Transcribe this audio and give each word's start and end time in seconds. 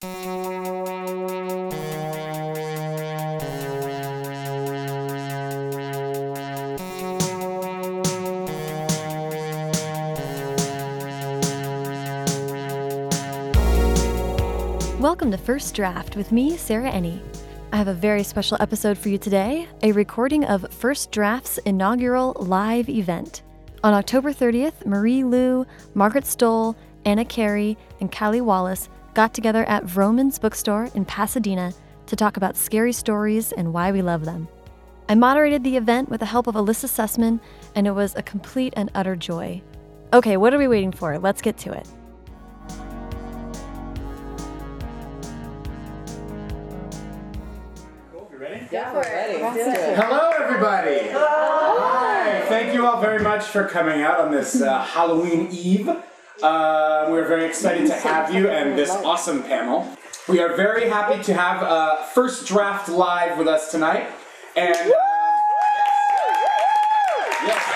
Welcome 0.00 0.14
to 15.32 15.36
First 15.36 15.74
Draft 15.74 16.14
with 16.14 16.30
me, 16.30 16.56
Sarah 16.56 16.92
Enni. 16.92 17.20
I 17.72 17.76
have 17.76 17.88
a 17.88 17.92
very 17.92 18.22
special 18.22 18.56
episode 18.60 18.96
for 18.96 19.08
you 19.08 19.18
today 19.18 19.66
a 19.82 19.90
recording 19.90 20.44
of 20.44 20.72
First 20.72 21.10
Draft's 21.10 21.58
inaugural 21.58 22.36
live 22.38 22.88
event. 22.88 23.42
On 23.82 23.92
October 23.92 24.32
30th, 24.32 24.86
Marie 24.86 25.24
Lu, 25.24 25.66
Margaret 25.94 26.22
Stohl, 26.22 26.76
Anna 27.04 27.24
Carey, 27.24 27.76
and 28.00 28.12
Kali 28.12 28.40
Wallace 28.40 28.88
got 29.14 29.34
together 29.34 29.64
at 29.64 29.84
Vroman's 29.84 30.38
bookstore 30.38 30.88
in 30.94 31.04
Pasadena 31.04 31.72
to 32.06 32.16
talk 32.16 32.36
about 32.36 32.56
scary 32.56 32.92
stories 32.92 33.52
and 33.52 33.72
why 33.72 33.92
we 33.92 34.02
love 34.02 34.24
them. 34.24 34.48
I 35.08 35.14
moderated 35.14 35.64
the 35.64 35.76
event 35.76 36.08
with 36.08 36.20
the 36.20 36.26
help 36.26 36.46
of 36.46 36.54
Elissa 36.54 36.86
Sussman, 36.86 37.40
and 37.74 37.86
it 37.86 37.92
was 37.92 38.14
a 38.14 38.22
complete 38.22 38.74
and 38.76 38.90
utter 38.94 39.16
joy. 39.16 39.62
Okay, 40.12 40.36
what 40.36 40.52
are 40.54 40.58
we 40.58 40.68
waiting 40.68 40.92
for? 40.92 41.18
Let's 41.18 41.42
get 41.42 41.56
to 41.58 41.72
it. 41.72 41.88
Yeah, 48.70 48.92
we're 48.92 49.00
ready. 49.00 49.38
Hello, 49.38 50.30
everybody. 50.30 51.08
Hi. 51.12 52.44
Thank 52.48 52.74
you 52.74 52.86
all 52.86 53.00
very 53.00 53.22
much 53.22 53.44
for 53.44 53.66
coming 53.66 54.02
out 54.02 54.20
on 54.20 54.30
this 54.30 54.60
uh, 54.60 54.84
Halloween 54.84 55.48
Eve. 55.50 55.88
Uh, 56.42 57.06
we're 57.10 57.26
very 57.26 57.44
excited 57.46 57.86
to 57.88 57.94
have 57.94 58.32
you 58.32 58.48
and 58.48 58.78
this 58.78 58.90
awesome 58.90 59.42
panel. 59.42 59.88
We 60.28 60.40
are 60.40 60.54
very 60.54 60.88
happy 60.88 61.20
to 61.24 61.34
have 61.34 61.62
uh, 61.62 62.04
First 62.04 62.46
Draft 62.46 62.88
Live 62.88 63.36
with 63.38 63.48
us 63.48 63.72
tonight. 63.72 64.08
And. 64.54 64.76
yes. 67.44 67.74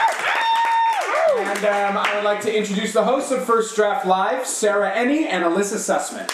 And 1.35 1.65
um, 1.65 1.97
I 1.99 2.15
would 2.15 2.25
like 2.25 2.41
to 2.43 2.57
introduce 2.57 2.93
the 2.93 3.03
hosts 3.03 3.33
of 3.33 3.45
First 3.45 3.75
Draft 3.75 4.07
Live, 4.07 4.47
Sarah 4.47 4.93
Enni 4.93 5.27
and 5.27 5.43
Elissa 5.43 5.77
Sussman. 5.77 6.31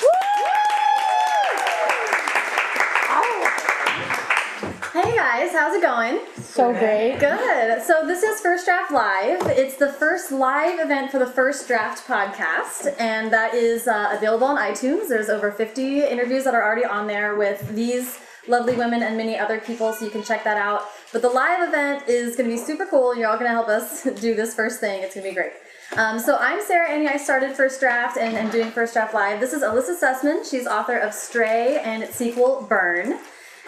Hey 4.93 5.15
guys, 5.15 5.53
how's 5.53 5.75
it 5.75 5.83
going? 5.83 6.19
So 6.49 6.73
great. 6.73 7.19
Good. 7.21 7.83
So 7.83 8.07
this 8.07 8.23
is 8.23 8.41
First 8.41 8.65
Draft 8.65 8.91
Live. 8.91 9.43
It's 9.49 9.77
the 9.77 9.93
first 9.93 10.33
live 10.33 10.81
event 10.81 11.11
for 11.11 11.19
the 11.19 11.27
First 11.27 11.69
Draft 11.69 12.07
podcast, 12.07 12.95
and 12.99 13.31
that 13.31 13.55
is 13.55 13.87
uh, 13.87 14.09
available 14.17 14.47
on 14.47 14.57
iTunes. 14.57 15.09
There's 15.09 15.29
over 15.29 15.53
50 15.53 16.01
interviews 16.05 16.45
that 16.45 16.55
are 16.55 16.65
already 16.65 16.87
on 16.87 17.07
there 17.07 17.37
with 17.37 17.77
these 17.77 18.19
lovely 18.49 18.75
women 18.75 19.03
and 19.03 19.17
many 19.17 19.39
other 19.39 19.61
people, 19.61 19.93
so 19.93 20.07
you 20.07 20.11
can 20.11 20.23
check 20.25 20.43
that 20.45 20.57
out. 20.57 20.85
But 21.13 21.21
the 21.21 21.29
live 21.29 21.69
event 21.69 22.09
is 22.09 22.35
going 22.35 22.49
to 22.49 22.57
be 22.57 22.61
super 22.61 22.87
cool. 22.87 23.15
You're 23.15 23.29
all 23.29 23.39
going 23.39 23.51
to 23.51 23.55
help 23.55 23.69
us 23.69 24.03
do 24.21 24.35
this 24.35 24.55
first 24.55 24.81
thing. 24.81 25.03
It's 25.03 25.15
going 25.15 25.25
to 25.25 25.31
be 25.31 25.35
great. 25.35 25.53
Um, 25.97 26.19
so 26.19 26.39
I'm 26.41 26.63
Sarah 26.63 26.89
Enni. 26.89 27.09
I 27.09 27.19
started 27.19 27.55
First 27.55 27.79
Draft 27.79 28.17
and 28.17 28.37
am 28.37 28.51
doing 28.51 28.71
First 28.71 28.95
Draft 28.95 29.13
Live. 29.13 29.39
This 29.39 29.53
is 29.53 29.63
Elissa 29.63 29.95
Sussman. 29.95 30.51
She's 30.51 30.67
author 30.67 30.97
of 30.97 31.13
Stray 31.13 31.79
and 31.85 32.03
its 32.03 32.17
sequel 32.17 32.67
Burn. 32.69 33.19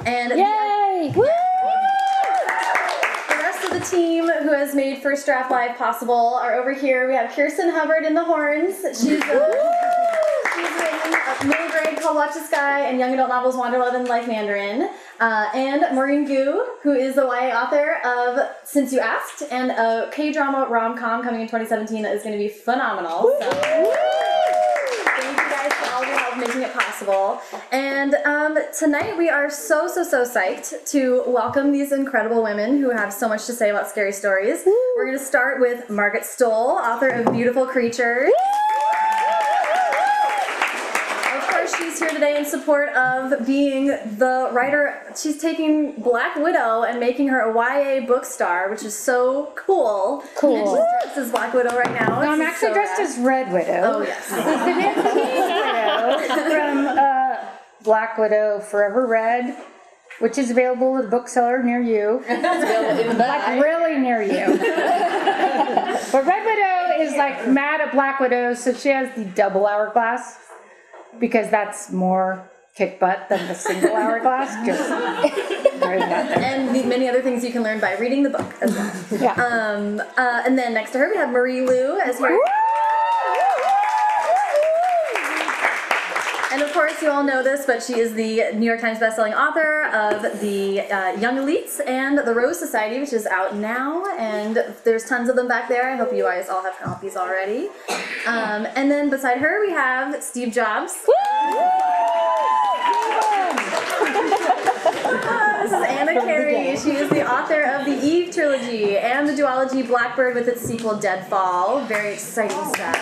And 0.06 0.30
Yay! 0.30 1.12
the 1.12 1.20
of 1.20 1.89
the 3.80 3.86
team 3.86 4.28
who 4.28 4.52
has 4.52 4.74
made 4.74 5.02
First 5.02 5.26
Draft 5.26 5.50
Live 5.50 5.76
possible 5.76 6.34
are 6.34 6.54
over 6.54 6.72
here. 6.72 7.08
We 7.08 7.14
have 7.14 7.30
Kirsten 7.32 7.70
Hubbard 7.70 8.04
in 8.04 8.14
the 8.14 8.24
horns. 8.24 8.76
She's, 9.00 9.22
uh, 9.22 9.74
she's 10.54 10.70
written 10.74 11.14
a 11.14 11.44
middle 11.46 11.70
grade 11.70 11.98
called 12.00 12.16
Watch 12.16 12.34
the 12.34 12.40
Sky 12.40 12.80
and 12.80 12.98
young 12.98 13.14
adult 13.14 13.30
novels 13.30 13.56
Wanderlove 13.56 13.94
and 13.94 14.06
Like 14.06 14.26
Mandarin. 14.26 14.90
Uh, 15.20 15.48
and 15.54 15.82
Maurene 15.94 16.26
Goo, 16.26 16.66
who 16.82 16.92
is 16.92 17.14
the 17.14 17.22
YA 17.22 17.58
author 17.58 17.96
of 18.04 18.50
Since 18.64 18.92
You 18.92 19.00
Asked 19.00 19.44
and 19.50 19.70
a 19.70 20.10
K 20.12 20.32
drama 20.32 20.66
rom 20.68 20.96
com 20.96 21.22
coming 21.22 21.40
in 21.40 21.46
2017 21.46 22.02
that 22.02 22.14
is 22.14 22.22
going 22.22 22.36
to 22.36 22.38
be 22.38 22.48
phenomenal. 22.48 23.34
So. 23.40 23.50
Thank 25.20 25.36
you 25.38 25.50
guys 25.50 25.72
for 25.72 25.94
all 25.94 26.04
your 26.04 26.18
help 26.18 26.36
making 26.38 26.62
it 26.62 26.72
possible. 27.00 27.40
And 27.72 28.14
um, 28.26 28.58
tonight 28.76 29.16
we 29.16 29.28
are 29.28 29.50
so, 29.50 29.88
so, 29.88 30.04
so 30.04 30.24
psyched 30.24 30.88
to 30.90 31.22
welcome 31.26 31.72
these 31.72 31.92
incredible 31.92 32.42
women 32.42 32.78
who 32.78 32.90
have 32.90 33.12
so 33.12 33.28
much 33.28 33.46
to 33.46 33.52
say 33.52 33.70
about 33.70 33.88
scary 33.88 34.12
stories. 34.12 34.62
We're 34.96 35.06
going 35.06 35.18
to 35.18 35.24
start 35.24 35.60
with 35.60 35.88
Margaret 35.88 36.24
Stohl, 36.24 36.78
author 36.80 37.08
of 37.08 37.32
Beautiful 37.32 37.66
Creatures. 37.66 38.30
Of 41.34 41.48
course, 41.48 41.76
she's 41.76 41.98
here 41.98 42.10
today 42.10 42.36
in 42.38 42.44
support 42.44 42.90
of 42.90 43.46
being 43.46 43.86
the 43.86 44.50
writer. 44.52 45.02
She's 45.16 45.38
taking 45.40 45.92
Black 45.92 46.36
Widow 46.36 46.82
and 46.82 47.00
making 47.00 47.28
her 47.28 47.40
a 47.40 47.52
YA 47.54 48.06
book 48.06 48.24
star, 48.24 48.70
which 48.70 48.82
is 48.82 48.96
so 48.96 49.52
cool. 49.56 50.22
Cool. 50.36 50.56
And 50.56 50.66
she's 50.66 50.74
dressed 51.02 51.18
as 51.18 51.30
Black 51.30 51.54
Widow 51.54 51.76
right 51.76 51.92
now. 51.92 52.20
No, 52.20 52.30
I'm 52.30 52.42
actually 52.42 52.68
so 52.68 52.74
dressed 52.74 52.98
rad. 52.98 53.08
as 53.08 53.18
Red 53.18 53.52
Widow. 53.52 53.80
Oh, 53.84 54.02
yes. 54.02 54.26
From 56.50 56.89
Black 57.84 58.18
Widow 58.18 58.60
Forever 58.60 59.06
Red, 59.06 59.56
which 60.18 60.38
is 60.38 60.50
available 60.50 60.98
at 60.98 61.06
a 61.06 61.08
bookseller 61.08 61.62
near 61.62 61.80
you. 61.80 62.24
Like 63.20 63.62
really 63.62 63.98
near 63.98 64.22
you. 64.22 64.58
but 66.12 66.26
Red 66.26 66.44
Widow 66.44 67.02
is 67.02 67.16
like 67.16 67.48
mad 67.48 67.80
at 67.80 67.92
Black 67.92 68.20
Widow, 68.20 68.54
so 68.54 68.72
she 68.72 68.88
has 68.88 69.14
the 69.14 69.24
double 69.24 69.66
hourglass 69.66 70.38
because 71.18 71.50
that's 71.50 71.90
more 71.92 72.48
kick 72.74 73.00
butt 73.00 73.28
than 73.28 73.46
the 73.48 73.54
single 73.54 73.94
hourglass. 73.94 74.64
Just 74.66 74.86
throwing 75.80 75.98
that 76.00 76.28
there. 76.28 76.38
and 76.38 76.74
the 76.74 76.82
many 76.84 77.08
other 77.08 77.22
things 77.22 77.44
you 77.44 77.50
can 77.50 77.62
learn 77.62 77.80
by 77.80 77.96
reading 77.98 78.22
the 78.22 78.30
book 78.30 78.54
as 78.62 78.72
well. 78.74 79.20
Yeah. 79.20 79.32
Um, 79.34 80.00
uh, 80.16 80.42
and 80.46 80.56
then 80.56 80.74
next 80.74 80.92
to 80.92 80.98
her 80.98 81.10
we 81.10 81.16
have 81.16 81.30
Marie 81.30 81.60
Lu 81.62 81.98
as 82.00 82.18
here. 82.18 82.40
And 86.52 86.62
of 86.62 86.72
course, 86.72 87.00
you 87.00 87.10
all 87.10 87.22
know 87.22 87.44
this, 87.44 87.64
but 87.64 87.80
she 87.82 88.00
is 88.00 88.14
the 88.14 88.52
New 88.54 88.66
York 88.66 88.80
Times 88.80 88.98
bestselling 88.98 89.36
author 89.36 89.84
of 89.94 90.40
the 90.40 90.80
uh, 90.80 91.12
Young 91.20 91.36
Elites 91.36 91.80
and 91.86 92.18
the 92.18 92.34
Rose 92.34 92.58
Society, 92.58 92.98
which 92.98 93.12
is 93.12 93.26
out 93.26 93.54
now. 93.54 94.04
And 94.18 94.64
there's 94.84 95.04
tons 95.04 95.28
of 95.28 95.36
them 95.36 95.46
back 95.46 95.68
there. 95.68 95.90
I 95.90 95.96
hope 95.96 96.12
you 96.12 96.24
guys 96.24 96.48
all 96.48 96.62
have 96.62 96.76
copies 96.78 97.16
already. 97.16 97.68
Um, 98.26 98.66
and 98.74 98.90
then 98.90 99.10
beside 99.10 99.38
her, 99.38 99.60
we 99.64 99.70
have 99.72 100.22
Steve 100.22 100.52
Jobs. 100.52 100.96
This 105.60 105.72
is 105.72 105.86
Anna 105.86 106.14
Carey. 106.22 106.76
She 106.78 106.96
is 106.96 107.10
the 107.10 107.30
author 107.30 107.62
of 107.62 107.84
the 107.84 107.92
Eve 108.02 108.32
trilogy 108.34 108.96
and 108.96 109.28
the 109.28 109.32
duology 109.32 109.86
Blackbird 109.86 110.34
with 110.34 110.48
its 110.48 110.62
sequel 110.62 110.96
Deadfall. 110.98 111.84
Very 111.86 112.14
exciting 112.14 112.56
stuff. 112.72 112.96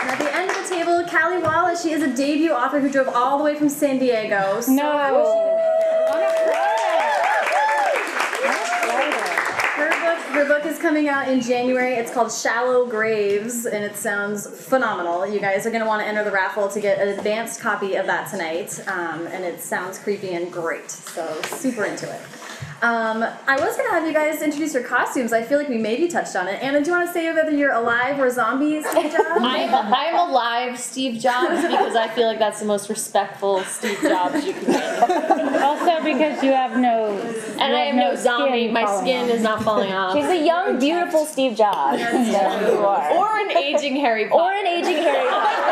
And 0.00 0.10
at 0.10 0.18
the 0.18 0.34
end 0.34 0.53
table, 0.74 1.04
Kali 1.04 1.38
Wallace. 1.38 1.82
She 1.82 1.92
is 1.92 2.02
a 2.02 2.08
debut 2.12 2.50
author 2.50 2.80
who 2.80 2.90
drove 2.90 3.08
all 3.08 3.38
the 3.38 3.44
way 3.44 3.54
from 3.54 3.68
San 3.68 3.98
Diego. 3.98 4.60
So 4.60 4.72
No. 4.72 4.92
happy 4.98 5.14
she 8.64 8.80
could 8.80 8.98
make 8.98 9.14
it. 9.14 9.30
Her 9.76 9.90
book, 9.90 10.18
her 10.34 10.44
book 10.46 10.66
is 10.66 10.78
coming 10.78 11.08
out 11.08 11.28
in 11.28 11.40
January. 11.40 11.94
It's 11.94 12.10
called 12.12 12.32
Shallow 12.32 12.86
Graves, 12.86 13.66
and 13.66 13.84
it 13.84 13.96
sounds 13.96 14.48
phenomenal. 14.48 15.26
You 15.26 15.38
guys 15.40 15.64
are 15.64 15.70
going 15.70 15.82
to 15.82 15.86
want 15.86 16.02
to 16.02 16.08
enter 16.08 16.24
the 16.24 16.32
raffle 16.32 16.68
to 16.68 16.80
get 16.80 16.98
an 16.98 17.08
advanced 17.16 17.60
copy 17.60 17.94
of 17.94 18.06
that 18.06 18.28
tonight, 18.30 18.80
um, 18.88 19.26
and 19.28 19.44
it 19.44 19.60
sounds 19.60 19.98
creepy 19.98 20.34
and 20.34 20.52
great. 20.52 20.90
So 20.90 21.40
super 21.44 21.84
into 21.84 22.12
it. 22.12 22.20
Um, 22.84 23.24
I 23.46 23.56
was 23.56 23.76
going 23.78 23.88
to 23.88 23.94
have 23.94 24.06
you 24.06 24.12
guys 24.12 24.42
introduce 24.42 24.74
your 24.74 24.82
costumes. 24.82 25.32
I 25.32 25.42
feel 25.42 25.56
like 25.56 25.70
we 25.70 25.78
maybe 25.78 26.06
touched 26.06 26.36
on 26.36 26.48
it. 26.48 26.62
Anna, 26.62 26.80
do 26.82 26.90
you 26.90 26.96
want 26.96 27.08
to 27.08 27.12
say 27.14 27.32
whether 27.32 27.50
you're 27.50 27.72
alive 27.72 28.20
or 28.20 28.28
zombies? 28.30 28.84
Steve 28.90 29.10
Jobs? 29.10 29.24
I'm, 29.40 29.74
I'm 29.74 30.28
alive, 30.28 30.78
Steve 30.78 31.18
Jobs, 31.18 31.62
because 31.62 31.96
I 31.96 32.08
feel 32.08 32.26
like 32.26 32.38
that's 32.38 32.60
the 32.60 32.66
most 32.66 32.90
respectful 32.90 33.62
Steve 33.64 33.98
Jobs 34.02 34.44
you 34.44 34.52
can 34.52 34.64
get. 34.66 35.54
Also 35.64 36.04
because 36.04 36.42
you 36.42 36.52
have 36.52 36.76
no 36.78 37.16
And 37.58 37.74
I 37.74 37.80
have 37.86 37.94
no 37.94 38.14
zombie. 38.16 38.64
skin 38.64 38.72
My 38.74 38.84
skin 39.00 39.24
off. 39.24 39.30
is 39.30 39.42
not 39.42 39.62
falling 39.62 39.92
off. 40.00 40.14
She's 40.14 40.26
a 40.26 40.44
young, 40.44 40.78
beautiful 40.78 41.24
Steve 41.24 41.56
Jobs. 41.56 42.02
So 42.02 42.10
you 42.20 42.84
are. 42.84 43.10
Or 43.16 43.38
an 43.38 43.56
aging 43.56 43.96
Harry 43.96 44.28
Or 44.28 44.52
an 44.52 44.66
aging 44.66 44.96
Harry 45.02 45.26
Potter. 45.30 45.62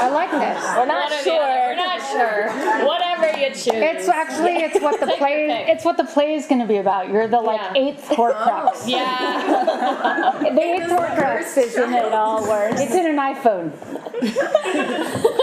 I 0.00 0.08
like 0.08 0.30
this. 0.30 0.64
We're 0.76 0.86
not 0.86 1.10
One 1.10 1.12
or 1.12 1.24
the 1.24 1.30
other. 1.30 1.44
sure. 1.44 1.66
We're 1.68 1.76
not 1.76 2.00
sure. 2.08 2.86
Whatever 3.20 3.38
you 3.38 3.48
choose. 3.50 3.66
It's 3.74 4.08
actually 4.08 4.56
it's 4.56 4.80
what 4.80 4.98
the 5.00 5.06
Take 5.10 5.18
your 5.20 5.28
play 5.28 5.46
pick. 5.48 5.68
it's 5.68 5.84
what 5.84 5.96
the 5.96 6.04
play 6.04 6.34
is 6.34 6.46
going 6.46 6.60
to 6.60 6.66
be 6.66 6.78
about. 6.78 7.08
You're 7.10 7.28
the 7.28 7.40
like 7.40 7.60
Yeah. 7.60 7.82
eighth 7.82 8.08
Horcrux. 8.08 8.88
yeah. 8.88 10.38
The 10.40 10.60
eighth 10.60 10.90
Horcrux 10.90 11.56
is 11.58 11.76
in 11.76 11.92
it 11.94 12.12
all 12.12 12.46
works. 12.48 12.80
It's 12.80 12.94
in 12.94 13.06
an 13.06 13.16
iPhone. 13.16 13.72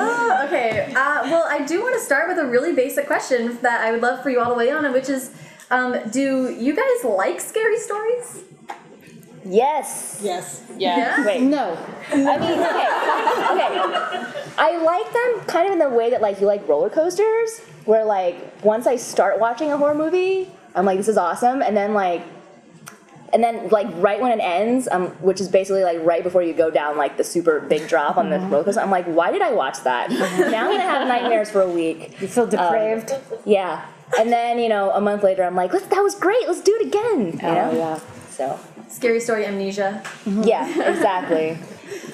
Oh, 0.00 0.42
okay. 0.46 0.92
Uh, 0.94 1.22
well, 1.24 1.44
I 1.48 1.64
do 1.64 1.80
want 1.82 1.94
to 1.98 2.00
start 2.00 2.28
with 2.28 2.38
a 2.38 2.46
really 2.46 2.72
basic 2.74 3.06
question 3.06 3.58
that 3.62 3.80
I 3.80 3.90
would 3.90 4.00
love 4.02 4.22
for 4.22 4.30
you 4.30 4.40
all 4.40 4.50
to 4.50 4.54
weigh 4.54 4.70
on, 4.70 4.90
which 4.92 5.08
is, 5.08 5.30
um, 5.70 5.96
do 6.10 6.50
you 6.50 6.74
guys 6.74 7.04
like 7.04 7.40
scary 7.40 7.78
stories? 7.78 8.42
Yes. 9.44 10.20
Yes. 10.22 10.62
Yeah. 10.76 10.96
Yeah. 10.96 11.26
Wait. 11.26 11.42
No. 11.42 11.78
I 12.10 12.16
mean, 12.16 12.28
okay. 12.28 13.68
Okay. 13.74 14.44
I 14.58 14.76
like 14.82 15.12
them 15.12 15.46
kind 15.46 15.66
of 15.66 15.72
in 15.72 15.78
the 15.78 15.88
way 15.88 16.10
that 16.10 16.20
like 16.20 16.40
you 16.40 16.46
like 16.46 16.66
roller 16.68 16.90
coasters, 16.90 17.60
where 17.84 18.04
like 18.04 18.64
once 18.64 18.86
I 18.86 18.96
start 18.96 19.38
watching 19.38 19.70
a 19.72 19.76
horror 19.76 19.94
movie, 19.94 20.50
I'm 20.74 20.84
like 20.84 20.98
this 20.98 21.08
is 21.08 21.16
awesome, 21.16 21.62
and 21.62 21.76
then 21.76 21.94
like. 21.94 22.22
And 23.30 23.44
then, 23.44 23.68
like 23.68 23.86
right 23.96 24.18
when 24.18 24.32
it 24.32 24.42
ends, 24.42 24.88
um, 24.90 25.08
which 25.20 25.38
is 25.38 25.48
basically 25.48 25.82
like 25.84 25.98
right 26.00 26.22
before 26.22 26.42
you 26.42 26.54
go 26.54 26.70
down 26.70 26.96
like 26.96 27.18
the 27.18 27.24
super 27.24 27.60
big 27.60 27.86
drop 27.86 28.16
on 28.16 28.30
the 28.30 28.36
mm-hmm. 28.36 28.50
roller 28.50 28.64
coaster, 28.64 28.80
I'm 28.80 28.90
like, 28.90 29.04
why 29.04 29.30
did 29.30 29.42
I 29.42 29.52
watch 29.52 29.82
that? 29.84 30.08
Mm-hmm. 30.08 30.50
now 30.50 30.64
I'm 30.64 30.70
gonna 30.70 30.80
have 30.80 31.06
nightmares 31.06 31.50
for 31.50 31.60
a 31.60 31.68
week. 31.68 32.18
You 32.22 32.26
feel 32.28 32.44
um, 32.44 32.48
depraved? 32.48 33.12
Yeah. 33.44 33.84
And 34.18 34.32
then 34.32 34.58
you 34.58 34.70
know, 34.70 34.92
a 34.92 35.00
month 35.02 35.24
later, 35.24 35.44
I'm 35.44 35.54
like, 35.54 35.74
Let's, 35.74 35.84
that 35.88 36.00
was 36.00 36.14
great. 36.14 36.48
Let's 36.48 36.62
do 36.62 36.74
it 36.80 36.86
again. 36.86 37.38
Oh, 37.42 37.48
you 37.48 37.54
know? 37.54 37.70
Oh, 37.70 37.76
yeah. 37.76 38.00
So 38.38 38.56
Scary 38.88 39.18
story 39.18 39.46
amnesia. 39.46 40.00
yeah, 40.24 40.64
exactly. 40.88 41.58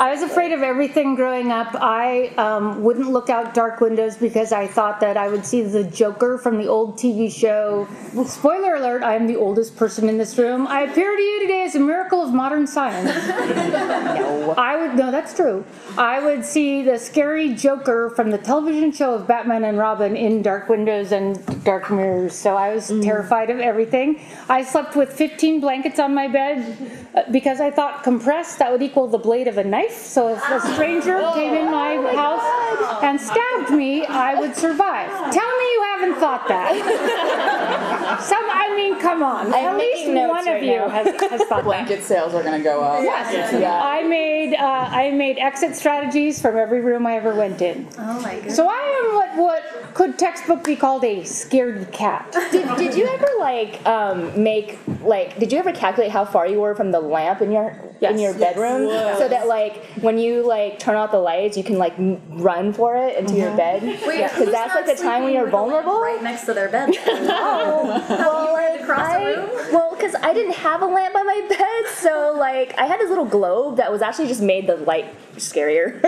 I 0.00 0.10
was 0.10 0.22
afraid 0.22 0.50
of 0.52 0.62
everything 0.62 1.14
growing 1.14 1.52
up. 1.52 1.68
I 1.74 2.28
um, 2.36 2.82
wouldn't 2.82 3.10
look 3.10 3.30
out 3.30 3.54
dark 3.54 3.80
windows 3.80 4.16
because 4.16 4.50
I 4.52 4.66
thought 4.66 4.98
that 5.00 5.16
I 5.16 5.28
would 5.28 5.46
see 5.46 5.62
the 5.62 5.84
Joker 5.84 6.36
from 6.36 6.58
the 6.58 6.66
old 6.66 6.96
TV 6.96 7.32
show. 7.32 7.86
Spoiler 8.26 8.74
alert, 8.74 9.04
I 9.04 9.14
am 9.14 9.28
the 9.28 9.36
oldest 9.36 9.76
person 9.76 10.08
in 10.08 10.18
this 10.18 10.36
room. 10.36 10.66
I 10.66 10.82
appear 10.82 11.14
to 11.16 11.22
you 11.22 11.40
today 11.42 11.62
as 11.62 11.76
a 11.76 11.80
miracle 11.80 12.22
of 12.22 12.34
modern 12.34 12.66
science. 12.66 13.08
no. 13.28 14.54
I 14.58 14.76
would, 14.76 14.96
no, 14.96 15.12
that's 15.12 15.32
true. 15.34 15.64
I 15.96 16.18
would 16.24 16.44
see 16.44 16.82
the 16.82 16.98
scary 16.98 17.54
Joker 17.54 18.10
from 18.10 18.30
the 18.30 18.38
television 18.38 18.90
show 18.90 19.14
of 19.14 19.28
Batman 19.28 19.62
and 19.62 19.78
Robin 19.78 20.16
in 20.16 20.42
dark 20.42 20.68
windows 20.68 21.12
and 21.12 21.64
dark 21.64 21.90
mirrors. 21.90 22.34
So 22.34 22.56
I 22.56 22.74
was 22.74 22.88
terrified 22.88 23.50
of 23.50 23.60
everything. 23.60 24.20
I 24.48 24.64
slept 24.64 24.96
with 24.96 25.12
15 25.12 25.60
blankets 25.60 26.00
on 26.00 26.14
my 26.14 26.26
bed 26.26 27.00
uh, 27.14 27.30
because 27.30 27.60
I 27.60 27.70
thought 27.70 28.02
compressed, 28.02 28.58
that 28.58 28.72
would 28.72 28.82
equal 28.82 29.06
the 29.06 29.18
blade 29.18 29.46
of 29.46 29.58
a 29.58 29.64
knife. 29.64 29.83
So 29.90 30.28
if 30.28 30.42
a 30.50 30.60
stranger 30.74 31.18
came 31.34 31.54
in 31.54 31.70
my 31.70 31.96
house 32.14 33.02
and 33.02 33.20
stabbed 33.20 33.70
me, 33.70 34.04
I 34.06 34.34
would 34.38 34.56
survive. 34.56 35.10
Tell 35.32 35.56
me 35.58 35.64
you 35.72 35.82
haven't 35.94 36.14
thought 36.20 36.48
that. 36.48 37.90
Some, 38.20 38.44
I 38.50 38.74
mean, 38.76 38.98
come 39.00 39.22
on. 39.22 39.46
I'm 39.48 39.54
At 39.54 39.76
least 39.76 39.96
making 40.06 40.14
notes 40.14 40.30
one 40.46 40.48
of 40.48 40.62
you 40.62 40.78
has, 40.88 41.06
has 41.06 41.42
thought 41.42 41.48
that. 41.48 41.64
Blanket 41.64 42.02
sales 42.02 42.34
are 42.34 42.42
gonna 42.42 42.62
go 42.62 42.80
up. 42.82 43.02
Yes. 43.02 43.52
Yeah. 43.60 43.80
I 43.82 44.02
made 44.02 44.54
uh, 44.54 44.88
I 44.90 45.10
made 45.10 45.38
exit 45.38 45.74
strategies 45.76 46.40
from 46.40 46.56
every 46.56 46.80
room 46.80 47.06
I 47.06 47.16
ever 47.16 47.34
went 47.34 47.60
in. 47.62 47.88
Oh 47.98 48.20
my 48.20 48.34
goodness. 48.36 48.56
So 48.56 48.68
I 48.68 48.74
am 49.08 49.14
what 49.14 49.36
what 49.36 49.94
could 49.94 50.18
textbook 50.18 50.64
be 50.64 50.76
called 50.76 51.04
a 51.04 51.20
scaredy 51.22 51.90
cat. 51.92 52.30
Did, 52.50 52.76
did 52.76 52.94
you 52.96 53.06
ever 53.06 53.28
like 53.38 53.84
um, 53.86 54.42
make 54.42 54.78
like 55.02 55.38
did 55.38 55.52
you 55.52 55.58
ever 55.58 55.72
calculate 55.72 56.10
how 56.10 56.24
far 56.24 56.46
you 56.46 56.60
were 56.60 56.74
from 56.74 56.90
the 56.90 57.00
lamp 57.00 57.40
in 57.42 57.50
your 57.52 57.70
in 57.70 58.18
Yes. 58.18 58.20
your 58.20 58.34
bedroom 58.34 58.88
so 59.16 59.28
that 59.28 59.46
like 59.46 59.82
when 60.02 60.18
you 60.18 60.46
like 60.46 60.78
turn 60.78 60.94
out 60.96 61.10
the 61.10 61.18
lights 61.18 61.56
you 61.56 61.62
can 61.64 61.78
like 61.78 61.96
m- 61.98 62.20
run 62.42 62.72
for 62.72 62.96
it 62.96 63.16
into 63.16 63.34
your 63.34 63.56
bed 63.56 63.82
Wait, 63.82 64.00
because 64.02 64.32
who's 64.32 64.50
that's 64.50 64.74
like 64.74 64.84
the 64.84 65.00
time 65.02 65.22
when 65.22 65.32
you're 65.32 65.44
with 65.44 65.54
a 65.54 65.56
lamp 65.56 65.70
vulnerable 65.84 66.00
Right 66.02 66.22
next 66.22 66.44
to 66.46 66.52
their 66.54 66.68
bed. 66.68 66.90
oh 67.06 68.03
well 68.08 68.52
like 68.52 68.80
across 68.80 69.08
the 69.12 69.18
I 69.18 69.34
room? 69.34 69.50
well 69.72 69.90
because 69.94 70.14
I 70.16 70.32
didn't 70.32 70.54
have 70.54 70.82
a 70.82 70.86
lamp 70.86 71.14
by 71.14 71.22
my 71.22 71.46
bed 71.48 71.92
so 71.96 72.34
like 72.38 72.74
I 72.78 72.86
had 72.86 73.00
this 73.00 73.08
little 73.08 73.24
globe 73.24 73.76
that 73.78 73.90
was 73.92 74.02
actually 74.02 74.28
just 74.28 74.42
made 74.42 74.66
the 74.66 74.76
light 74.76 75.06
scarier 75.36 75.94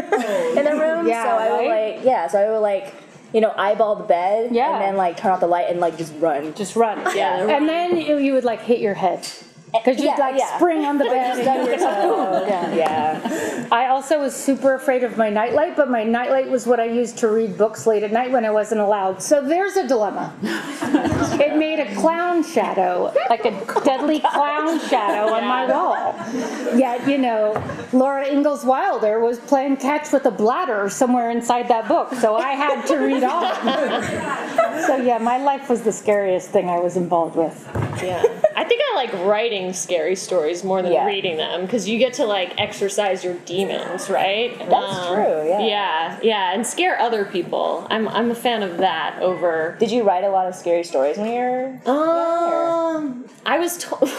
in 0.56 0.64
the 0.64 0.70
oh, 0.72 0.78
room 0.96 1.06
Yeah, 1.08 1.22
so 1.24 1.28
I 1.30 1.50
would 1.62 1.68
right? 1.68 1.96
like 1.96 2.04
yeah 2.04 2.26
so 2.28 2.38
I 2.40 2.50
would 2.50 2.60
like 2.60 2.94
you 3.32 3.40
know 3.40 3.52
eyeball 3.56 3.96
the 3.96 4.04
bed 4.04 4.54
Yeah. 4.54 4.72
and 4.74 4.82
then 4.82 4.96
like 4.96 5.16
turn 5.16 5.32
off 5.32 5.40
the 5.40 5.46
light 5.46 5.66
and 5.68 5.80
like 5.80 5.96
just 5.98 6.14
run 6.18 6.54
Just 6.54 6.76
run. 6.76 6.98
Yeah. 7.16 7.46
And 7.56 7.68
then 7.68 7.96
you, 7.96 8.18
you 8.18 8.32
would 8.34 8.44
like 8.44 8.60
hit 8.62 8.80
your 8.80 8.94
head. 8.94 9.26
Because 9.84 9.98
you'd 9.98 10.06
Yeah, 10.06 10.16
like 10.18 10.38
yeah. 10.38 10.56
spring 10.56 10.84
on 10.84 10.98
the 10.98 11.04
bed. 11.16 11.38
and 11.38 11.66
you'd 11.68 11.78
go, 11.78 12.46
yeah. 12.48 12.74
yeah. 12.74 13.68
I 13.72 13.86
also 13.88 14.20
was 14.20 14.34
super 14.34 14.74
afraid 14.74 15.02
of 15.04 15.16
my 15.16 15.28
nightlight, 15.30 15.76
but 15.76 15.90
my 15.90 16.04
nightlight 16.04 16.48
was 16.48 16.66
what 16.66 16.78
I 16.80 16.84
used 16.84 17.18
to 17.18 17.28
read 17.28 17.56
books 17.58 17.86
late 17.86 18.02
at 18.02 18.12
night 18.12 18.30
when 18.30 18.44
I 18.44 18.50
wasn't 18.50 18.80
allowed. 18.80 19.22
So 19.22 19.40
there's 19.42 19.76
a 19.76 19.86
dilemma. 19.86 20.34
it 21.40 21.56
made 21.56 21.80
a 21.80 21.94
clown 21.96 22.42
shadow, 22.44 23.12
like 23.28 23.44
a 23.44 23.50
deadly 23.84 24.20
clown 24.20 24.78
shadow 24.88 25.32
on 25.34 25.44
my 25.46 25.66
wall. 25.66 26.14
Yet, 26.78 27.06
you 27.08 27.18
know, 27.18 27.52
Laura 27.92 28.26
Ingalls 28.26 28.64
Wilder 28.64 29.20
was 29.20 29.38
playing 29.38 29.76
catch 29.78 30.12
with 30.12 30.26
a 30.26 30.30
bladder 30.30 30.88
somewhere 30.88 31.30
inside 31.30 31.68
that 31.68 31.88
book, 31.88 32.12
so 32.14 32.36
I 32.36 32.52
had 32.52 32.86
to 32.86 32.96
read 32.98 33.22
on. 33.24 34.82
so 34.86 34.96
yeah, 34.96 35.18
my 35.18 35.38
life 35.38 35.68
was 35.68 35.82
the 35.82 35.92
scariest 35.92 36.50
thing 36.50 36.68
I 36.68 36.78
was 36.78 36.96
involved 36.96 37.36
with. 37.36 37.66
Yeah. 38.06 38.22
I 38.54 38.64
think 38.64 38.80
I 38.90 38.94
like 38.96 39.12
writing 39.26 39.72
scary 39.72 40.16
stories 40.16 40.64
more 40.64 40.80
than 40.82 40.92
Yeah. 40.92 41.06
reading 41.06 41.36
them 41.36 41.62
because 41.62 41.86
you 41.88 41.98
get 41.98 42.14
to 42.14 42.24
like 42.24 42.58
exercise 42.58 43.22
your 43.22 43.34
demons, 43.44 44.08
right? 44.08 44.58
Um, 44.62 44.68
That's 44.70 45.06
true, 45.08 45.48
yeah. 45.48 45.60
Yeah, 45.60 46.18
yeah, 46.22 46.54
and 46.54 46.66
scare 46.66 46.98
other 46.98 47.24
people. 47.26 47.86
I'm 47.90 48.08
I'm 48.08 48.30
a 48.30 48.34
fan 48.34 48.62
of 48.62 48.78
that 48.78 49.20
over. 49.20 49.76
Did 49.78 49.90
you 49.90 50.04
write 50.04 50.24
a 50.24 50.30
lot 50.30 50.46
of 50.48 50.54
scary 50.54 50.84
stories 50.84 51.18
when 51.18 51.26
you 51.28 51.40
were? 51.40 51.90
Um, 51.92 53.24
I 53.44 53.58
was 53.58 53.76
told. 53.78 54.04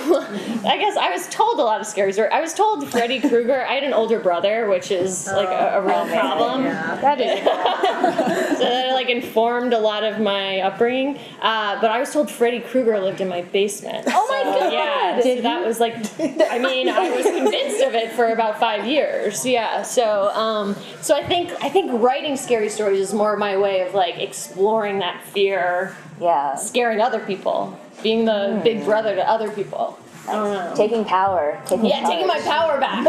I 0.66 0.78
guess 0.80 0.96
I 0.98 1.10
was 1.12 1.28
told 1.30 1.60
a 1.60 1.64
lot 1.64 1.82
of 1.82 1.88
scary 1.88 2.14
stories. 2.14 2.32
I 2.34 2.42
was 2.42 2.54
told 2.54 2.88
Freddy 2.90 3.20
Krueger. 3.30 3.66
I 3.66 3.74
had 3.74 3.84
an 3.84 3.94
older 3.94 4.20
brother, 4.20 4.70
which 4.70 4.92
is 4.92 5.28
like 5.28 5.50
a, 5.50 5.78
a 5.78 5.82
real 5.82 6.06
problem. 6.08 6.64
Yeah. 6.66 6.96
That 7.02 7.20
is 7.22 7.40
so 8.58 8.64
that 8.64 8.94
like 8.94 9.10
informed 9.10 9.74
a 9.74 9.80
lot 9.80 10.04
of 10.04 10.20
my 10.20 10.60
upbringing. 10.62 11.18
Uh, 11.42 11.80
but 11.82 11.90
I 11.92 12.00
was 12.00 12.12
told 12.14 12.30
Freddy 12.30 12.60
Krueger 12.60 13.00
lived 13.00 13.22
in 13.22 13.28
my 13.28 13.42
basement. 13.42 13.67
Oh 14.08 14.28
my 14.30 14.44
God. 14.44 14.72
Yeah, 14.74 15.20
so 15.22 15.42
that 15.42 15.66
was 15.66 15.80
like, 15.80 15.96
I 16.52 16.60
mean, 16.60 16.90
I 16.90 17.10
was 17.16 17.26
convinced 17.26 17.82
of 17.84 17.94
it 17.96 18.12
for 18.14 18.28
about 18.28 18.60
five 18.60 18.86
years. 18.86 19.46
Yeah, 19.46 19.82
so 19.84 20.30
um, 20.34 20.76
so 21.02 21.16
I 21.16 21.24
think 21.24 21.52
I 21.64 21.70
think 21.70 21.92
writing 22.02 22.36
scary 22.38 22.70
stories 22.70 23.00
is 23.00 23.14
more 23.14 23.36
my 23.38 23.58
way 23.58 23.82
of 23.82 23.94
like 23.94 24.18
exploring 24.20 25.00
that 25.00 25.24
fear, 25.26 25.96
Yeah. 26.20 26.56
scaring 26.56 27.02
other 27.02 27.20
people, 27.20 27.78
being 28.04 28.26
the 28.26 28.60
big 28.64 28.84
brother 28.86 29.16
to 29.16 29.28
other 29.30 29.50
people. 29.52 29.98
I. 30.30 30.74
Taking 30.76 31.06
power. 31.06 31.62
Taking 31.66 31.86
Yeah, 31.86 32.02
power. 32.02 32.12
taking 32.12 32.28
my 32.28 32.40
power 32.42 32.80
back. 32.80 33.06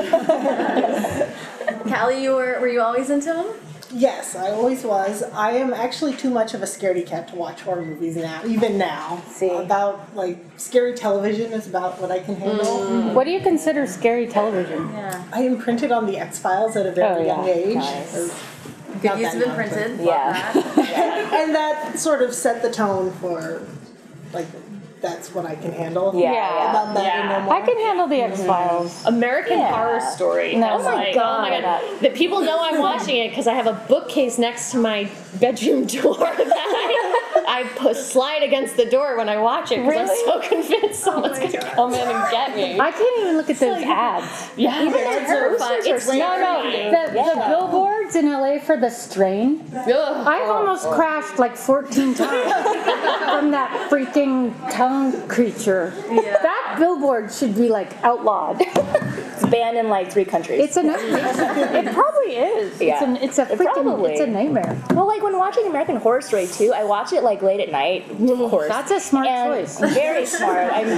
Kali, 1.88 2.22
you 2.22 2.32
were 2.34 2.58
were 2.61 2.69
you 2.69 2.81
always 2.81 3.11
into 3.11 3.32
them? 3.32 3.46
Yes, 3.93 4.35
I 4.37 4.50
always 4.50 4.85
was. 4.85 5.23
I 5.32 5.52
am 5.52 5.73
actually 5.73 6.14
too 6.14 6.31
much 6.31 6.52
of 6.55 6.62
a 6.62 6.67
scaredy 6.67 7.06
cat 7.06 7.29
to 7.29 7.37
watch 7.37 7.62
horror 7.62 7.82
movies 7.85 8.17
now, 8.17 8.43
even 8.46 8.76
now. 8.76 9.23
See. 9.26 9.49
About, 9.50 10.14
like, 10.14 10.38
scary 10.58 10.94
television 10.94 11.52
is 11.52 11.67
about 11.67 12.00
what 12.00 12.11
I 12.11 12.19
can 12.20 12.37
handle. 12.37 12.64
Mm. 12.81 13.14
What 13.14 13.25
do 13.25 13.31
you 13.31 13.40
consider 13.40 13.87
scary 13.87 14.26
television? 14.26 14.90
Yeah. 14.93 15.25
I 15.32 15.43
imprinted 15.44 15.90
on 15.90 16.06
the 16.06 16.19
X 16.19 16.38
Files 16.38 16.76
at 16.76 16.87
a 16.87 16.93
very 16.93 17.23
Oh, 17.23 17.26
young 17.26 17.46
yeah. 17.46 17.52
age. 17.55 17.75
Nice. 17.76 18.14
Or 18.17 18.35
Good 19.00 19.19
use 19.20 19.32
that 19.32 19.43
of 19.43 19.49
imprinted. 19.49 20.00
Yeah. 20.00 20.52
Love 20.54 20.64
that. 20.76 21.14
And 21.38 21.54
that 21.54 21.99
sort 21.99 22.21
of 22.23 22.35
set 22.35 22.62
the 22.62 22.71
tone 22.71 23.12
for, 23.12 23.62
like, 24.33 24.47
that's 25.00 25.35
what 25.35 25.47
I 25.47 25.55
can 25.55 25.73
handle. 25.73 26.12
Yeah. 26.14 26.33
Yeah. 26.33 26.71
About 26.71 26.95
that 26.95 27.05
Yeah. 27.05 27.21
and 27.21 27.28
no 27.31 27.40
more. 27.47 27.55
I 27.55 27.61
can 27.67 27.76
handle 27.78 28.07
the 28.09 28.21
X 28.23 28.45
Files. 28.45 28.93
Mm-hmm. 28.95 29.09
American 29.09 29.59
Yeah. 29.59 29.71
Horror 29.71 30.00
Story. 30.00 30.57
No. 30.57 30.78
Oh 30.78 30.83
my 30.83 30.95
like, 30.95 31.14
God. 31.14 31.38
Oh 31.38 31.43
my 31.50 31.61
god! 31.61 32.00
That 32.00 32.14
people 32.14 32.40
know 32.40 32.59
I'm 32.61 32.81
watching 32.81 33.17
it 33.17 33.28
because 33.31 33.47
I 33.47 33.55
have 33.55 33.67
a 33.67 33.85
bookcase 33.88 34.38
next 34.38 34.73
to 34.73 34.78
my 34.78 35.11
bedroom 35.40 35.87
door 35.99 36.17
that 36.19 37.45
I, 37.49 37.62
I 37.78 37.93
slide 37.93 38.43
against 38.43 38.76
the 38.76 38.87
door 38.87 39.17
when 39.17 39.28
I 39.28 39.38
watch 39.38 39.73
it 39.73 39.85
because 39.85 40.11
I'm 40.11 40.17
so 40.17 40.40
convinced 40.49 41.07
oh 41.07 41.12
someone's 41.12 41.38
gonna 41.38 41.71
come 41.75 41.95
in 41.95 42.09
and 42.09 42.31
get 42.31 42.57
me. 42.57 42.78
I 42.78 42.90
can't 42.90 43.21
even 43.21 43.37
look 43.37 43.50
at 43.50 43.59
those 43.59 43.83
ads. 43.83 44.50
yeah, 44.57 44.85
they're 44.90 45.26
terrifying. 45.26 45.81
It's 45.85 46.07
No, 46.09 46.37
no, 46.38 46.62
the, 46.71 47.12
the 47.12 47.67
in 48.17 48.27
LA 48.31 48.59
for 48.59 48.77
the 48.77 48.91
strain. 48.91 49.65
Ugh. 49.75 50.27
I've 50.27 50.49
almost 50.49 50.88
crashed 50.91 51.38
like 51.38 51.57
14 51.57 52.15
times 52.15 52.53
from 53.25 53.50
that 53.53 53.88
freaking 53.91 54.53
tongue 54.71 55.27
creature. 55.29 55.93
That 56.09 56.77
billboard 56.79 57.33
should 57.33 57.55
be 57.55 57.69
like 57.69 57.93
outlawed. 58.05 58.57
It's 58.61 59.47
banned 59.47 59.77
in 59.79 59.88
like 59.88 60.11
three 60.12 60.25
countries. 60.25 60.61
It's 60.65 60.77
a 60.77 60.83
it 60.85 61.93
probably 61.95 62.37
is. 62.37 62.73
It's 62.73 62.81
Yeah. 62.83 63.05
an 63.05 63.17
it's 63.17 63.38
a 63.38 63.47
freaking 63.47 63.73
probably. 63.85 64.12
it's 64.12 64.21
a 64.21 64.27
nightmare. 64.27 64.77
well, 64.91 65.07
like 65.07 65.23
when 65.23 65.37
watching 65.38 65.67
American 65.67 65.97
Horror 65.97 66.21
Story 66.21 66.47
too, 66.47 66.73
I 66.75 66.85
watch 66.85 67.12
it 67.12 67.23
like 67.23 67.43
late 67.43 67.61
at 67.61 67.71
night, 67.71 68.11
of 68.11 68.50
course. 68.50 68.69
That's 68.69 68.91
a 68.91 69.00
smart 69.00 69.27
and 69.29 69.53
choice. 69.55 69.79
Very 69.95 70.27
smart. 70.27 70.73
I'm 70.73 70.88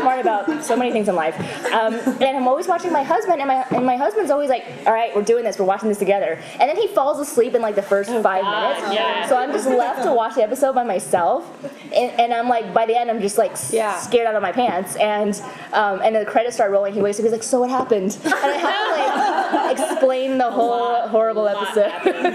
smart 0.00 0.20
about 0.20 0.64
so 0.64 0.76
many 0.76 0.92
things 0.92 1.08
in 1.08 1.14
life. 1.16 1.36
Um, 1.72 1.94
and 1.94 2.36
I'm 2.36 2.46
always 2.48 2.68
watching 2.68 2.92
my 2.92 3.02
husband, 3.02 3.40
and 3.40 3.48
my 3.48 3.64
and 3.70 3.84
my 3.84 3.96
husband's 3.96 4.30
always 4.30 4.48
like, 4.50 4.64
"All 4.86 4.92
right, 4.92 5.14
we're 5.14 5.22
doing 5.22 5.44
this. 5.44 5.58
We're 5.58 5.64
watching 5.64 5.88
this 5.88 5.98
together." 5.98 6.38
And 6.58 6.68
then 6.68 6.76
he 6.76 6.86
falls 6.88 7.18
asleep 7.20 7.54
in 7.54 7.62
like 7.62 7.74
the 7.74 7.82
first 7.82 8.10
five 8.10 8.42
God, 8.42 8.76
minutes. 8.76 8.94
yeah. 8.94 9.28
So 9.28 9.36
I'm 9.36 9.52
just 9.52 9.66
left 9.68 10.02
to 10.04 10.12
watch 10.12 10.34
the 10.34 10.42
episode 10.42 10.74
by 10.74 10.84
myself, 10.84 11.46
and, 11.94 12.10
and 12.20 12.34
I'm 12.34 12.48
like, 12.48 12.72
by 12.74 12.86
the 12.86 12.98
end, 12.98 13.10
I'm 13.10 13.20
just 13.20 13.38
like 13.38 13.52
Yeah. 13.70 13.98
scared 13.98 14.26
out 14.26 14.34
of 14.34 14.42
my 14.42 14.52
pants. 14.52 14.96
And 14.96 15.40
um, 15.72 16.00
and 16.02 16.16
the 16.16 16.24
credits 16.24 16.56
start 16.56 16.70
rolling. 16.70 16.94
He 16.94 17.00
wakes 17.02 17.18
up. 17.18 17.24
He's 17.24 17.32
like, 17.32 17.42
"So 17.42 17.60
what 17.60 17.70
happened?" 17.70 18.18
And 18.24 18.34
I 18.34 18.52
have 18.56 19.50
to 19.50 19.56
like 19.56 19.90
explain 19.92 20.38
the 20.38 20.50
whole 20.50 21.06
horrible 21.08 21.46
episode. 21.48 21.92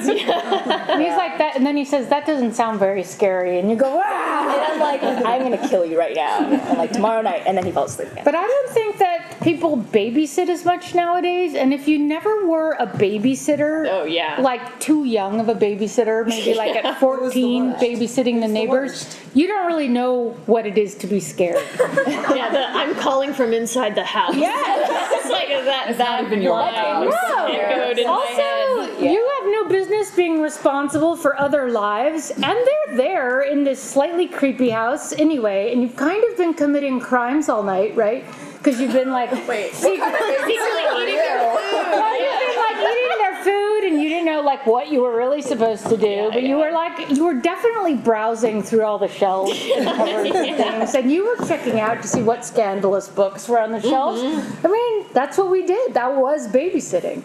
And 0.86 1.02
he's 1.02 1.16
like 1.18 1.38
that, 1.40 1.54
and 1.56 1.66
then 1.66 1.76
he 1.76 1.84
says 1.86 2.08
that 2.10 2.26
doesn't 2.26 2.54
sound 2.54 2.80
very 2.80 3.04
scary, 3.04 3.60
and 3.60 3.70
you 3.70 3.76
go, 3.76 4.02
ah! 4.04 4.54
And 4.54 4.62
I'm 4.74 4.80
like, 4.80 5.26
I'm 5.26 5.42
gonna 5.42 5.68
kill 5.68 5.86
you 5.86 5.98
right 6.00 6.16
now. 6.16 6.46
And 6.48 6.78
like 6.78 6.92
tomorrow 6.92 7.22
night, 7.22 7.44
and 7.46 7.58
then 7.58 7.66
he 7.66 7.72
falls 7.72 7.92
asleep 7.94 8.12
again. 8.12 8.24
But 8.24 8.36
I 8.36 8.44
don't 8.46 8.70
think 8.72 8.98
that 9.00 9.38
people 9.42 9.78
babysit 9.78 10.48
as 10.50 10.64
much 10.66 10.96
nowadays. 10.96 11.56
And 11.56 11.74
if 11.74 11.88
you 11.88 11.98
never 12.00 12.46
were 12.48 12.74
a 12.80 12.88
babysitter, 12.88 13.88
Oh, 13.90 13.96
Oh, 13.96 14.04
Oh, 14.06 14.08
yeah. 14.08 14.40
like 14.40 14.80
too 14.80 15.04
young 15.06 15.40
of 15.40 15.50
a 15.50 15.56
babysitter, 15.56 16.26
maybe 16.28 16.54
like 16.54 16.76
at 16.76 17.00
14 17.00 17.74
babysitting 17.76 18.40
the 18.40 18.48
neighbors, 18.48 19.18
you 19.34 19.48
don't 19.48 19.66
really 19.66 19.88
know 19.88 20.30
what 20.46 20.66
it 20.68 20.78
is 20.78 20.96
to 20.96 21.08
be 21.08 21.20
scared. 21.20 21.64
yeah, 22.08 22.50
the, 22.52 22.68
I'm 22.70 22.94
calling 22.96 23.34
from 23.34 23.52
inside 23.54 23.96
the 23.96 24.04
house. 24.04 24.36
Yeah. 24.36 24.54
it's 24.58 25.30
like 25.30 25.50
that. 25.50 25.98
that 25.98 26.24
even 26.26 26.42
your 26.42 26.54
line 26.54 26.74
house. 26.74 27.06
was 27.06 27.16
echoed 27.50 27.98
in 27.98 28.06
my 28.08 28.14
Also, 28.14 28.92
head. 29.02 29.12
you 29.12 29.22
have 29.42 29.52
no 29.52 29.68
business 29.68 30.12
being 30.16 30.42
responsible 30.42 31.16
for 31.16 31.40
other 31.40 31.70
lives, 31.72 32.32
and 32.32 32.44
they're 32.44 32.96
there 32.98 33.42
in 33.42 33.64
this 33.64 33.82
slightly 33.82 34.28
creepy 34.28 34.70
house 34.70 35.14
anyway, 35.14 35.72
and 35.74 35.82
you've 35.82 35.96
kind 35.96 36.24
of 36.32 36.38
been 36.38 36.54
committing 36.54 37.00
crimes 37.00 37.50
all 37.50 37.64
night, 37.64 37.96
right? 37.96 38.24
Because 38.58 38.80
you've 38.82 38.94
been 38.94 39.12
like, 39.12 39.32
wait, 39.48 39.74
secretly 39.74 40.00
eating 40.02 41.16
their 41.16 41.40
food. 41.54 41.86
Well, 41.94 42.16
you've 42.20 42.40
been 42.46 42.58
like 42.68 42.78
eating 42.92 43.18
their 43.24 43.36
food, 43.44 43.74
and 43.88 44.02
you 44.02 44.10
didn't 44.10 44.26
know 44.26 44.42
like 44.42 44.66
what 44.66 44.92
you 44.92 45.02
were 45.02 45.16
really 45.16 45.42
supposed 45.42 45.88
to 45.88 45.98
do, 45.98 46.30
but 46.32 46.44
you 46.44 46.58
were 46.58 46.72
like, 46.72 47.10
you 47.10 47.26
were 47.26 47.34
definitely 47.36 47.96
browsing 47.96 48.62
through 48.62 48.84
all 48.84 48.98
the 48.98 49.08
shelves 49.08 49.52
and 49.76 49.86
cupboards 49.86 50.36
and 50.36 50.58
things, 50.58 50.96
and 50.96 51.12
you 51.12 51.26
were 51.26 51.46
checking 51.48 51.80
out 51.80 52.02
to 52.02 52.08
see 52.08 52.22
what 52.22 52.46
scandalous 52.46 53.08
books 53.08 53.48
were 53.48 53.60
on 53.60 53.72
the 53.72 53.82
shelves. 53.82 54.22
Mm-hmm. 54.22 54.68
I 54.68 54.70
mean, 54.70 55.06
that's 55.14 55.38
what 55.38 55.50
we 55.50 55.66
did. 55.66 55.94
That 55.94 56.16
was 56.16 56.48
babysitting. 56.48 57.24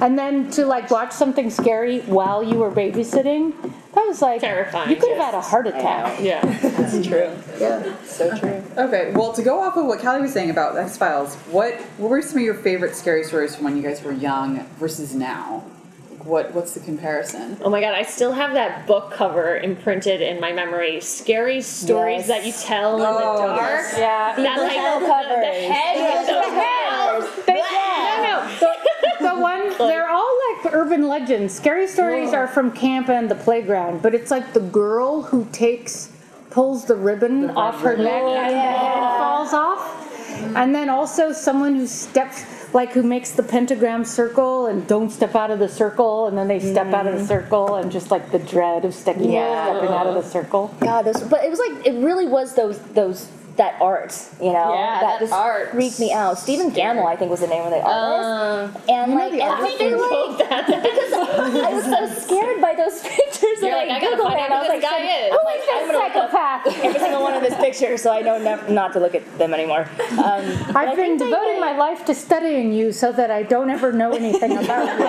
And 0.00 0.18
then 0.18 0.50
to 0.52 0.64
like 0.64 0.90
watch 0.90 1.12
something 1.12 1.50
scary 1.50 2.00
while 2.00 2.42
you 2.42 2.56
were 2.58 2.70
babysitting, 2.70 3.52
that 3.94 4.06
was 4.06 4.22
like 4.22 4.40
Terrifying, 4.40 4.88
You 4.88 4.96
could 4.96 5.10
have 5.10 5.18
had 5.18 5.34
a 5.34 5.40
heart 5.40 5.66
attack. 5.66 6.20
Yeah. 6.20 6.40
that's 6.62 7.06
true. 7.06 7.36
Yeah. 7.58 7.96
So 8.04 8.36
true. 8.38 8.62
Okay, 8.78 9.12
well, 9.14 9.32
to 9.32 9.42
go 9.42 9.60
off 9.60 9.76
of 9.76 9.84
what 9.86 10.00
Kali 10.00 10.22
was 10.22 10.32
saying 10.32 10.48
about 10.48 10.76
X 10.76 10.96
Files, 10.96 11.34
what 11.50 11.74
what 11.98 12.08
were 12.08 12.22
some 12.22 12.38
of 12.38 12.44
your 12.44 12.54
favorite 12.54 12.94
scary 12.96 13.24
stories 13.24 13.54
from 13.54 13.64
when 13.64 13.76
you 13.76 13.82
guys 13.82 14.02
were 14.02 14.12
young 14.12 14.64
versus 14.78 15.14
now? 15.14 15.64
Like, 16.20 16.28
What 16.28 16.54
what's 16.54 16.72
the 16.74 16.80
comparison? 16.80 17.56
Oh 17.62 17.70
my 17.70 17.80
god, 17.80 17.94
I 17.94 18.02
still 18.02 18.32
have 18.32 18.52
that 18.54 18.86
book 18.86 19.10
cover 19.10 19.56
imprinted 19.56 20.20
in 20.20 20.38
my 20.40 20.52
memory. 20.52 21.00
Scary 21.00 21.60
stories 21.62 22.28
Yes. 22.28 22.28
that 22.28 22.46
you 22.46 22.52
tell 22.52 22.96
in 22.96 23.00
the 23.02 23.08
Oh, 23.08 23.38
dark. 23.46 23.58
yes. 23.60 23.94
Yeah. 23.98 24.36
That 24.36 24.58
like 24.60 24.72
hell 24.72 25.00
the, 25.00 25.06
covers. 25.06 25.28
the 25.28 25.72
head 25.72 26.18
with 26.18 26.26
the 26.26 26.32
the 26.34 26.42
head. 26.60 27.46
They, 27.46 27.54
no, 27.54 28.22
no. 28.22 28.56
The, 28.60 29.24
the 29.34 29.40
one, 29.40 29.88
they're 29.88 30.10
all 30.10 30.38
like 30.62 30.72
urban 30.74 31.08
legends. 31.08 31.54
Scary 31.54 31.86
stories 31.86 32.32
are 32.34 32.46
from 32.46 32.70
camp 32.72 33.08
and 33.08 33.30
the 33.30 33.34
playground, 33.34 34.02
but 34.02 34.14
it's 34.14 34.30
like 34.30 34.52
the 34.52 34.60
girl 34.60 35.22
who 35.22 35.46
takes, 35.52 36.12
pulls 36.50 36.84
the 36.84 36.96
ribbon 36.96 37.50
off 37.50 37.80
her 37.80 37.96
neck 37.96 38.22
oh, 38.22 38.34
and 38.36 38.50
the 38.54 38.58
head 38.60 39.18
falls 39.18 39.52
off. 39.54 39.96
And 40.56 40.74
then 40.74 40.88
also 40.90 41.32
someone 41.32 41.74
who 41.76 41.86
steps, 41.86 42.44
like 42.72 42.92
who 42.92 43.02
makes 43.02 43.32
the 43.32 43.42
pentagram 43.42 44.04
circle 44.04 44.66
and 44.66 44.86
don't 44.86 45.10
step 45.10 45.34
out 45.34 45.50
of 45.50 45.58
the 45.58 45.68
circle, 45.68 46.26
and 46.26 46.36
then 46.36 46.48
they 46.48 46.60
step 46.60 46.88
out 46.88 47.06
of 47.06 47.14
the 47.14 47.18
mm-hmm. 47.18 47.28
circle 47.28 47.76
and 47.76 47.90
just 47.90 48.10
like 48.10 48.30
the 48.30 48.38
dread 48.38 48.84
of 48.84 48.94
stepping, 48.94 49.30
Yeah. 49.30 49.70
stepping 49.70 49.94
out 49.94 50.06
of 50.06 50.14
the 50.14 50.22
circle. 50.22 50.74
God, 50.80 51.02
those. 51.02 51.22
But 51.22 51.44
it 51.44 51.50
was 51.50 51.58
like 51.58 51.86
it 51.86 51.94
really 52.02 52.26
was 52.26 52.54
those 52.54 52.78
those 52.94 53.28
that 53.56 53.80
art, 53.80 54.14
you 54.40 54.52
know, 54.52 54.74
Yeah, 54.74 55.00
that 55.00 55.20
just 55.20 55.32
art. 55.32 55.70
freaked 55.72 55.98
me 56.00 56.12
out. 56.12 56.38
Stephen 56.38 56.70
Gammell, 56.70 57.06
I 57.06 57.16
think, 57.16 57.30
was 57.30 57.40
the 57.40 57.46
name 57.46 57.62
of 57.64 57.70
the 57.70 57.80
artist, 57.80 58.88
and 58.88 59.14
like, 59.14 59.32
and 59.32 59.42
I 59.42 59.66
think 59.66 59.80
like 59.96 60.38
because 60.38 61.12
I 61.12 61.70
was 61.74 61.84
so 61.84 62.06
scared 62.26 62.60
by 62.60 62.74
those 62.74 63.00
pictures 63.02 63.60
You're 63.60 63.70
that 63.72 63.88
like, 63.88 63.90
I 63.90 63.96
I 63.96 64.00
googled 64.00 64.22
find 64.22 64.40
and 64.40 64.52
I 64.54 64.58
was 64.60 64.68
like, 64.68 64.82
guy 64.82 65.26
is. 65.26 65.32
I'm 65.32 65.44
like, 65.44 65.60
I'm 65.72 65.86
gonna 65.86 65.98
look 65.98 66.16
up 66.16 66.30
Psychopath. 66.30 66.66
every 66.84 67.00
single 67.00 67.22
one 67.22 67.34
of 67.34 67.42
his 67.42 67.54
pictures, 67.56 68.02
so 68.02 68.12
I 68.12 68.20
know 68.20 68.38
nev- 68.38 68.70
not 68.70 68.92
to 68.94 69.00
look 69.00 69.14
at 69.14 69.38
them 69.38 69.52
anymore. 69.52 69.88
Um, 70.12 70.18
I 70.76 70.86
I've 70.90 70.96
been 70.96 71.16
devoting 71.18 71.60
my 71.60 71.76
life 71.76 72.04
to 72.06 72.14
studying 72.14 72.72
you 72.72 72.92
so 72.92 73.12
that 73.12 73.30
I 73.30 73.42
don't 73.42 73.70
ever 73.70 73.92
know 73.92 74.12
anything 74.12 74.56
about 74.56 74.98
you. 74.98 75.06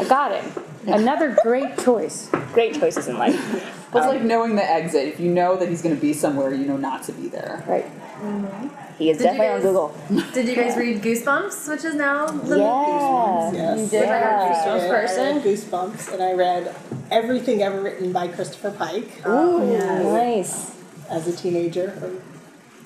I 0.00 0.04
got 0.08 0.32
it. 0.32 0.44
Another 0.86 1.36
great 1.42 1.76
choice. 1.78 2.28
great 2.52 2.78
choices 2.78 3.08
in 3.08 3.18
life. 3.18 3.78
It's 3.94 4.06
like 4.06 4.20
um, 4.22 4.28
knowing 4.28 4.56
the 4.56 4.64
exit. 4.64 5.08
If 5.08 5.20
you 5.20 5.30
know 5.30 5.56
that 5.56 5.68
he's 5.68 5.82
going 5.82 5.94
to 5.94 6.00
be 6.00 6.12
somewhere, 6.12 6.54
you 6.54 6.66
know 6.66 6.76
not 6.78 7.02
to 7.04 7.12
be 7.12 7.28
there. 7.28 7.62
Right. 7.66 7.84
Mm-hmm. 7.84 8.68
He 8.98 9.10
is 9.10 9.18
Did 9.18 9.24
you 9.24 9.30
definitely 9.38 9.54
on 9.54 9.60
Google. 9.60 9.96
Did 10.32 10.48
you 10.48 10.54
guys 10.54 10.76
read 10.76 11.02
Goosebumps, 11.02 11.68
which 11.68 11.84
is 11.84 11.94
now 11.94 12.26
the 12.26 12.58
Yeah. 12.58 13.52
Yes. 13.52 13.90
did? 13.90 14.02
Yeah. 14.02 14.52
Goosebumps 14.52 14.84
I 14.84 14.88
person. 14.88 15.36
read 15.36 15.44
Goosebumps, 15.44 16.12
and 16.14 16.22
I 16.22 16.32
read 16.32 16.74
everything 17.10 17.62
ever 17.62 17.80
written 17.82 18.12
by 18.12 18.28
Christopher 18.28 18.70
Pike 18.70 19.26
Ooh, 19.26 19.58
um, 19.58 20.02
nice. 20.14 20.74
as 21.10 21.26
a 21.26 21.36
teenager. 21.36 21.92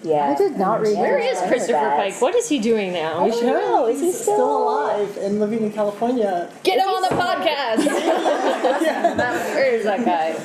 Yeah. 0.03 0.31
I 0.31 0.35
did 0.37 0.57
not 0.57 0.81
read 0.81 0.97
Where 0.97 1.19
Yeah, 1.19 1.31
is 1.31 1.39
I 1.39 1.41
heard 1.43 1.49
Christopher 1.49 1.73
that. 1.73 1.97
Pike? 1.97 2.21
What 2.23 2.35
is 2.35 2.49
he 2.49 2.59
doing 2.59 2.93
now? 2.93 3.25
I 3.25 3.31
don't 3.31 3.47
know. 3.47 3.87
Is 3.89 4.01
he 4.01 4.07
He's 4.07 4.21
still 4.21 4.63
alive 4.63 5.17
and 5.19 5.41
living 5.41 5.63
in 5.63 5.73
California, 5.73 6.51
Get 6.63 6.79
him 6.79 6.89
on 6.89 7.03
the 7.03 7.09
podcast. 7.09 7.85
yeah. 8.83 9.17
Where 9.55 9.75
is 9.75 9.85
that 9.85 10.05
guy? 10.05 10.37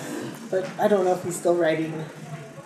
But 0.52 0.70
I 0.80 0.88
don't 0.88 1.06
know 1.06 1.14
if 1.14 1.24
he's 1.24 1.36
still 1.38 1.56
writing 1.56 2.06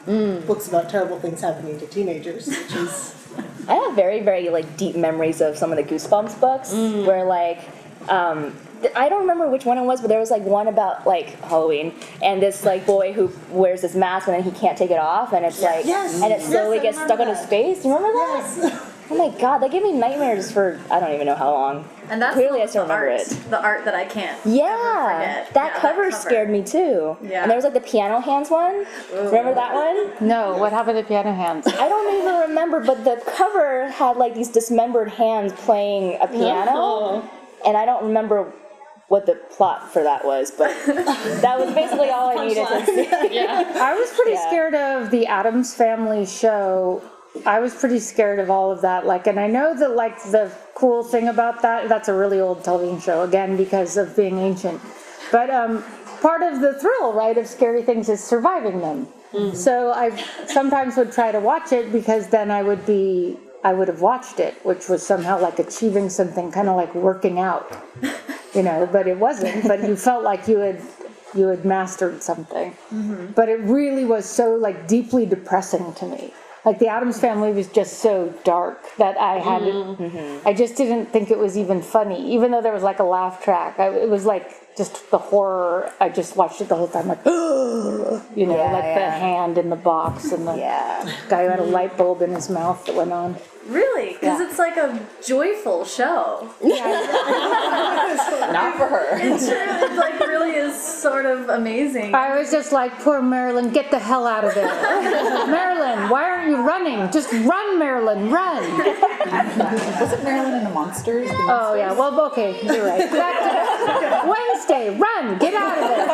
books 0.05 0.67
about 0.67 0.89
terrible 0.89 1.19
things 1.19 1.41
happening 1.41 1.79
to 1.79 1.87
teenagers, 1.87 2.47
which 2.47 2.75
is 2.75 3.15
I 3.67 3.75
have 3.75 3.95
very, 3.95 4.21
very 4.21 4.49
like 4.49 4.77
deep 4.77 4.95
memories 4.95 5.41
of 5.41 5.57
some 5.57 5.71
of 5.71 5.77
the 5.77 5.83
Goosebumps 5.83 6.39
books 6.39 6.73
where 6.73 7.23
like 7.25 7.61
um, 8.09 8.55
I 8.95 9.09
don't 9.09 9.21
remember 9.21 9.49
which 9.49 9.65
one 9.65 9.77
it 9.79 9.83
was, 9.83 9.99
but 10.01 10.09
there 10.09 10.19
was 10.19 10.29
like 10.29 10.43
one 10.43 10.67
about 10.67 11.07
like 11.07 11.29
Halloween 11.41 11.93
and 12.21 12.41
this 12.41 12.63
like 12.63 12.85
boy 12.85 13.13
who 13.13 13.31
wears 13.49 13.81
this 13.81 13.95
mask 13.95 14.27
and 14.27 14.35
then 14.35 14.43
he 14.43 14.51
can't 14.51 14.77
take 14.77 14.91
it 14.91 14.99
off 14.99 15.33
and 15.33 15.43
it's 15.45 15.61
like 15.61 15.85
Yes. 15.85 16.21
and 16.21 16.31
it 16.31 16.41
slowly 16.41 16.79
I 16.79 16.83
gets 16.83 17.01
stuck 17.01 17.19
on 17.19 17.27
his 17.27 17.43
face. 17.47 17.83
You 17.83 17.95
remember 17.95 18.13
that? 18.19 18.57
yes. 18.63 18.91
Oh 19.09 19.15
my 19.15 19.29
god, 19.39 19.59
that 19.59 19.71
gave 19.71 19.83
me 19.83 19.91
nightmares 19.91 20.51
for 20.51 20.79
I 20.89 20.99
don't 20.99 21.13
even 21.13 21.27
know 21.27 21.35
how 21.35 21.51
long. 21.51 21.87
And 22.09 22.19
that's 22.21 22.33
Clearly 22.35 22.57
the, 22.59 22.63
I 22.63 22.65
still 22.67 22.87
the 22.87 22.93
remember 22.93 23.11
art, 23.13 23.21
it. 23.21 23.49
The 23.51 23.61
art 23.61 23.85
that 23.85 23.93
I 23.95 24.05
can't. 24.05 24.39
Yeah, 24.45 25.19
forget. 25.19 25.53
that 25.53 25.73
Yeah, 25.75 25.79
cover 25.79 26.03
that 26.05 26.11
cover. 26.11 26.11
scared 26.11 26.49
me 26.49 26.63
too. 26.63 27.15
Yeah. 27.21 27.41
And 27.43 27.51
there 27.51 27.55
was 27.55 27.63
like 27.65 27.73
the 27.75 27.81
piano 27.81 28.19
hands 28.19 28.49
one. 28.49 28.85
Remember 29.13 29.53
that 29.53 29.73
one? 29.73 30.27
No, 30.27 30.57
what 30.57 30.71
happened 30.71 30.97
to 30.97 31.03
Piano 31.03 31.33
Hands? 31.33 31.65
I 31.67 31.87
don't 31.87 32.15
even 32.21 32.49
remember, 32.49 32.79
but 32.79 33.03
the 33.03 33.21
cover 33.35 33.89
had 33.89 34.17
like 34.17 34.33
these 34.33 34.49
dismembered 34.49 35.09
hands 35.09 35.53
playing 35.53 36.17
a 36.21 36.27
piano, 36.27 37.27
and 37.65 37.77
I 37.77 37.85
don't 37.85 38.05
remember 38.05 38.51
what 39.07 39.27
the 39.27 39.35
plot 39.51 39.93
for 39.93 40.01
that 40.01 40.25
was, 40.25 40.49
but 40.49 40.69
that 40.85 41.59
was 41.59 41.71
basically 41.75 42.09
all 42.09 42.29
I 42.37 42.47
needed 42.47 42.67
to 42.67 42.85
see. 42.87 43.07
I 43.39 43.93
was 43.93 44.09
pretty 44.13 44.31
Yeah. 44.31 44.47
scared 44.47 44.73
of 44.75 45.11
the 45.11 45.27
Addams 45.27 45.75
Family 45.75 46.25
show. 46.25 47.03
I 47.45 47.59
was 47.59 47.73
pretty 47.75 47.99
scared 47.99 48.39
of 48.39 48.49
all 48.49 48.71
of 48.71 48.81
that. 48.81 49.05
Like, 49.05 49.27
and 49.27 49.39
I 49.39 49.47
know 49.47 49.75
that 49.77 49.95
like 49.95 50.21
the 50.23 50.51
cool 50.75 51.03
thing 51.03 51.27
about 51.27 51.61
that, 51.61 51.89
that's 51.89 52.07
a 52.09 52.13
really 52.13 52.39
old 52.39 52.63
television 52.63 52.99
show 52.99 53.23
again 53.23 53.57
because 53.57 53.97
of 53.97 54.15
being 54.15 54.39
ancient. 54.39 54.81
But 55.31 55.49
um, 55.49 55.83
part 56.21 56.41
of 56.43 56.61
the 56.61 56.79
thrill, 56.79 57.13
right, 57.13 57.37
of 57.37 57.47
scary 57.47 57.81
things 57.83 58.09
is 58.09 58.23
surviving 58.23 58.81
them. 58.81 59.07
So 59.53 59.91
I 59.91 60.15
sometimes 60.47 60.95
would 60.97 61.11
try 61.11 61.31
to 61.31 61.39
watch 61.41 61.73
it 61.73 61.91
because 61.91 62.29
then 62.29 62.51
I 62.51 62.63
would 62.63 62.85
be, 62.85 63.37
I 63.65 63.73
would 63.73 63.87
have 63.89 64.01
watched 64.01 64.39
it, 64.39 64.53
which 64.65 64.87
was 64.87 65.05
somehow 65.05 65.39
like 65.41 65.59
achieving 65.59 66.09
something, 66.09 66.51
kind 66.51 66.69
of 66.69 66.77
like 66.77 66.95
working 66.95 67.39
out, 67.39 67.75
you 68.53 68.63
know. 68.63 68.87
But 68.91 69.07
it 69.07 69.17
wasn't. 69.17 69.67
But 69.67 69.81
you 69.83 69.95
felt 69.97 70.23
like 70.23 70.47
you 70.47 70.59
had, 70.59 70.81
you 71.35 71.47
had 71.47 71.65
mastered 71.65 72.23
something 72.23 72.73
but 73.35 73.49
it 73.49 73.59
really 73.59 74.05
was 74.05 74.25
so 74.25 74.55
like 74.55 74.87
deeply 74.87 75.25
depressing 75.25 75.93
to 75.95 76.05
me 76.05 76.31
like 76.65 76.79
the 76.79 76.87
addams 76.87 77.19
family 77.19 77.51
was 77.51 77.67
just 77.67 77.99
so 77.99 78.33
dark 78.43 78.79
that 78.97 79.17
i 79.17 79.35
had 79.39 79.61
mm-hmm. 79.61 80.47
i 80.47 80.53
just 80.53 80.75
didn't 80.75 81.05
think 81.07 81.29
it 81.31 81.37
was 81.37 81.57
even 81.57 81.81
funny. 81.81 82.33
Even 82.33 82.51
though 82.51 82.61
there 82.61 82.73
was 82.73 82.83
like 82.83 82.99
a 82.99 83.03
laugh 83.03 83.43
track 83.43 83.79
I, 83.79 83.89
it 83.89 84.09
was 84.09 84.25
like 84.25 84.51
just 84.77 85.09
the 85.09 85.17
horror. 85.17 85.91
I 86.01 86.09
just 86.09 86.35
watched 86.35 86.59
it 86.59 86.67
the 86.67 86.75
whole 86.75 86.87
time 86.89 87.07
like 87.07 87.23
you 87.25 88.45
know 88.47 88.57
Yeah, 88.57 88.73
like 88.73 88.95
the 88.95 89.09
hand 89.09 89.57
in 89.57 89.69
the 89.69 89.75
box 89.77 90.31
and 90.31 90.47
the 90.47 90.55
Yeah. 90.55 91.09
guy 91.29 91.43
who 91.43 91.49
had 91.49 91.59
a 91.59 91.63
light 91.63 91.95
bulb 91.97 92.21
in 92.21 92.31
his 92.31 92.49
mouth 92.49 92.83
that 92.85 92.95
went 92.95 93.11
on 93.13 93.37
Really? 93.67 94.13
Because 94.13 94.39
Yeah. 94.39 94.47
it's 94.47 94.59
like 94.59 94.77
a 94.77 94.99
joyful 95.25 95.85
show. 95.85 96.47
Not 96.63 96.83
for 98.77 98.85
her. 98.87 99.17
It's 99.25 99.47
true. 99.47 99.57
It 99.57 99.95
like 99.97 100.19
really 100.19 100.51
is 100.55 100.75
sort 100.79 101.25
of 101.25 101.49
amazing. 101.49 102.13
I 102.13 102.37
was 102.37 102.51
just 102.51 102.71
like, 102.71 102.91
poor 102.99 103.21
Marilyn, 103.21 103.71
get 103.71 103.89
the 103.91 103.97
hell 103.99 104.27
out 104.27 104.43
of 104.43 104.53
there. 104.53 104.67
Marilyn, 105.47 106.09
why 106.09 106.23
aren't 106.29 106.49
you 106.49 106.57
running? 106.61 107.09
Just 107.11 107.31
run, 107.31 107.79
Marilyn, 107.79 108.29
run. 108.29 108.63
Wasn't 109.99 110.23
Marilyn 110.23 110.53
in 110.59 110.63
the 110.63 110.69
Munsters? 110.69 111.27
The 111.29 111.35
Oh 111.49 111.73
yeah, 111.75 111.91
well 111.93 112.19
okay, 112.31 112.59
you're 112.63 112.85
right. 112.85 113.09
Back 113.11 114.23
to 114.23 114.27
Wednesday, 114.29 114.89
run, 114.97 115.37
get 115.39 115.53
out 115.53 115.77
of 115.77 115.87
there. 115.89 116.05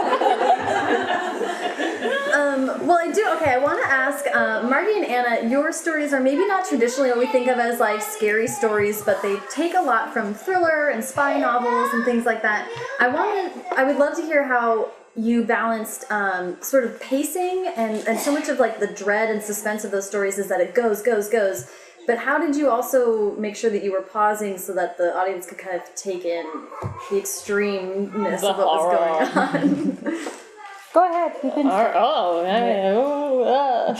Well, 2.91 2.99
I 2.99 3.09
do. 3.09 3.25
Okay, 3.37 3.53
I 3.53 3.57
want 3.57 3.81
to 3.81 3.89
ask 3.89 4.25
uh, 4.35 4.63
Marty 4.63 4.91
and 4.97 5.05
Anna. 5.05 5.49
Your 5.49 5.71
stories 5.71 6.11
are 6.11 6.19
maybe 6.19 6.45
not 6.45 6.67
traditionally 6.67 7.09
what 7.09 7.19
we 7.19 7.27
think 7.27 7.47
of 7.47 7.57
as 7.57 7.79
like 7.79 8.01
scary 8.01 8.49
stories, 8.49 9.01
but 9.01 9.21
they 9.21 9.37
take 9.49 9.75
a 9.75 9.81
lot 9.81 10.11
from 10.11 10.33
thriller 10.33 10.89
and 10.89 11.01
spy 11.01 11.39
novels 11.39 11.93
and 11.93 12.03
things 12.03 12.25
like 12.25 12.41
that. 12.41 12.69
I 12.99 13.07
want 13.07 13.53
to. 13.53 13.79
I 13.79 13.85
would 13.85 13.95
love 13.95 14.17
to 14.17 14.21
hear 14.21 14.45
how 14.45 14.91
you 15.15 15.45
balanced 15.45 16.03
um, 16.11 16.61
sort 16.61 16.83
of 16.83 16.99
pacing 16.99 17.71
and 17.77 18.05
and 18.09 18.19
so 18.19 18.29
much 18.29 18.49
of 18.49 18.59
like 18.59 18.81
the 18.81 18.87
dread 18.87 19.29
and 19.29 19.41
suspense 19.41 19.85
of 19.85 19.91
those 19.91 20.05
stories 20.05 20.37
is 20.37 20.49
that 20.49 20.59
it 20.59 20.75
goes, 20.75 21.01
goes, 21.01 21.29
goes. 21.29 21.71
But 22.07 22.17
how 22.17 22.45
did 22.45 22.57
you 22.57 22.69
also 22.69 23.37
make 23.37 23.55
sure 23.55 23.69
that 23.69 23.85
you 23.85 23.93
were 23.93 24.01
pausing 24.01 24.57
so 24.57 24.73
that 24.73 24.97
the 24.97 25.15
audience 25.15 25.45
could 25.45 25.59
kind 25.59 25.77
of 25.77 25.95
take 25.95 26.25
in 26.25 26.43
the 27.09 27.21
extremeness 27.21 28.41
The 28.41 28.49
of 28.49 28.57
what 28.57 28.67
was 28.67 29.31
going 29.33 30.17
on? 30.17 30.31
Go 30.93 31.09
ahead. 31.09 31.33
You 31.43 31.51
can. 31.51 31.67
Or- 31.67 31.93
oh, 31.95 32.45
I- 32.45 32.91
ooh, 32.91 33.43
uh. 33.43 33.97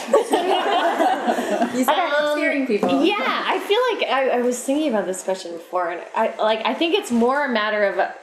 You 1.74 1.86
said 1.86 2.10
um, 2.10 2.38
scaring 2.38 2.68
people. 2.68 3.04
Yeah, 3.04 3.16
I 3.46 3.60
feel 3.60 3.80
like 3.92 4.10
I, 4.12 4.40
I 4.40 4.42
was 4.42 4.62
thinking 4.62 4.90
about 4.90 5.06
this 5.06 5.24
question 5.24 5.54
before, 5.54 5.90
and 5.90 6.02
I 6.16 6.36
like 6.38 6.62
I 6.66 6.74
think 6.74 6.96
it's 6.96 7.12
more 7.12 7.46
a 7.46 7.50
matter 7.50 7.86
of 7.86 7.98
a, 7.98 8.14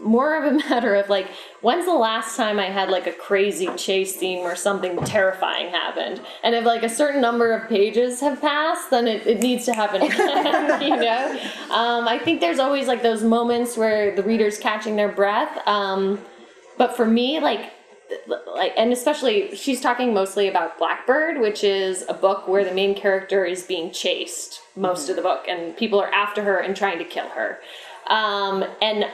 more 0.00 0.34
of 0.36 0.44
a 0.52 0.56
matter 0.68 0.94
of 0.96 1.08
like 1.08 1.28
when's 1.60 1.84
the 1.86 1.94
last 1.94 2.36
time 2.36 2.58
I 2.58 2.66
had 2.66 2.90
like 2.90 3.06
a 3.06 3.12
crazy 3.12 3.68
chase 3.76 4.16
scene 4.16 4.42
where 4.42 4.56
something 4.56 4.96
terrifying 5.04 5.70
happened, 5.70 6.20
and 6.42 6.54
if 6.56 6.64
like 6.64 6.82
a 6.82 6.88
certain 6.88 7.20
number 7.20 7.52
of 7.52 7.68
pages 7.68 8.20
have 8.20 8.40
passed, 8.40 8.90
then 8.90 9.06
it, 9.06 9.26
it 9.26 9.38
needs 9.40 9.64
to 9.66 9.72
happen 9.74 10.02
again. 10.02 10.82
you 10.88 10.96
know, 10.96 11.40
um, 11.70 12.08
I 12.08 12.18
think 12.18 12.40
there's 12.40 12.58
always 12.58 12.88
like 12.88 13.02
those 13.02 13.22
moments 13.22 13.76
where 13.76 14.14
the 14.14 14.22
reader's 14.24 14.58
catching 14.58 14.96
their 14.96 15.10
breath. 15.12 15.56
Um, 15.68 16.20
but 16.78 16.96
for 16.96 17.06
me, 17.06 17.38
like 17.38 17.70
like 18.54 18.72
and 18.76 18.92
especially 18.92 19.54
she's 19.56 19.80
talking 19.80 20.14
mostly 20.14 20.48
about 20.48 20.78
blackbird 20.78 21.40
which 21.40 21.64
is 21.64 22.04
a 22.08 22.14
book 22.14 22.46
where 22.48 22.64
the 22.64 22.72
main 22.72 22.94
character 22.94 23.44
is 23.44 23.62
being 23.64 23.90
chased 23.90 24.60
most 24.76 25.08
of 25.08 25.16
the 25.16 25.22
book 25.22 25.46
and 25.48 25.76
people 25.76 26.00
are 26.00 26.12
after 26.12 26.42
her 26.42 26.58
and 26.58 26.76
trying 26.76 26.98
to 26.98 27.04
kill 27.04 27.28
her. 27.28 27.58
Um, 28.08 28.64
and 28.80 29.06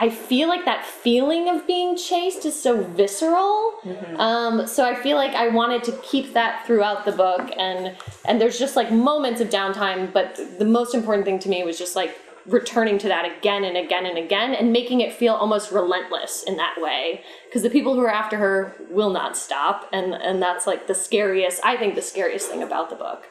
i 0.00 0.08
feel 0.08 0.48
like 0.48 0.64
that 0.64 0.84
feeling 0.84 1.48
of 1.48 1.66
being 1.66 1.96
chased 1.96 2.44
is 2.44 2.60
so 2.60 2.82
visceral. 2.84 3.74
Um, 4.16 4.66
so 4.66 4.84
i 4.84 4.94
feel 4.94 5.16
like 5.16 5.32
i 5.34 5.48
wanted 5.48 5.82
to 5.84 5.92
keep 6.02 6.34
that 6.34 6.66
throughout 6.66 7.04
the 7.04 7.12
book 7.12 7.50
and 7.56 7.96
and 8.26 8.40
there's 8.40 8.58
just 8.58 8.76
like 8.76 8.92
moments 8.92 9.40
of 9.40 9.48
downtime 9.48 10.12
but 10.12 10.38
the 10.58 10.64
most 10.64 10.94
important 10.94 11.24
thing 11.24 11.38
to 11.40 11.48
me 11.48 11.64
was 11.64 11.78
just 11.78 11.96
like 11.96 12.16
returning 12.48 12.98
to 12.98 13.08
that 13.08 13.24
again 13.24 13.62
and 13.62 13.76
again 13.76 14.06
and 14.06 14.18
again 14.18 14.54
and 14.54 14.72
making 14.72 15.00
it 15.00 15.12
feel 15.12 15.34
almost 15.34 15.70
relentless 15.70 16.42
in 16.46 16.56
that 16.56 16.74
way 16.80 17.22
because 17.46 17.62
the 17.62 17.70
people 17.70 17.94
who 17.94 18.00
are 18.00 18.10
after 18.10 18.38
her 18.38 18.74
will 18.90 19.10
not 19.10 19.36
stop 19.36 19.88
and 19.92 20.14
and 20.14 20.40
that's 20.42 20.66
like 20.66 20.86
the 20.86 20.94
scariest 20.94 21.60
i 21.64 21.76
think 21.76 21.94
the 21.94 22.02
scariest 22.02 22.48
thing 22.50 22.62
about 22.62 22.88
the 22.90 22.96
book 22.96 23.26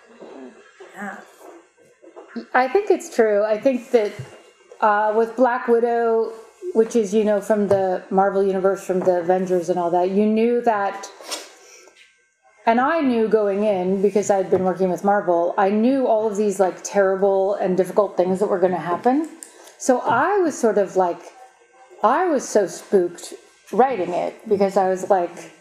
Yeah. 0.96 1.18
I 2.54 2.68
think 2.68 2.92
it's 2.92 3.14
true. 3.16 3.44
I 3.44 3.58
think 3.60 3.90
that 3.92 4.12
uh, 4.80 5.12
with 5.16 5.36
Black 5.36 5.68
Widow, 5.68 6.32
which 6.74 6.96
is 6.96 7.14
you 7.14 7.24
know 7.24 7.42
from 7.42 7.68
the 7.68 8.04
Marvel 8.12 8.44
universe, 8.44 8.86
from 8.86 9.00
the 9.00 9.20
Avengers 9.20 9.70
and 9.70 9.80
all 9.80 9.90
that, 9.92 10.12
you 10.12 10.26
knew 10.26 10.62
that, 10.62 11.10
and 12.68 12.82
I 12.82 13.00
knew 13.00 13.30
going 13.30 13.64
in 13.64 14.02
because 14.02 14.30
I'd 14.30 14.52
been 14.52 14.66
working 14.66 14.90
with 14.90 15.06
Marvel. 15.06 15.56
I 15.58 15.70
knew 15.70 16.06
all 16.06 16.28
of 16.28 16.36
these 16.36 16.60
like 16.60 16.84
terrible 16.84 17.56
and 17.56 17.78
difficult 17.78 18.18
things 18.18 18.40
that 18.40 18.48
were 18.48 18.60
going 18.60 18.74
to 18.74 18.78
happen. 18.78 19.30
So 19.78 20.02
I 20.02 20.38
was 20.40 20.56
sort 20.56 20.78
of 20.78 20.98
like, 20.98 21.20
I 22.04 22.26
was 22.26 22.48
so 22.48 22.68
spooked 22.68 23.34
writing 23.72 24.14
it 24.14 24.48
because 24.50 24.76
I 24.76 24.90
was 24.90 25.10
like, 25.10 25.54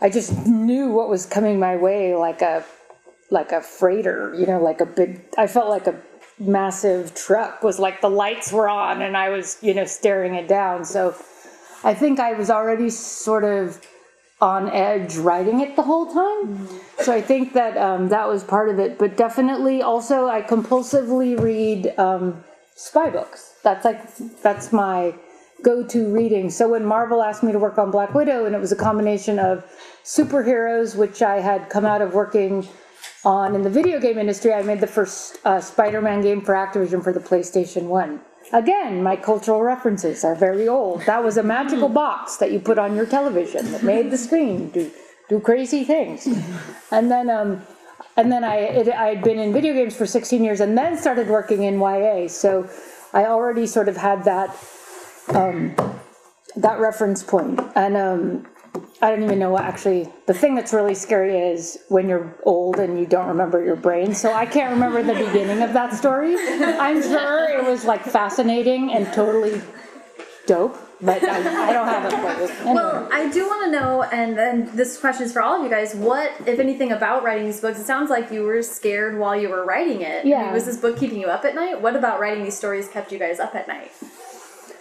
I 0.00 0.08
just 0.08 0.46
knew 0.46 0.90
what 0.90 1.08
was 1.08 1.26
coming 1.26 1.58
my 1.58 1.76
way 1.76 2.14
like 2.14 2.40
a 2.40 2.64
like 3.30 3.50
a 3.50 3.60
freighter, 3.60 4.32
you 4.38 4.46
know, 4.46 4.62
like 4.62 4.80
a 4.80 4.86
big. 4.86 5.24
I 5.36 5.48
felt 5.48 5.68
like 5.68 5.88
a 5.88 6.00
massive 6.38 7.14
truck 7.16 7.64
was 7.64 7.80
like 7.80 8.00
the 8.00 8.10
lights 8.10 8.52
were 8.52 8.68
on 8.68 9.02
and 9.02 9.16
I 9.16 9.30
was, 9.30 9.58
you 9.60 9.74
know, 9.74 9.86
staring 9.86 10.34
it 10.36 10.46
down. 10.46 10.84
So 10.84 11.16
I 11.82 11.94
think 11.94 12.20
I 12.20 12.34
was 12.34 12.48
already 12.48 12.90
sort 12.90 13.42
of 13.42 13.80
on 14.40 14.68
edge 14.70 15.16
writing 15.16 15.60
it 15.60 15.76
the 15.76 15.82
whole 15.82 16.12
time. 16.12 16.68
So 17.00 17.12
I 17.12 17.20
think 17.20 17.52
that 17.54 17.76
um, 17.76 18.08
that 18.08 18.28
was 18.28 18.44
part 18.44 18.68
of 18.68 18.78
it. 18.78 18.98
But 18.98 19.16
definitely 19.16 19.82
also, 19.82 20.26
I 20.26 20.42
compulsively 20.42 21.40
read 21.40 21.94
um, 21.98 22.44
spy 22.74 23.10
books. 23.10 23.54
That's 23.62 23.84
like, 23.84 24.16
that's 24.42 24.72
my 24.72 25.14
go 25.62 25.82
to 25.82 26.12
reading. 26.12 26.50
So 26.50 26.68
when 26.68 26.84
Marvel 26.84 27.22
asked 27.22 27.42
me 27.42 27.52
to 27.52 27.58
work 27.58 27.78
on 27.78 27.90
Black 27.90 28.14
Widow, 28.14 28.44
and 28.44 28.54
it 28.54 28.60
was 28.60 28.72
a 28.72 28.76
combination 28.76 29.38
of 29.38 29.64
superheroes, 30.04 30.94
which 30.94 31.22
I 31.22 31.40
had 31.40 31.70
come 31.70 31.86
out 31.86 32.02
of 32.02 32.12
working 32.12 32.68
on 33.24 33.54
in 33.54 33.62
the 33.62 33.70
video 33.70 33.98
game 33.98 34.18
industry, 34.18 34.52
I 34.52 34.62
made 34.62 34.80
the 34.80 34.86
first 34.86 35.38
uh, 35.44 35.60
Spider 35.60 36.02
Man 36.02 36.20
game 36.20 36.42
for 36.42 36.54
Activision 36.54 37.02
for 37.02 37.12
the 37.12 37.20
PlayStation 37.20 37.84
1. 37.84 38.20
Again, 38.54 39.02
my 39.02 39.16
cultural 39.16 39.62
references 39.62 40.22
are 40.22 40.36
very 40.36 40.68
old. 40.68 41.02
That 41.06 41.24
was 41.24 41.36
a 41.36 41.42
magical 41.42 41.88
box 41.88 42.36
that 42.36 42.52
you 42.52 42.60
put 42.60 42.78
on 42.78 42.94
your 42.94 43.04
television 43.04 43.72
that 43.72 43.82
made 43.82 44.12
the 44.12 44.16
screen 44.16 44.68
do, 44.70 44.92
do 45.28 45.40
crazy 45.40 45.82
things. 45.82 46.28
And 46.92 47.10
then, 47.10 47.30
um, 47.30 47.62
and 48.16 48.30
then 48.30 48.44
I, 48.44 48.58
it, 48.58 48.88
I 48.88 49.08
had 49.08 49.24
been 49.24 49.40
in 49.40 49.52
video 49.52 49.74
games 49.74 49.96
for 49.96 50.06
16 50.06 50.44
years 50.44 50.60
and 50.60 50.78
then 50.78 50.96
started 50.96 51.26
working 51.26 51.64
in 51.64 51.80
YA. 51.80 52.28
So 52.28 52.70
I 53.12 53.24
already 53.24 53.66
sort 53.66 53.88
of 53.88 53.96
had 53.96 54.22
that, 54.22 54.56
um, 55.30 55.74
that 56.54 56.78
reference 56.78 57.24
point. 57.24 57.60
And 57.74 57.96
um, 57.96 58.46
I 59.02 59.10
don't 59.10 59.22
even 59.22 59.38
know 59.38 59.50
what 59.50 59.64
actually, 59.64 60.08
the 60.26 60.34
thing 60.34 60.54
that's 60.54 60.72
really 60.72 60.94
scary 60.94 61.36
is 61.38 61.78
when 61.88 62.08
you're 62.08 62.34
old 62.44 62.76
and 62.76 62.98
you 62.98 63.06
don't 63.06 63.28
remember 63.28 63.62
your 63.64 63.76
brain. 63.76 64.14
So 64.14 64.32
I 64.32 64.46
can't 64.46 64.72
remember 64.72 65.02
the 65.02 65.14
beginning 65.14 65.62
of 65.62 65.72
that 65.74 65.92
story. 65.94 66.36
I'm 66.38 67.02
sure 67.02 67.48
it 67.50 67.64
was 67.64 67.84
like 67.84 68.02
fascinating 68.02 68.92
and 68.92 69.06
totally 69.12 69.60
dope, 70.46 70.76
but 71.00 71.22
I, 71.22 71.68
I 71.68 71.72
don't 71.72 71.86
have 71.88 72.04
it 72.06 72.16
for 72.16 72.42
you. 72.42 72.48
Anyway. 72.60 72.74
Well, 72.74 73.08
I 73.12 73.30
do 73.30 73.46
want 73.46 73.64
to 73.66 73.70
know, 73.78 74.02
and 74.04 74.36
then 74.36 74.70
this 74.74 74.98
question 74.98 75.24
is 75.26 75.32
for 75.32 75.42
all 75.42 75.56
of 75.56 75.62
you 75.62 75.70
guys. 75.70 75.94
What, 75.94 76.32
if 76.46 76.58
anything, 76.58 76.92
about 76.92 77.22
writing 77.22 77.46
these 77.46 77.60
books? 77.60 77.78
It 77.78 77.84
sounds 77.84 78.10
like 78.10 78.30
you 78.30 78.42
were 78.42 78.62
scared 78.62 79.18
while 79.18 79.36
you 79.38 79.48
were 79.50 79.64
writing 79.64 80.00
it. 80.02 80.20
I 80.20 80.22
mean, 80.24 80.32
Yeah. 80.32 80.52
was 80.52 80.64
this 80.66 80.76
book 80.78 80.98
keeping 80.98 81.20
you 81.20 81.26
up 81.28 81.44
at 81.44 81.54
night? 81.54 81.80
What 81.80 81.94
about 81.96 82.20
writing 82.20 82.44
these 82.44 82.56
stories 82.56 82.88
kept 82.88 83.12
you 83.12 83.18
guys 83.18 83.38
up 83.38 83.54
at 83.54 83.68
night? 83.68 83.92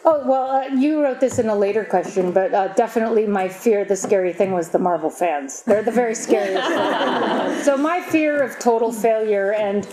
Oh, 0.06 0.22
well, 0.26 0.50
uh, 0.50 0.68
you 0.76 1.02
wrote 1.02 1.22
this 1.22 1.40
in 1.40 1.48
a 1.48 1.56
later 1.56 1.86
question, 1.86 2.34
but 2.34 2.54
uh, 2.54 2.68
definitely 2.74 3.26
my 3.26 3.48
fear, 3.48 3.86
the 3.86 3.96
scary 3.96 4.34
thing 4.34 4.52
was 4.52 4.70
the 4.70 4.80
Marvel 4.80 5.10
fans. 5.10 5.64
They're 5.64 5.82
the 5.82 5.92
very 5.92 6.14
scariest. 6.14 6.68
so 7.66 7.78
my 7.78 8.02
fear 8.02 8.44
of 8.44 8.60
total 8.60 8.92
failure, 8.92 9.54
and 9.54 9.88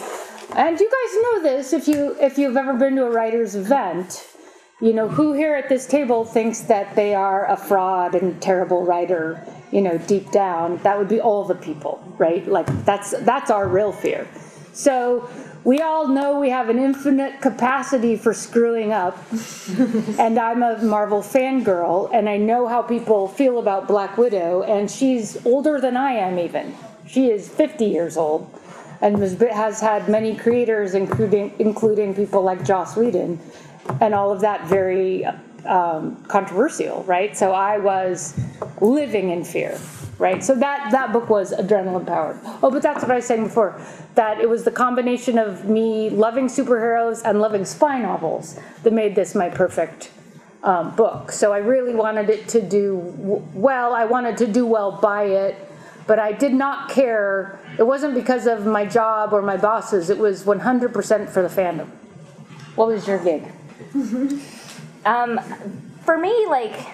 and 0.56 0.80
you 0.80 0.90
guys 0.90 1.22
know 1.22 1.42
this 1.42 1.72
if 1.72 1.86
you 1.86 2.16
if 2.20 2.38
you've 2.38 2.56
ever 2.56 2.74
been 2.74 2.96
to 2.96 3.04
a 3.04 3.10
writers' 3.10 3.54
event, 3.54 4.26
you 4.80 4.92
know 4.92 5.06
who 5.08 5.32
here 5.32 5.54
at 5.54 5.68
this 5.68 5.86
table 5.86 6.24
thinks 6.24 6.62
that 6.62 6.96
they 6.96 7.14
are 7.14 7.48
a 7.48 7.56
fraud 7.56 8.16
and 8.16 8.42
terrible 8.42 8.84
writer. 8.84 9.46
You 9.70 9.82
know, 9.82 9.98
deep 9.98 10.32
down, 10.32 10.78
that 10.78 10.98
would 10.98 11.08
be 11.08 11.20
all 11.20 11.44
the 11.44 11.54
people, 11.54 12.02
right? 12.18 12.44
Like 12.48 12.66
that's 12.84 13.12
that's 13.20 13.52
our 13.52 13.68
real 13.68 13.92
fear. 13.92 14.26
So 14.72 15.28
we 15.64 15.80
all 15.80 16.08
know 16.08 16.40
we 16.40 16.50
have 16.50 16.68
an 16.68 16.78
infinite 16.78 17.40
capacity 17.40 18.16
for 18.16 18.32
screwing 18.32 18.92
up. 18.92 19.18
and 20.18 20.38
I'm 20.38 20.62
a 20.62 20.82
Marvel 20.82 21.20
fangirl, 21.20 22.10
and 22.12 22.28
I 22.28 22.36
know 22.36 22.66
how 22.66 22.82
people 22.82 23.28
feel 23.28 23.58
about 23.58 23.86
Black 23.86 24.16
Widow, 24.16 24.62
and 24.62 24.90
she's 24.90 25.44
older 25.44 25.80
than 25.80 25.96
I 25.96 26.12
am, 26.12 26.38
even. 26.38 26.74
She 27.06 27.30
is 27.30 27.48
50 27.48 27.84
years 27.84 28.16
old 28.16 28.48
and 29.02 29.18
has 29.18 29.80
had 29.80 30.08
many 30.08 30.36
creators, 30.36 30.94
including, 30.94 31.54
including 31.58 32.14
people 32.14 32.42
like 32.42 32.64
Joss 32.64 32.96
Whedon, 32.96 33.38
and 34.00 34.14
all 34.14 34.30
of 34.30 34.40
that 34.42 34.66
very 34.66 35.26
um, 35.66 36.22
controversial, 36.24 37.02
right? 37.04 37.36
So 37.36 37.52
I 37.52 37.78
was 37.78 38.38
living 38.80 39.30
in 39.30 39.44
fear, 39.44 39.78
right? 40.18 40.42
So 40.42 40.54
that 40.56 40.90
that 40.90 41.12
book 41.12 41.28
was 41.30 41.52
adrenaline 41.52 42.06
powered. 42.06 42.38
Oh, 42.62 42.70
but 42.70 42.82
that's 42.82 43.02
what 43.02 43.10
I 43.10 43.16
was 43.16 43.26
saying 43.26 43.44
before. 43.44 43.80
That 44.14 44.40
it 44.40 44.48
was 44.48 44.64
the 44.64 44.70
combination 44.70 45.38
of 45.38 45.66
me 45.66 46.10
loving 46.10 46.46
superheroes 46.46 47.22
and 47.24 47.40
loving 47.40 47.64
spy 47.64 48.00
novels 48.00 48.58
that 48.82 48.92
made 48.92 49.14
this 49.14 49.34
my 49.34 49.48
perfect 49.48 50.10
um, 50.62 50.94
book. 50.96 51.32
So 51.32 51.52
I 51.52 51.58
really 51.58 51.94
wanted 51.94 52.28
it 52.28 52.48
to 52.48 52.60
do 52.60 53.14
w- 53.18 53.42
well. 53.54 53.94
I 53.94 54.04
wanted 54.04 54.36
to 54.38 54.46
do 54.46 54.66
well 54.66 54.92
by 54.92 55.24
it, 55.24 55.56
but 56.06 56.18
I 56.18 56.32
did 56.32 56.52
not 56.52 56.90
care. 56.90 57.58
It 57.78 57.84
wasn't 57.84 58.14
because 58.14 58.46
of 58.46 58.66
my 58.66 58.84
job 58.84 59.32
or 59.32 59.42
my 59.42 59.56
bosses. 59.56 60.10
It 60.10 60.18
was 60.18 60.44
100% 60.44 61.30
for 61.30 61.42
the 61.42 61.48
fandom. 61.48 61.88
What 62.74 62.88
was 62.88 63.06
your 63.06 63.22
gig? 63.22 63.44
Um, 65.04 65.40
for 66.04 66.18
me, 66.18 66.46
like 66.48 66.86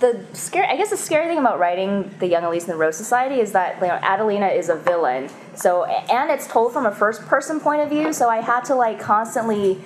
the 0.00 0.24
scary, 0.32 0.66
I 0.66 0.76
guess 0.76 0.90
the 0.90 0.96
scary 0.96 1.26
thing 1.26 1.38
about 1.38 1.58
writing 1.58 2.14
the 2.18 2.26
Young 2.26 2.42
Elites 2.42 2.62
and 2.62 2.70
the 2.70 2.76
Rose 2.76 2.96
Society 2.96 3.40
is 3.40 3.52
that 3.52 3.80
you 3.80 3.88
know 3.88 3.98
Adelina 4.02 4.48
is 4.48 4.68
a 4.68 4.76
villain. 4.76 5.28
So 5.54 5.84
and 5.84 6.30
it's 6.30 6.46
told 6.46 6.72
from 6.72 6.86
a 6.86 6.94
first 6.94 7.22
person 7.22 7.60
point 7.60 7.80
of 7.80 7.88
view. 7.88 8.12
So 8.12 8.28
I 8.28 8.40
had 8.40 8.64
to 8.64 8.74
like 8.74 9.00
constantly 9.00 9.80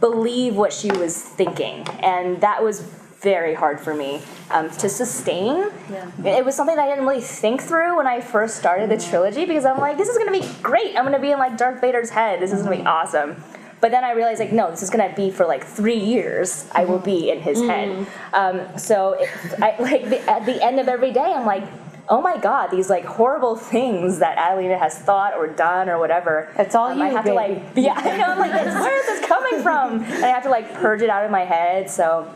believe 0.00 0.56
what 0.56 0.72
she 0.72 0.90
was 0.90 1.20
thinking, 1.20 1.86
and 2.02 2.40
that 2.40 2.62
was 2.62 2.80
very 3.22 3.54
hard 3.54 3.80
for 3.80 3.94
me 3.94 4.20
um, 4.50 4.68
to 4.68 4.88
sustain. 4.88 5.70
Yeah. 5.90 6.10
It 6.38 6.44
was 6.44 6.56
something 6.56 6.74
that 6.74 6.84
I 6.84 6.88
didn't 6.88 7.06
really 7.06 7.20
think 7.20 7.62
through 7.62 7.96
when 7.96 8.06
I 8.06 8.20
first 8.20 8.56
started 8.56 8.90
the 8.90 8.98
trilogy 8.98 9.46
because 9.46 9.64
I'm 9.64 9.78
like, 9.78 9.96
this 9.96 10.08
is 10.08 10.18
gonna 10.18 10.32
be 10.32 10.46
great. 10.60 10.96
I'm 10.96 11.04
gonna 11.04 11.20
be 11.20 11.30
in 11.30 11.38
like 11.38 11.56
Darth 11.56 11.80
Vader's 11.80 12.10
head. 12.10 12.40
This 12.40 12.52
is 12.52 12.62
gonna 12.62 12.76
be 12.76 12.82
awesome. 12.82 13.36
But 13.82 13.90
then 13.90 14.04
I 14.04 14.12
realized, 14.12 14.38
like, 14.38 14.52
no, 14.52 14.70
this 14.70 14.80
is 14.80 14.90
gonna 14.90 15.12
be 15.14 15.32
for 15.32 15.44
like 15.44 15.66
three 15.66 15.98
years. 15.98 16.66
I 16.70 16.84
will 16.84 17.00
be 17.00 17.30
in 17.30 17.40
his 17.40 17.60
head. 17.60 18.06
Um, 18.32 18.78
so, 18.78 19.14
it, 19.18 19.28
I, 19.60 19.76
like, 19.82 20.08
the, 20.08 20.20
at 20.30 20.46
the 20.46 20.64
end 20.64 20.78
of 20.78 20.86
every 20.86 21.10
day, 21.10 21.20
I'm 21.20 21.44
like, 21.44 21.64
oh 22.08 22.20
my 22.20 22.36
god, 22.38 22.70
these 22.70 22.88
like 22.88 23.04
horrible 23.04 23.56
things 23.56 24.20
that 24.20 24.38
Adelina 24.38 24.78
has 24.78 24.96
thought 24.98 25.34
or 25.34 25.48
done 25.48 25.88
or 25.88 25.98
whatever. 25.98 26.52
It's 26.58 26.76
all 26.76 26.88
um, 26.88 26.98
you, 26.98 27.04
I 27.04 27.08
have 27.08 27.24
baby. 27.24 27.36
to 27.36 27.42
like, 27.42 27.62
yeah, 27.74 27.94
I 27.96 28.16
know. 28.18 28.24
I'm 28.24 28.38
like, 28.38 28.52
where 28.52 29.00
is 29.00 29.06
this 29.06 29.28
coming 29.28 29.62
from? 29.62 30.04
And 30.04 30.24
I 30.24 30.28
have 30.28 30.44
to 30.44 30.50
like 30.50 30.72
purge 30.74 31.02
it 31.02 31.10
out 31.10 31.24
of 31.24 31.32
my 31.32 31.44
head. 31.44 31.90
So 31.90 32.32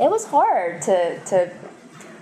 it 0.00 0.10
was 0.10 0.26
hard 0.26 0.82
to 0.82 1.18
to 1.26 1.52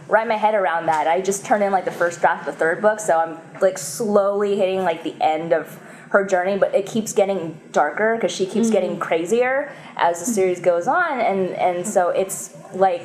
wrap 0.08 0.28
my 0.28 0.36
head 0.36 0.54
around 0.54 0.86
that. 0.86 1.06
I 1.06 1.22
just 1.22 1.46
turned 1.46 1.62
in 1.64 1.72
like 1.72 1.86
the 1.86 1.92
first 1.92 2.20
draft 2.20 2.46
of 2.46 2.54
the 2.54 2.58
third 2.58 2.82
book, 2.82 3.00
so 3.00 3.18
I'm 3.18 3.38
like 3.62 3.78
slowly 3.78 4.56
hitting 4.56 4.82
like 4.82 5.02
the 5.02 5.14
end 5.20 5.52
of 5.54 5.78
her 6.10 6.24
journey, 6.24 6.58
but 6.58 6.74
it 6.74 6.86
keeps 6.86 7.12
getting 7.12 7.58
darker 7.72 8.16
because 8.16 8.32
she 8.32 8.44
keeps 8.44 8.68
getting 8.68 8.98
crazier 8.98 9.72
as 9.96 10.18
the 10.18 10.26
series 10.26 10.60
goes 10.60 10.86
on, 10.88 11.20
and 11.20 11.50
and 11.50 11.86
so 11.86 12.10
it's 12.10 12.56
like 12.74 13.02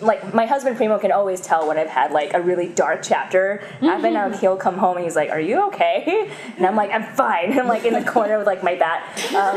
like 0.00 0.34
my 0.34 0.44
husband 0.44 0.76
Primo 0.76 0.98
can 0.98 1.12
always 1.12 1.40
tell 1.40 1.66
when 1.66 1.78
I've 1.78 1.88
had 1.88 2.12
like 2.12 2.34
a 2.34 2.40
really 2.40 2.68
dark 2.68 3.00
chapter 3.02 3.58
happen. 3.80 4.12
Now 4.12 4.30
he'll 4.30 4.56
come 4.56 4.76
home 4.76 4.96
and 4.96 5.04
he's 5.04 5.16
like, 5.16 5.30
"Are 5.30 5.40
you 5.40 5.66
okay?" 5.68 6.30
And 6.58 6.66
I'm 6.66 6.76
like, 6.76 6.90
"I'm 6.90 7.04
fine." 7.14 7.58
I'm 7.58 7.66
like 7.74 7.84
in 7.86 7.94
the 7.94 8.04
corner 8.04 8.36
with 8.36 8.46
like 8.46 8.62
my 8.62 8.74
bat. 8.74 9.02
Um, 9.34 9.56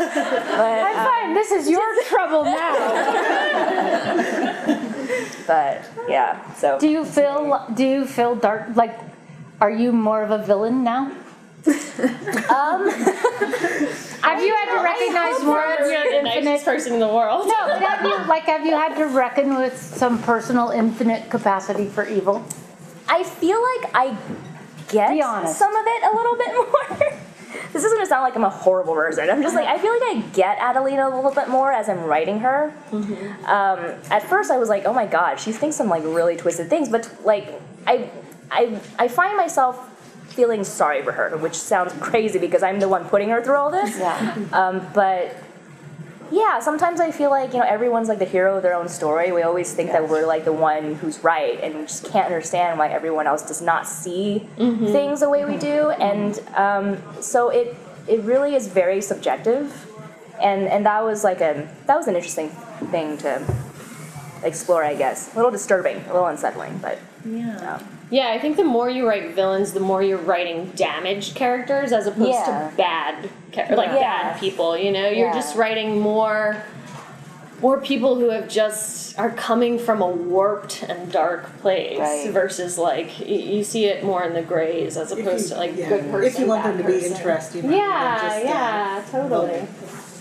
but, 0.00 0.56
but, 0.56 0.96
um, 0.96 1.06
Fine, 1.06 1.34
this 1.34 1.50
is 1.50 1.68
your 1.70 2.04
trouble 2.08 2.44
now. 2.44 2.76
but 5.46 5.88
yeah, 6.08 6.52
so 6.54 6.78
Do 6.78 6.88
you 6.88 7.04
feel 7.06 7.64
do 7.74 7.84
you 7.84 8.04
feel 8.06 8.34
dark 8.34 8.76
like 8.76 9.09
are 9.60 9.70
you 9.70 9.92
more 9.92 10.22
of 10.22 10.30
a 10.30 10.38
villain 10.44 10.82
now? 10.84 11.12
um, 11.66 12.88
Have 14.22 14.42
you 14.42 14.54
had 14.54 14.76
to 14.76 14.82
recognize 14.82 15.44
more 15.44 15.62
of 15.74 15.80
your 15.80 15.90
You're 15.90 16.02
the 16.04 16.16
infinite 16.18 16.44
nicest 16.44 16.64
person 16.64 16.94
in 16.94 17.00
the 17.00 17.08
world. 17.08 17.46
No, 17.46 17.66
but 17.66 17.82
have 17.82 18.02
you 18.02 18.16
like 18.28 18.44
have 18.44 18.64
you 18.64 18.72
had 18.72 18.94
to 18.96 19.04
reckon 19.06 19.56
with 19.56 19.76
some 19.76 20.22
personal 20.22 20.70
infinite 20.70 21.28
capacity 21.30 21.86
for 21.86 22.06
evil? 22.08 22.42
I 23.08 23.24
feel 23.24 23.60
like 23.62 23.94
I 23.94 24.16
get 24.88 25.10
Be 25.10 25.20
some 25.52 25.74
of 25.76 25.84
it 25.86 26.02
a 26.04 26.16
little 26.16 26.36
bit 26.36 26.54
more. 26.54 27.18
this 27.72 27.84
is 27.84 27.92
gonna 27.92 28.06
sound 28.06 28.22
like 28.22 28.36
I'm 28.36 28.44
a 28.44 28.50
horrible 28.50 28.94
person. 28.94 29.28
I'm 29.28 29.42
just 29.42 29.54
like 29.54 29.66
I 29.66 29.76
feel 29.76 29.92
like 29.92 30.02
I 30.02 30.22
get 30.32 30.58
Adelina 30.60 31.08
a 31.08 31.14
little 31.14 31.32
bit 31.32 31.48
more 31.50 31.72
as 31.72 31.90
I'm 31.90 32.04
writing 32.04 32.38
her. 32.40 32.72
Um, 32.92 33.78
at 34.10 34.22
first, 34.22 34.50
I 34.50 34.56
was 34.56 34.70
like, 34.70 34.86
oh 34.86 34.94
my 34.94 35.06
god, 35.06 35.38
she 35.38 35.52
thinks 35.52 35.76
some 35.76 35.88
like 35.88 36.04
really 36.04 36.36
twisted 36.36 36.70
things, 36.70 36.88
but 36.88 37.10
like 37.24 37.60
I, 37.86 38.08
I, 38.50 38.80
I 38.98 39.08
find 39.08 39.36
myself 39.36 39.88
feeling 40.28 40.64
sorry 40.64 41.02
for 41.02 41.12
her, 41.12 41.36
which 41.36 41.54
sounds 41.54 41.92
crazy 42.00 42.38
because 42.38 42.62
I'm 42.62 42.80
the 42.80 42.88
one 42.88 43.04
putting 43.06 43.28
her 43.30 43.42
through 43.42 43.56
all 43.56 43.70
this. 43.70 43.98
Yeah. 43.98 44.36
Um, 44.52 44.86
but 44.94 45.36
yeah, 46.30 46.60
sometimes 46.60 47.00
I 47.00 47.10
feel 47.10 47.30
like 47.30 47.52
you 47.52 47.58
know 47.58 47.66
everyone's 47.66 48.08
like 48.08 48.18
the 48.18 48.24
hero 48.24 48.56
of 48.56 48.62
their 48.62 48.74
own 48.74 48.88
story. 48.88 49.32
We 49.32 49.42
always 49.42 49.72
think 49.72 49.90
that 49.92 50.08
we're 50.08 50.26
like 50.26 50.44
the 50.44 50.52
one 50.52 50.94
who's 50.94 51.22
right, 51.24 51.58
and 51.60 51.74
we 51.74 51.82
just 51.82 52.04
can't 52.10 52.26
understand 52.26 52.78
why 52.78 52.88
everyone 52.88 53.26
else 53.26 53.42
does 53.42 53.60
not 53.60 53.86
see 53.86 54.46
things 54.56 55.20
the 55.20 55.28
way 55.28 55.44
we 55.44 55.56
do. 55.56 55.90
And 55.90 56.40
um, 56.54 57.22
so 57.22 57.48
it 57.50 57.76
it 58.06 58.20
really 58.22 58.54
is 58.54 58.68
very 58.68 59.00
subjective, 59.00 59.86
and 60.40 60.68
and 60.68 60.86
that 60.86 61.02
was 61.02 61.24
like 61.24 61.40
a 61.40 61.68
that 61.86 61.96
was 61.96 62.06
an 62.06 62.14
interesting 62.14 62.50
thing 62.90 63.18
to 63.18 63.42
explore, 64.44 64.84
I 64.84 64.94
guess. 64.94 65.32
A 65.32 65.36
little 65.36 65.50
disturbing, 65.50 65.96
a 65.96 66.12
little 66.12 66.26
unsettling, 66.26 66.78
but 66.78 66.98
yeah. 67.24 67.80
Yeah, 68.10 68.30
I 68.30 68.38
think 68.40 68.56
the 68.56 68.64
more 68.64 68.90
you 68.90 69.06
write 69.06 69.34
villains, 69.34 69.72
the 69.72 69.80
more 69.80 70.02
you're 70.02 70.18
writing 70.18 70.72
damaged 70.74 71.36
characters 71.36 71.92
as 71.92 72.06
opposed 72.08 72.30
Yeah. 72.32 72.70
to 72.70 72.76
bad, 72.76 73.30
char- 73.52 73.76
like 73.76 73.90
Yeah. 73.90 74.30
bad 74.32 74.40
people. 74.40 74.76
You 74.76 74.90
know, 74.90 75.08
you're 75.08 75.28
Yeah. 75.28 75.32
just 75.34 75.56
writing 75.56 76.00
more, 76.00 76.56
more 77.62 77.78
people 77.80 78.16
who 78.16 78.30
have 78.30 78.48
just 78.48 79.16
are 79.18 79.30
coming 79.30 79.78
from 79.78 80.00
a 80.02 80.06
warped 80.08 80.82
and 80.88 81.12
dark 81.12 81.60
place 81.60 81.98
Right. 81.98 82.30
versus 82.30 82.78
like 82.78 83.10
y- 83.20 83.26
you 83.26 83.62
see 83.64 83.84
it 83.86 84.02
more 84.02 84.24
in 84.24 84.32
the 84.34 84.42
grays 84.42 84.96
as 84.96 85.12
opposed 85.12 85.48
to 85.52 85.56
like 85.56 85.76
yeah, 85.76 85.88
good 85.88 86.10
person. 86.10 86.26
if 86.26 86.38
you 86.38 86.46
want 86.46 86.62
bad 86.64 86.78
them 86.78 86.78
to 86.78 86.84
be 86.84 87.04
interesting, 87.06 87.62
rather 87.62 87.76
than 87.76 87.78
Yeah, 87.78 88.30
uh, 88.32 88.38
yeah, 88.44 89.00
totally. 89.12 89.62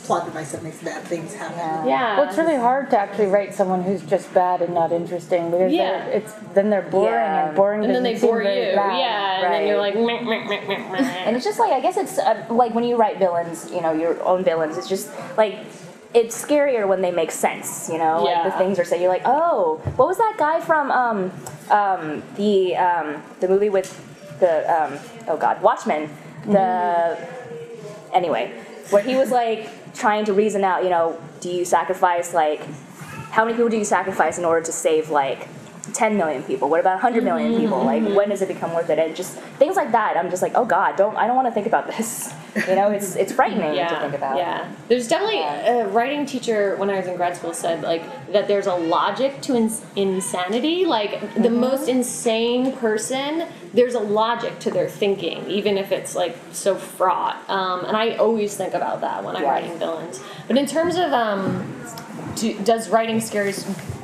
Plot 0.09 0.25
device 0.25 0.51
that 0.53 0.63
makes 0.63 0.81
bad 0.81 1.03
things 1.03 1.35
happen. 1.35 1.87
Yeah. 1.87 2.17
Well, 2.17 2.27
it's 2.27 2.35
really 2.35 2.55
hard 2.55 2.89
to 2.89 2.97
actually 2.97 3.27
write 3.27 3.53
someone 3.53 3.83
who's 3.83 4.01
just 4.01 4.33
bad 4.33 4.63
and 4.63 4.73
not 4.73 4.91
interesting 4.91 5.51
because 5.51 5.71
Yeah. 5.71 6.03
it's 6.17 6.33
then 6.55 6.71
they're 6.71 6.81
boring 6.81 7.13
Yeah. 7.13 7.45
and 7.45 7.55
boring 7.55 7.85
and 7.85 7.93
then 7.93 8.01
they 8.01 8.17
bore 8.17 8.41
you, 8.41 8.73
bad. 8.75 8.97
yeah, 8.97 9.43
and 9.45 9.53
then 9.53 9.67
you're 9.67 9.77
like, 9.77 9.93
meh, 9.93 10.19
meh, 10.21 10.43
meh, 10.49 10.61
meh, 10.67 10.77
meh. 10.93 11.25
And 11.25 11.35
it's 11.35 11.45
just 11.45 11.59
like 11.59 11.71
I 11.73 11.79
guess 11.79 11.95
it's 11.95 12.17
uh, 12.17 12.43
like 12.49 12.73
when 12.73 12.85
you 12.85 12.95
write 12.97 13.19
villains, 13.19 13.69
you 13.71 13.81
know, 13.81 13.91
your 13.91 14.19
own 14.23 14.43
villains. 14.43 14.79
It's 14.79 14.89
just 14.89 15.11
like 15.37 15.59
it's 16.15 16.35
scarier 16.43 16.87
when 16.87 17.01
they 17.03 17.11
make 17.11 17.29
sense. 17.29 17.87
You 17.87 17.99
know, 17.99 18.23
like 18.23 18.43
the 18.45 18.55
things 18.57 18.79
are 18.79 18.83
said. 18.89 18.99
You're 19.01 19.13
like, 19.17 19.27
oh, 19.37 19.79
what 19.95 20.07
was 20.07 20.17
that 20.17 20.35
guy 20.39 20.59
from 20.59 20.89
um, 20.89 21.19
um, 21.69 22.23
the 22.35 22.75
um, 22.77 23.21
the 23.41 23.47
movie 23.47 23.69
with 23.69 23.89
the 24.39 24.53
um, 24.75 24.97
oh 25.27 25.37
god, 25.37 25.61
Watchmen. 25.61 26.09
The 26.47 27.15
anyway, 28.11 28.45
where 28.89 29.03
he 29.03 29.15
was 29.15 29.29
like 29.29 29.69
trying 29.99 30.25
to 30.25 30.33
reason 30.33 30.63
out. 30.63 30.83
You 30.83 30.89
know, 30.89 31.21
do 31.41 31.49
you 31.51 31.65
sacrifice 31.65 32.33
like 32.33 32.62
how 33.31 33.45
many 33.45 33.55
people 33.55 33.69
do 33.69 33.77
you 33.77 33.85
sacrifice 33.85 34.39
in 34.39 34.45
order 34.45 34.65
to 34.65 34.71
save 34.71 35.09
like 35.09 35.47
10 35.93 36.17
million 36.17 36.43
people 36.43 36.69
what 36.69 36.80
about 36.80 36.93
100 36.95 37.23
million 37.23 37.56
people 37.60 37.84
like 37.84 38.04
when 38.15 38.30
does 38.30 38.41
it 38.41 38.47
become 38.47 38.73
worth 38.73 38.89
it 38.89 38.99
and 38.99 39.15
just 39.15 39.34
things 39.60 39.75
like 39.75 39.91
that 39.91 40.15
i'm 40.17 40.30
just 40.30 40.41
like 40.41 40.54
oh 40.56 40.65
god 40.65 40.95
don't 40.95 41.15
i 41.17 41.25
don't 41.28 41.36
want 41.36 41.47
to 41.47 41.52
think 41.54 41.67
about 41.67 41.88
this 41.88 42.34
you 42.67 42.75
know 42.75 42.89
it's 42.89 43.15
it's 43.15 43.32
frightening 43.32 43.75
to 43.75 43.99
think 43.99 44.13
about 44.13 44.38
Yeah, 44.38 44.71
there's 44.88 45.08
definitely 45.08 45.39
a 45.41 45.88
writing 45.89 46.25
teacher 46.25 46.75
when 46.78 46.89
I 46.89 46.97
was 46.97 47.06
in 47.08 47.15
grad 47.15 47.36
school 47.36 47.54
said 47.54 47.84
like 47.84 48.04
that 48.34 48.47
there's 48.47 48.65
a 48.65 48.73
logic 48.73 49.39
to 49.41 49.56
ins- 49.56 49.84
insanity. 49.95 50.86
Like 50.86 51.21
the 51.36 51.49
Mm-hmm. 51.49 51.60
most 51.60 51.88
insane 51.89 52.75
person, 52.78 53.45
there's 53.73 53.93
a 53.93 53.99
logic 53.99 54.58
to 54.60 54.71
their 54.71 54.89
thinking, 54.89 55.45
even 55.47 55.78
if 55.78 55.91
it's 55.91 56.15
like 56.15 56.36
so 56.52 56.75
fraught. 56.75 57.38
Um, 57.49 57.86
and 57.86 57.95
I 57.95 58.15
always 58.15 58.56
think 58.58 58.73
about 58.73 59.02
that 59.02 59.23
when 59.23 59.36
I'm 59.36 59.43
Yeah. 59.43 59.52
writing 59.52 59.78
villains. 59.78 60.19
But 60.47 60.58
in 60.58 60.65
terms 60.65 60.95
of 60.95 61.12
um, 61.13 61.75
do, 62.36 62.58
does 62.63 62.89
writing 62.89 63.19
scary 63.21 63.54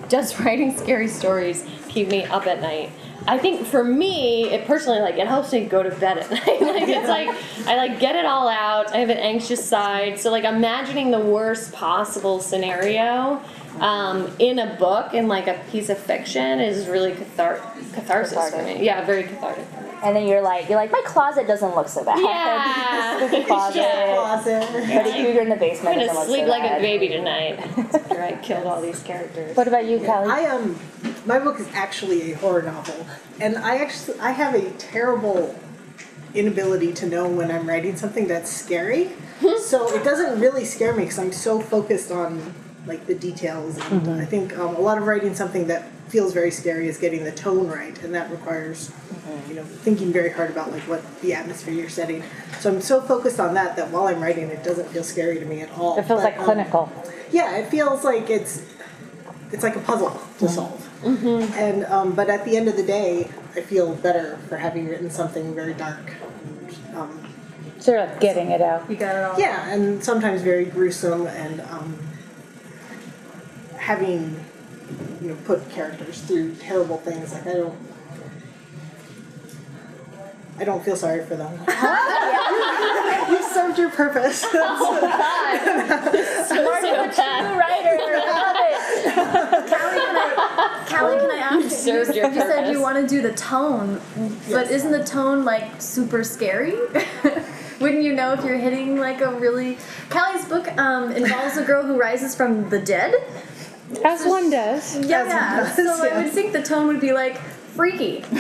does 0.09 0.39
writing 0.39 0.77
scary 0.77 1.07
stories 1.07 1.63
keep 1.89 2.07
me 2.07 2.23
up 2.25 2.47
at 2.47 2.61
night? 2.61 2.91
I 3.27 3.39
think 3.39 3.65
for 3.65 3.83
me, 3.83 4.49
it 4.49 4.67
personally 4.67 4.99
like 4.99 5.15
it 5.15 5.27
helps 5.27 5.51
me 5.51 5.65
go 5.65 5.81
to 5.81 5.89
bed 5.89 6.19
at 6.19 6.29
night. 6.31 6.61
like 6.61 6.87
it's 6.87 7.07
like 7.09 7.29
I 7.67 7.75
like 7.75 7.99
get 7.99 8.15
it 8.15 8.25
all 8.25 8.47
out. 8.47 8.93
I 8.93 8.97
have 8.97 9.09
an 9.09 9.17
anxious 9.17 9.67
side, 9.67 10.19
so 10.19 10.29
like 10.29 10.43
imagining 10.43 11.11
the 11.11 11.19
worst 11.19 11.73
possible 11.73 12.39
scenario 12.39 13.41
um, 13.79 14.31
in 14.39 14.59
a 14.59 14.75
book 14.75 15.13
in 15.13 15.27
like 15.27 15.47
a 15.47 15.59
piece 15.71 15.89
of 15.89 15.97
fiction 15.97 16.59
is 16.59 16.87
really 16.87 17.13
cathar- 17.13 17.61
catharsis 17.93 18.51
for 18.51 18.63
me. 18.63 18.83
Yeah, 18.85 19.03
very 19.05 19.23
cathartic 19.23 19.65
for 19.69 19.81
me. 19.81 19.85
And 20.05 20.15
then 20.15 20.27
you're 20.27 20.41
like 20.41 20.69
you're 20.69 20.77
like 20.77 20.91
my 20.91 21.01
closet 21.05 21.47
doesn't 21.47 21.75
look 21.75 21.87
so 21.89 22.03
bad 22.05 22.19
Yeah. 22.19 23.27
the 23.39 23.43
closet 23.47 23.77
Yeah. 23.77 24.13
Closet. 24.15 24.63
Freddy 24.85 25.11
Krueger 25.23 25.41
in 25.41 25.49
the 25.49 25.55
basement 25.55 25.95
I'm 25.95 26.07
doesn't 26.07 26.07
gonna 26.15 26.19
look 26.19 26.27
sleep 26.29 26.45
so 26.45 26.49
like 26.51 26.61
bad. 26.63 26.77
a 26.79 26.81
baby 26.81 27.07
tonight 27.09 27.59
after 27.93 28.21
I 28.21 28.33
killed 28.41 28.65
all 28.67 28.81
these 28.81 29.01
characters. 29.03 29.57
What 29.57 29.67
about 29.67 29.85
you, 29.85 29.99
Kelly? 29.99 30.29
I 30.29 30.45
um, 30.45 30.79
my 31.25 31.39
book 31.39 31.59
is 31.59 31.67
actually 31.73 32.31
a 32.33 32.35
horror 32.37 32.61
novel, 32.61 33.05
and 33.39 33.57
I 33.57 33.77
actually 33.77 34.19
I 34.19 34.31
have 34.31 34.53
a 34.53 34.69
terrible 34.71 35.55
inability 36.33 36.93
to 36.93 37.05
know 37.07 37.27
when 37.27 37.49
I'm 37.49 37.67
writing 37.67 37.95
something 37.95 38.27
that's 38.27 38.51
scary. 38.51 39.09
so 39.63 39.93
it 39.95 40.03
doesn't 40.03 40.39
really 40.39 40.65
scare 40.65 40.93
me 40.93 41.03
because 41.03 41.19
I'm 41.19 41.31
so 41.31 41.59
focused 41.61 42.11
on 42.11 42.53
like 42.88 43.06
the 43.08 43.15
details. 43.15 43.78
And 43.91 44.10
I 44.21 44.26
think 44.26 44.58
um, 44.58 44.76
a 44.76 44.80
lot 44.80 44.98
of 44.98 45.06
writing 45.08 45.34
something 45.36 45.67
that 45.67 45.89
feels 46.10 46.34
very 46.34 46.52
scary 46.52 46.88
is 46.88 46.98
getting 46.98 47.24
the 47.24 47.32
tone 47.32 47.67
right, 47.67 48.02
and 48.04 48.13
that 48.13 48.30
requires 48.32 48.91
you 49.50 49.56
know 49.56 49.63
thinking 49.63 50.12
very 50.13 50.30
hard 50.30 50.52
about 50.52 50.71
like 50.71 50.84
what 50.84 51.02
the 51.21 51.34
atmosphere 51.34 51.74
you're 51.74 51.89
setting. 51.89 52.24
So 52.60 52.71
I'm 52.71 52.82
so 52.82 53.02
focused 53.02 53.39
on 53.39 53.54
that 53.56 53.76
that 53.76 53.89
while 53.91 54.08
I'm 54.08 54.21
writing, 54.21 54.50
it 54.50 54.63
doesn't 54.63 54.88
feel 54.89 55.04
scary 55.04 55.39
to 55.39 55.45
me 55.45 55.62
at 55.62 55.71
all. 55.78 55.98
it 55.98 56.04
feels 56.06 56.21
But, 56.21 56.32
like 56.32 56.39
um, 56.39 56.45
clinical. 56.45 56.89
yeah, 57.32 57.58
it 57.58 57.69
feels 57.69 58.04
like 58.04 58.30
it's 58.30 58.62
it's 59.52 59.63
like 59.63 59.76
a 59.76 59.80
puzzle 59.82 60.19
to 60.39 60.48
solve. 60.50 60.82
Mm-hmm. 61.04 61.54
And 61.54 61.86
um, 61.86 62.13
but 62.15 62.30
at 62.30 62.45
the 62.45 62.56
end 62.58 62.67
of 62.67 62.76
the 62.78 62.84
day, 62.84 63.30
I 63.56 63.62
feel 63.62 63.95
better 63.95 64.38
for 64.48 64.58
having 64.58 64.88
written 64.88 65.10
something 65.10 65.54
very 65.56 65.74
dark. 65.74 66.13
Um, 66.93 67.21
Sort 67.80 68.00
of 68.00 68.19
getting 68.19 68.50
it 68.52 68.62
out. 68.62 68.89
You 68.89 68.95
got 68.95 69.15
it 69.15 69.24
all. 69.24 69.39
yeah, 69.39 69.69
and 69.71 70.04
sometimes 70.04 70.41
very 70.41 70.65
gruesome 70.65 71.28
and 71.28 71.62
um, 71.62 71.98
having 73.86 74.36
you 75.21 75.30
know 75.30 75.38
put 75.45 75.69
characters 75.69 76.21
through 76.21 76.56
terrible 76.56 76.98
things. 76.98 77.32
Like 77.32 77.45
I 77.45 77.54
don't. 77.54 77.78
I 80.58 80.63
don't 80.63 80.84
feel 80.84 80.95
sorry 80.95 81.24
for 81.26 81.36
them. 81.36 81.52
you 83.30 83.43
served 83.54 83.78
your 83.78 83.89
purpose. 83.89 84.43
Sociopath. 84.45 84.71
writer 87.58 87.98
love 88.26 88.56
it 88.58 88.76
Kali, 89.69 89.98
can 90.00 90.15
I, 90.15 90.86
Kali, 90.88 91.17
can 91.17 91.32
I 91.32 91.38
ask? 91.38 91.63
You, 91.63 91.69
served 91.69 92.15
your 92.15 92.32
you 92.32 92.39
said 92.39 92.71
you 92.71 92.82
want 92.82 92.98
to 92.98 93.08
do 93.08 93.21
the 93.21 93.34
tone, 93.34 94.02
but 94.50 94.71
isn't 94.71 94.91
the 94.91 95.04
tone 95.04 95.43
like 95.43 95.82
super 95.82 96.24
scary? 96.24 96.74
Wouldn't 97.82 98.04
you 98.04 98.13
know 98.13 98.32
if 98.32 98.43
you're 98.45 98.58
hitting 98.58 98.98
like 98.98 99.21
a 99.21 99.32
really? 99.38 99.78
Kali's 100.10 100.45
book 100.45 100.76
um, 100.78 101.12
involves 101.12 101.58
a 101.58 101.63
girl 101.63 101.84
who 101.84 102.00
rises 102.00 102.34
from 102.34 102.69
the 102.69 102.80
dead. 102.80 103.13
As 104.04 104.26
one 104.26 104.50
does. 104.50 104.98
Yeah, 104.98 105.26
yeah. 105.26 105.58
does, 105.63 105.76
So 105.76 106.10
I 106.10 106.24
would 106.24 106.32
think 106.32 106.54
the 106.54 106.62
tone 106.62 106.88
would 106.88 107.00
be 107.02 107.13
like 107.13 107.38
freaky. 107.38 108.24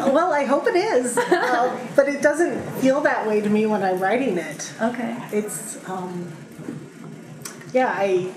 Well, 0.00 0.32
I 0.32 0.44
hope 0.44 0.66
it 0.66 0.74
is, 0.76 1.18
uh, 1.18 1.88
but 1.96 2.08
it 2.08 2.22
doesn't 2.22 2.58
feel 2.80 3.02
that 3.02 3.26
way 3.28 3.40
to 3.42 3.48
me 3.50 3.66
when 3.66 3.82
I'm 3.82 3.98
writing 4.00 4.38
it. 4.38 4.72
Okay. 4.80 5.16
It's, 5.30 5.86
um, 5.88 6.32
yeah, 7.74 7.92
I, 7.94 8.32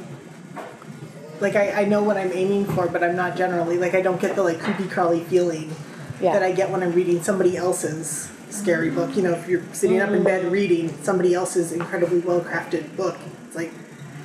like, 1.39 1.56
I, 1.56 1.72
I 1.84 1.86
know 1.86 2.04
what 2.04 2.18
I'm 2.18 2.32
aiming 2.34 2.66
for, 2.66 2.88
but 2.88 3.02
I'm 3.02 3.16
not 3.16 3.38
generally, 3.38 3.78
like, 3.78 3.96
I 3.96 4.02
don't 4.02 4.20
get 4.20 4.36
the, 4.36 4.44
like, 4.44 4.60
creepy 4.60 4.88
crawly 4.89 5.22
feeling 5.24 5.74
Yeah. 6.22 6.34
that 6.34 6.44
I 6.44 6.52
get 6.52 6.70
when 6.70 6.84
I'm 6.84 6.92
reading 6.92 7.24
somebody 7.24 7.56
else's 7.56 8.30
scary 8.50 8.92
book. 8.92 9.16
You 9.16 9.24
know, 9.24 9.32
if 9.32 9.48
you're 9.48 9.63
sitting 9.72 10.02
up 10.02 10.10
in 10.12 10.24
bed 10.24 10.52
reading 10.52 10.89
somebody 11.02 11.34
else's 11.34 11.72
incredibly 11.72 12.20
well 12.20 12.42
crafted 12.42 12.96
book, 12.98 13.18
it's 13.48 13.56
like, 13.56 13.72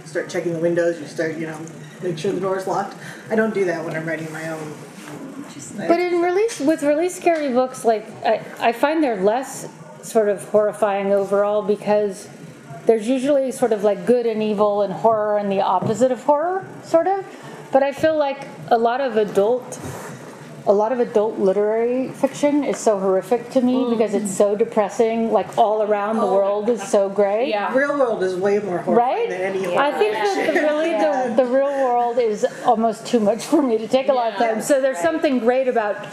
start 0.05 0.29
checking 0.29 0.53
the 0.53 0.59
windows, 0.61 1.01
you 1.01 1.07
start, 1.07 1.37
you 1.37 1.47
know, 1.47 1.61
make 2.02 2.18
sure 2.18 2.32
the 2.32 2.40
door's 2.40 2.66
locked. 2.66 2.96
I 3.30 3.34
don't 3.34 3.54
do 3.54 3.64
that 3.66 3.84
when 3.84 3.96
I'm 3.96 4.06
writing 4.06 4.30
my 4.32 4.48
own. 4.50 4.74
But 5.76 6.00
in 6.00 6.20
release 6.20 6.61
with 6.61 6.82
release 6.82 7.16
scary 7.16 7.52
books, 7.52 7.84
like 7.84 8.06
I, 8.24 8.42
I 8.58 8.72
find 8.72 9.02
they're 9.02 9.22
less 9.22 9.68
sort 10.02 10.28
of 10.28 10.42
horrifying 10.48 11.12
overall 11.12 11.62
because 11.62 12.28
there's 12.87 13.08
usually 13.08 13.52
sort 13.52 13.72
of 13.72 13.84
like 13.84 14.06
good 14.06 14.26
and 14.26 14.42
evil 14.42 14.82
and 14.82 14.92
horror 14.92 15.38
and 15.38 15.50
the 15.50 15.61
opposite 15.61 16.11
of 16.11 16.22
horror, 16.24 16.66
sort 16.82 17.06
of. 17.06 17.24
But 17.70 17.82
I 17.82 17.92
feel 17.92 18.16
like 18.16 18.46
a 18.70 18.78
lot 18.78 19.00
of 19.00 19.16
adult 19.16 19.78
a 20.68 20.72
lot 20.72 20.92
of 20.92 21.00
adult 21.00 21.38
literary 21.38 22.09
fiction 22.11 22.62
is 22.62 22.76
so 22.76 23.00
horrific 23.00 23.48
to 23.50 23.61
me 23.62 23.87
because 23.88 24.12
it's 24.12 24.37
so 24.37 24.54
depressing. 24.54 25.33
Like 25.33 25.57
all 25.57 25.83
around 25.83 26.18
the 26.18 26.26
world 26.26 26.68
is 26.68 26.83
so 26.87 27.09
gray. 27.09 27.48
Yeah. 27.48 27.74
Real 27.74 27.98
world 27.98 28.22
is 28.22 28.35
way 28.37 28.59
more 28.59 28.78
horrifying 28.78 29.18
Right? 29.18 29.28
than 29.31 29.40
any 29.40 29.64
of 29.64 29.72
I 29.78 29.90
think 29.98 30.12
that 30.12 30.52
the, 30.54 30.61
really 30.61 30.90
the, 30.90 31.42
the 31.42 31.46
real 31.50 31.72
world 31.83 32.18
is 32.18 32.44
almost 32.66 33.07
too 33.07 33.18
much 33.18 33.44
for 33.46 33.62
me 33.62 33.78
to 33.78 33.88
take 33.88 34.09
a 34.09 34.12
lot 34.12 34.33
of 34.35 34.38
time. 34.38 34.61
So 34.61 34.81
there's 34.83 34.98
something 34.98 35.38
great 35.38 35.68
about 35.68 36.07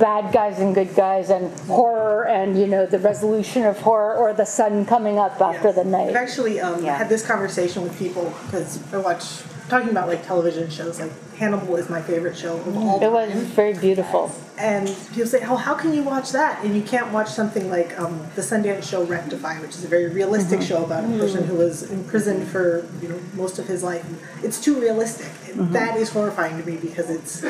bad 0.00 0.32
guys 0.32 0.58
and 0.58 0.74
good 0.74 0.92
guys 0.96 1.30
and 1.30 1.56
horror 1.68 2.26
and 2.26 2.58
you 2.58 2.66
know 2.66 2.84
the 2.84 2.98
resolution 2.98 3.62
of 3.64 3.78
horror 3.78 4.16
or 4.16 4.32
the 4.34 4.44
sun 4.44 4.84
coming 4.84 5.20
up 5.20 5.40
after 5.40 5.72
the 5.72 5.84
night. 5.84 6.08
I've 6.08 6.16
actually 6.16 6.58
um, 6.58 6.84
Yeah. 6.84 6.98
had 6.98 7.08
this 7.08 7.24
conversation 7.24 7.84
with 7.84 7.96
people 7.96 8.34
because 8.46 8.82
I 8.92 8.96
watch 8.96 9.22
talking 9.68 9.90
about 9.90 10.08
like 10.08 10.26
television 10.26 10.70
shows. 10.70 11.00
Like 11.00 11.12
Hannibal 11.36 11.76
is 11.76 11.88
my 11.90 12.00
favorite 12.02 12.36
show 12.36 12.56
of 12.56 12.76
all 12.76 13.02
It 13.02 13.10
was 13.10 13.30
time. 13.30 13.42
very 13.46 13.74
beautiful. 13.74 14.30
And 14.56 14.86
people 15.12 15.26
say, 15.26 15.42
"Oh, 15.44 15.56
how 15.56 15.74
can 15.74 15.92
you 15.92 16.02
watch 16.04 16.30
that?" 16.32 16.64
And 16.64 16.76
you 16.76 16.82
can't 16.82 17.12
watch 17.12 17.28
something 17.28 17.68
like 17.70 17.98
um, 17.98 18.24
the 18.36 18.42
Sundance 18.42 18.84
show 18.84 19.02
Rectify, 19.04 19.60
which 19.60 19.70
is 19.70 19.84
a 19.84 19.88
very 19.88 20.08
realistic 20.08 20.60
Mm-hmm. 20.60 20.68
show 20.68 20.84
about 20.84 21.04
a 21.04 21.08
person 21.18 21.42
who 21.44 21.56
was 21.56 21.90
imprisoned 21.90 22.46
for 22.46 22.86
you 23.02 23.08
know 23.08 23.18
most 23.34 23.58
of 23.58 23.66
his 23.66 23.82
life. 23.82 24.04
It's 24.44 24.60
too 24.60 24.80
realistic. 24.80 25.26
Mm-hmm. 25.26 25.72
That 25.72 25.96
is 25.96 26.10
horrifying 26.10 26.56
to 26.60 26.64
me 26.70 26.76
because 26.76 27.10
it's 27.10 27.44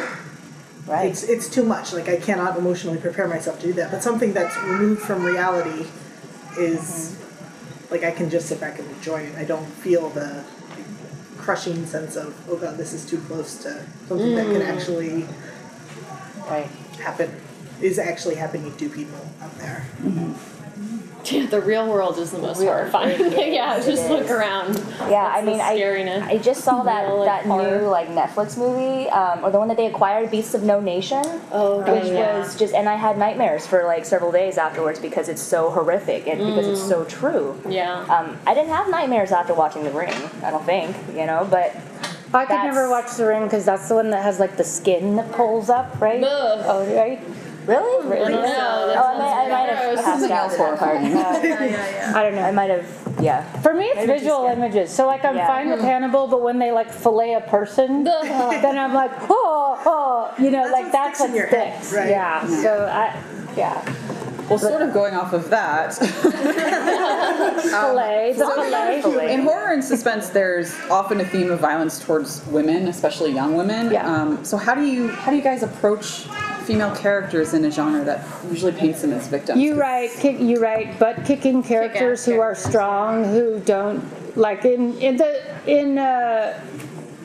Right. 0.86 1.06
it's 1.10 1.22
it's 1.24 1.48
too 1.48 1.64
much. 1.64 1.92
Like 1.92 2.08
I 2.08 2.16
cannot 2.16 2.56
emotionally 2.58 2.98
prepare 2.98 3.26
myself 3.28 3.58
to 3.60 3.66
do 3.66 3.72
that. 3.74 3.90
But 3.90 4.02
something 4.02 4.32
that's 4.32 4.56
removed 4.62 5.02
from 5.02 5.24
reality 5.24 5.86
is 6.58 7.16
like 7.90 8.02
I 8.04 8.10
can 8.10 8.30
just 8.30 8.46
sit 8.48 8.60
back 8.60 8.78
and 8.78 8.88
enjoy 8.90 9.20
it. 9.22 9.34
I 9.36 9.44
don't 9.44 9.66
feel 9.66 10.08
the 10.10 10.42
crushing 11.44 11.84
sense 11.86 12.16
of 12.16 12.34
oh 12.48 12.56
god, 12.56 12.78
this 12.78 12.92
is 12.94 13.04
too 13.04 13.18
close 13.28 13.62
to 13.62 13.84
something 14.08 14.34
that 14.34 14.46
can 14.46 14.62
mm. 14.62 14.68
actually 14.74 15.26
Right. 16.48 16.66
happen. 17.00 17.30
Is 17.80 17.98
actually 17.98 18.36
happening 18.36 18.74
to 18.76 18.88
people 18.88 19.18
out 19.42 19.56
there. 19.58 19.84
Mm-hmm. 20.00 20.32
Yeah, 21.24 21.46
the 21.46 21.60
real 21.60 21.86
world 21.88 22.18
is 22.18 22.32
the 22.32 22.38
most 22.38 22.62
horrifying. 22.62 23.18
yeah, 23.32 23.80
just 23.80 24.08
look 24.10 24.28
around. 24.30 24.76
Yeah, 25.08 25.32
I 25.34 25.42
mean, 25.42 25.58
the 25.58 25.64
I, 25.64 25.76
scariness. 25.78 26.22
I 26.22 26.38
just 26.38 26.62
saw 26.62 26.82
that 26.82 27.06
Real, 27.06 27.18
like, 27.18 27.26
that 27.26 27.46
horror. 27.46 27.80
new 27.80 27.86
like 27.88 28.08
Netflix 28.08 28.58
movie, 28.58 29.08
um, 29.10 29.44
or 29.44 29.50
the 29.50 29.58
one 29.58 29.68
that 29.68 29.76
they 29.76 29.86
acquired, 29.86 30.30
Beasts 30.30 30.54
of 30.54 30.62
No 30.62 30.80
Nation, 30.80 31.24
Oh, 31.50 31.78
which 31.90 32.04
yeah. 32.06 32.38
was 32.38 32.56
just, 32.56 32.74
and 32.74 32.88
I 32.88 32.94
had 32.96 33.16
nightmares 33.18 33.66
for 33.66 33.84
like 33.84 34.04
several 34.04 34.32
days 34.32 34.58
afterwards 34.58 34.98
because 35.00 35.28
it's 35.28 35.42
so 35.42 35.70
horrific 35.70 36.26
and 36.26 36.38
because 36.40 36.66
it's 36.66 36.86
so 36.86 37.04
true. 37.04 37.60
Yeah. 37.68 38.00
Um, 38.04 38.36
I 38.46 38.54
didn't 38.54 38.70
have 38.70 38.88
nightmares 38.90 39.32
after 39.32 39.54
watching 39.54 39.84
The 39.84 39.90
Ring. 39.92 40.12
I 40.42 40.50
don't 40.50 40.64
think, 40.64 40.94
you 41.16 41.26
know, 41.26 41.46
but 41.50 41.74
I 42.34 42.44
could 42.46 42.54
never 42.64 42.90
watch 42.90 43.14
The 43.16 43.26
Ring 43.26 43.44
because 43.44 43.64
that's 43.64 43.88
the 43.88 43.94
one 43.94 44.10
that 44.10 44.22
has 44.22 44.40
like 44.40 44.56
the 44.56 44.64
skin 44.64 45.16
that 45.16 45.30
pulls 45.32 45.70
up, 45.70 46.00
right? 46.00 46.22
Ugh. 46.22 46.64
Oh, 46.66 46.96
right. 46.96 47.20
Really, 47.66 48.22
I 48.22 48.30
don't 48.30 48.42
know. 48.42 48.94
Oh, 48.96 49.02
I 49.02 49.18
might, 49.18 49.70
I 49.72 49.94
might 49.94 49.98
sounds 50.04 50.22
have 50.22 50.30
passed 50.30 50.30
out 50.30 50.50
to 50.50 50.56
that 50.58 50.78
part. 50.78 51.00
I 52.16 52.22
don't 52.22 52.34
know. 52.34 52.42
I 52.42 52.50
might 52.50 52.70
have, 52.70 52.86
yeah. 53.22 53.44
For 53.62 53.74
me, 53.74 53.84
it's 53.86 53.96
Maybe 53.96 54.08
just 54.12 54.22
visual 54.24 54.46
images. 54.46 54.90
So 54.90 55.06
like 55.06 55.24
I'm 55.24 55.36
Yeah. 55.36 55.46
fine 55.46 55.70
with 55.70 55.80
Hannibal, 55.80 56.26
but 56.26 56.42
when 56.42 56.58
they 56.58 56.70
like 56.72 56.90
fillet 56.90 57.34
a 57.34 57.40
person, 57.40 58.04
then 58.04 58.78
I'm 58.78 58.92
like, 58.94 59.10
oh, 59.30 59.80
oh, 59.86 60.34
you 60.42 60.50
know, 60.50 60.62
like 60.64 60.84
what 60.84 60.92
that's 60.92 61.18
sticks 61.18 61.20
what 61.20 61.30
in 61.30 61.36
your 61.36 61.46
head, 61.46 61.76
sticks. 61.82 61.92
right. 61.94 62.10
Yeah. 62.10 62.46
So 62.46 62.86
I, 62.86 63.22
yeah, 63.56 63.84
Well, 64.48 64.58
sort 64.58 64.82
of 64.82 64.92
going 64.92 65.14
off 65.14 65.32
of 65.32 65.48
that, 65.50 65.94
fillet, 67.14 68.32
the 68.36 68.44
fillet. 68.44 69.00
Fillet. 69.02 69.32
in 69.34 69.40
horror 69.42 69.72
and 69.72 69.82
suspense, 69.84 70.28
there's 70.30 70.74
often 70.90 71.20
a 71.20 71.24
theme 71.24 71.50
of 71.50 71.60
violence 71.60 71.98
towards 72.00 72.44
women, 72.48 72.88
especially 72.88 73.32
young 73.32 73.54
women. 73.56 73.90
Yeah. 73.92 74.06
Um, 74.12 74.44
so 74.44 74.56
how 74.56 74.74
do 74.74 74.82
you 74.82 75.08
how 75.08 75.30
do 75.30 75.36
you 75.36 75.42
guys 75.42 75.62
approach 75.62 76.26
female 76.64 76.94
characters 76.96 77.54
in 77.54 77.64
a 77.64 77.70
genre 77.70 78.04
that 78.04 78.26
usually 78.50 78.72
paints 78.72 79.02
them 79.02 79.12
as 79.12 79.28
victims? 79.28 79.60
You 79.60 79.78
write, 79.78 80.10
kick, 80.12 80.40
you 80.40 80.60
write 80.60 80.98
butt 80.98 81.24
kicking 81.24 81.62
characters 81.62 82.24
who 82.24 82.40
are 82.40 82.54
strong, 82.54 83.24
who 83.24 83.60
don't 83.60 84.02
like 84.36 84.64
in 84.64 84.98
in 84.98 85.16
the 85.16 85.32
in 85.66 85.98
uh, 85.98 86.60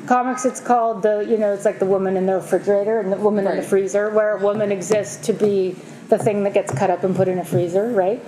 comics. 0.08 0.45
It's 0.45 0.60
called 0.60 1.02
the 1.02 1.25
you 1.28 1.38
know 1.38 1.54
it's 1.54 1.65
like 1.65 1.80
the 1.80 1.86
woman 1.86 2.17
in 2.17 2.25
the 2.25 2.36
refrigerator 2.36 2.99
and 2.99 3.12
the 3.12 3.17
woman 3.17 3.47
in 3.47 3.56
the 3.58 3.63
freezer, 3.63 4.10
where 4.12 4.38
a 4.38 4.41
woman 4.41 4.71
exists 4.71 5.25
to 5.28 5.34
be 5.34 5.75
the 6.10 6.17
thing 6.17 6.43
that 6.43 6.54
gets 6.54 6.71
cut 6.73 6.89
up 6.89 7.04
and 7.04 7.15
put 7.15 7.28
in 7.28 7.39
a 7.39 7.45
freezer, 7.45 7.91
right? 7.91 8.23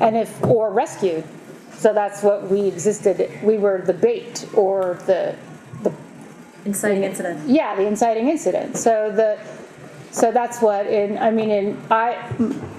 And 0.00 0.16
if 0.16 0.42
or 0.44 0.72
rescued, 0.72 1.24
so 1.72 1.92
that's 1.92 2.22
what 2.22 2.48
we 2.48 2.62
existed. 2.66 3.30
We 3.42 3.58
were 3.58 3.82
the 3.82 3.92
bait 3.92 4.46
or 4.54 4.98
the 5.06 5.36
Inciting 6.64 7.02
incident. 7.04 7.46
yeah, 7.46 7.76
the 7.76 7.86
inciting 7.86 8.28
incident. 8.28 8.78
So 8.78 9.12
the 9.14 9.38
so 10.14 10.30
that's 10.30 10.62
what 10.62 10.86
in 10.86 11.18
I 11.18 11.32
mean 11.32 11.50
in 11.50 11.82
I 11.90 12.16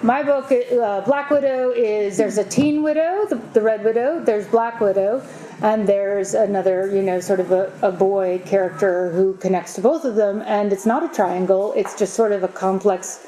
my 0.02 0.24
book 0.24 0.54
uh, 0.54 1.02
Black 1.02 1.30
Widow 1.30 1.71
is 1.71 2.15
there's 2.15 2.38
a 2.38 2.45
teen 2.45 2.82
widow, 2.82 3.26
the, 3.28 3.36
the 3.52 3.62
Red 3.62 3.84
Widow. 3.84 4.24
There's 4.24 4.48
Black 4.48 4.80
Widow, 4.80 5.21
and 5.62 5.86
there's 5.86 6.34
another 6.34 6.89
you 6.95 7.02
know 7.02 7.19
sort 7.19 7.41
of 7.41 7.52
a, 7.52 7.74
a 7.82 7.91
boy 7.91 8.41
character 8.45 9.12
who 9.12 9.34
connects 9.34 9.76
to 9.76 9.82
both 9.82 10.06
of 10.06 10.15
them. 10.15 10.43
And 10.45 10.71
it's 10.71 10.86
not 10.86 11.04
a 11.04 11.13
triangle. 11.13 11.74
It's 11.76 11.93
just 12.00 12.13
sort 12.13 12.32
of 12.32 12.43
a 12.43 12.48
complex, 12.48 13.28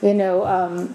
you 0.00 0.14
know. 0.14 0.46
Um, 0.46 0.94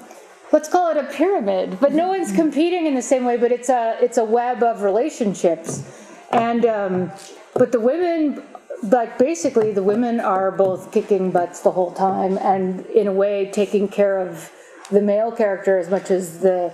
let's 0.53 0.69
call 0.69 0.89
it 0.89 0.95
a 0.95 1.03
pyramid 1.12 1.77
but 1.81 1.91
no 1.91 2.07
one's 2.07 2.31
competing 2.31 2.86
in 2.86 2.95
the 2.95 3.01
same 3.01 3.25
way 3.25 3.36
but 3.36 3.51
it's 3.51 3.67
a 3.67 3.97
it's 4.01 4.17
a 4.17 4.23
web 4.23 4.63
of 4.63 4.81
relationships 4.81 5.83
and 6.31 6.65
um, 6.65 7.12
but 7.53 7.73
the 7.73 7.79
women 7.81 8.41
like 8.83 9.17
basically 9.17 9.71
the 9.71 9.83
women 9.83 10.19
are 10.19 10.51
both 10.51 10.91
kicking 10.91 11.31
butts 11.31 11.61
the 11.61 11.71
whole 11.71 11.91
time 11.91 12.37
and 12.37 12.85
in 12.87 13.07
a 13.07 13.11
way 13.11 13.49
taking 13.51 13.87
care 13.87 14.19
of 14.19 14.51
the 14.91 15.01
male 15.01 15.31
character 15.31 15.77
as 15.77 15.89
much 15.89 16.11
as 16.11 16.39
the 16.39 16.73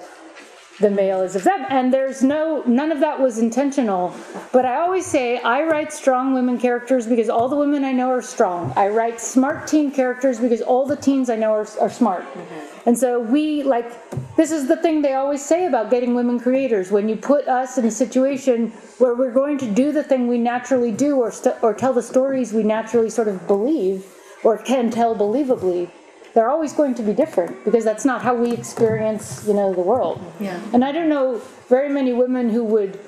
the 0.80 0.90
male 0.90 1.22
is 1.22 1.36
of 1.36 1.44
them. 1.44 1.66
And 1.70 1.94
there's 1.94 2.24
no 2.24 2.64
none 2.66 2.92
of 2.92 3.00
that 3.00 3.20
was 3.20 3.38
intentional. 3.38 4.14
But 4.52 4.66
i 4.66 4.78
always 4.78 5.06
say 5.06 5.38
i 5.40 5.64
write 5.64 5.94
strong 5.94 6.34
women 6.34 6.58
characters 6.58 7.08
because 7.08 7.30
all 7.30 7.48
the 7.48 7.56
women 7.56 7.84
i 7.84 7.92
know 7.92 8.10
are 8.10 8.22
strong. 8.22 8.74
I 8.76 8.90
write 8.90 9.22
smart 9.22 9.68
teen 9.68 9.92
characters 9.92 10.40
because 10.40 10.62
all 10.62 10.86
the 10.86 10.96
teens 10.96 11.30
i 11.30 11.36
know 11.36 11.54
are, 11.54 11.68
are 11.80 11.90
smart. 11.90 12.24
Mm-hmm. 12.24 12.90
And 12.90 12.98
so 12.98 13.20
we 13.20 13.64
like 13.64 13.92
this 14.36 14.52
is 14.52 14.68
the 14.68 14.76
thing 14.78 15.02
they 15.02 15.14
always 15.14 15.44
say 15.46 15.66
about 15.68 15.90
getting 15.92 16.16
women 16.16 16.40
creators 16.40 16.92
when 16.92 17.08
you 17.08 17.16
put 17.16 17.48
us 17.48 17.78
in 17.78 17.86
a 17.86 17.92
situation 17.92 18.70
where 18.98 19.14
we're 19.16 19.32
going 19.32 19.58
to 19.60 19.70
do 19.72 19.92
the 19.92 20.04
thing 20.04 20.28
we 20.28 20.38
naturally 20.38 20.92
do 20.92 21.18
or 21.18 21.32
st- 21.32 21.56
or 21.62 21.74
tell 21.74 21.94
the 21.94 22.02
stories 22.02 22.52
we 22.54 22.64
naturally 22.64 23.10
sort 23.10 23.28
of 23.28 23.46
believe 23.48 24.06
or 24.44 24.58
can 24.58 24.90
tell 24.90 25.16
believably 25.16 25.90
they're 26.34 26.50
always 26.50 26.74
going 26.74 26.96
to 26.96 27.04
be 27.04 27.14
different 27.14 27.64
because 27.64 27.84
that's 27.84 28.06
not 28.06 28.22
how 28.24 28.34
we 28.34 28.52
experience 28.52 29.46
you 29.48 29.54
know 29.54 29.72
the 29.74 29.82
world 29.82 30.20
Yeah. 30.40 30.60
and 30.74 30.84
i 30.84 30.92
don't 30.92 31.10
know 31.10 31.40
very 31.70 31.90
many 31.90 32.12
women 32.14 32.50
who 32.50 32.64
would 32.64 33.00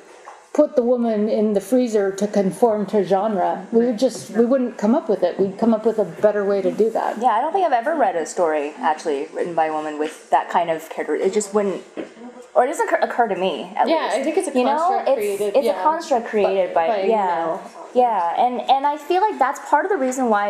put 0.56 0.76
the 0.78 0.82
woman 0.94 1.28
in 1.28 1.52
the 1.58 1.60
freezer 1.60 2.06
to 2.22 2.26
conform 2.40 2.86
to 2.86 3.04
genre 3.04 3.50
we 3.78 3.86
would 3.88 4.00
just 4.00 4.32
we 4.40 4.46
wouldn't 4.52 4.78
come 4.84 4.94
up 5.00 5.10
with 5.14 5.22
it 5.28 5.38
we'd 5.38 5.58
come 5.64 5.74
up 5.78 5.84
with 5.90 5.98
a 6.00 6.06
better 6.26 6.44
way 6.52 6.60
to 6.68 6.72
do 6.84 6.88
that 6.98 7.12
Yeah, 7.26 7.34
I 7.38 7.42
don't 7.42 7.52
think 7.56 7.66
I've 7.68 7.80
ever 7.84 7.94
read 8.06 8.16
a 8.16 8.26
story 8.26 8.66
actually 8.92 9.28
written 9.36 9.54
by 9.54 9.66
a 9.72 9.74
woman 9.78 10.00
with 10.04 10.30
that 10.36 10.50
kind 10.56 10.70
of 10.76 10.90
character. 10.94 11.16
It 11.28 11.34
just 11.40 11.54
wouldn't, 11.56 11.82
or 12.56 12.64
it 12.66 12.70
doesn't 12.74 12.90
occur, 13.08 13.28
to 13.34 13.36
me. 13.46 13.54
At 13.76 13.88
Yeah, 13.90 14.04
least. 14.04 14.16
I 14.18 14.24
think 14.24 14.36
it's 14.40 14.48
a 14.54 14.58
you 14.58 14.66
construct 14.66 15.10
it's, 15.10 15.18
created, 15.20 15.50
It's 15.58 15.66
yeah, 15.70 15.80
a 15.80 15.84
construct 15.90 16.26
created 16.34 16.74
by, 16.80 16.88
by, 16.88 16.98
you 17.04 17.10
yeah, 17.18 17.28
know. 17.36 17.62
yeah, 17.94 18.46
and 18.46 18.56
and 18.76 18.84
I 18.94 18.96
feel 19.10 19.22
like 19.28 19.38
that's 19.46 19.60
part 19.72 19.84
of 19.86 19.90
the 19.94 19.98
reason 20.08 20.24
why, 20.36 20.48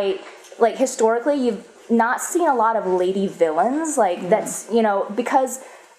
like 0.66 0.76
historically, 0.88 1.38
you've 1.46 1.64
not 1.90 2.22
seen 2.22 2.48
a 2.48 2.58
lot 2.64 2.76
of 2.80 2.84
lady 3.04 3.28
villains. 3.44 3.98
Like 4.06 4.20
Mm-hmm. 4.20 4.30
that's 4.36 4.56
you 4.78 4.84
know 4.88 4.98
because 5.22 5.52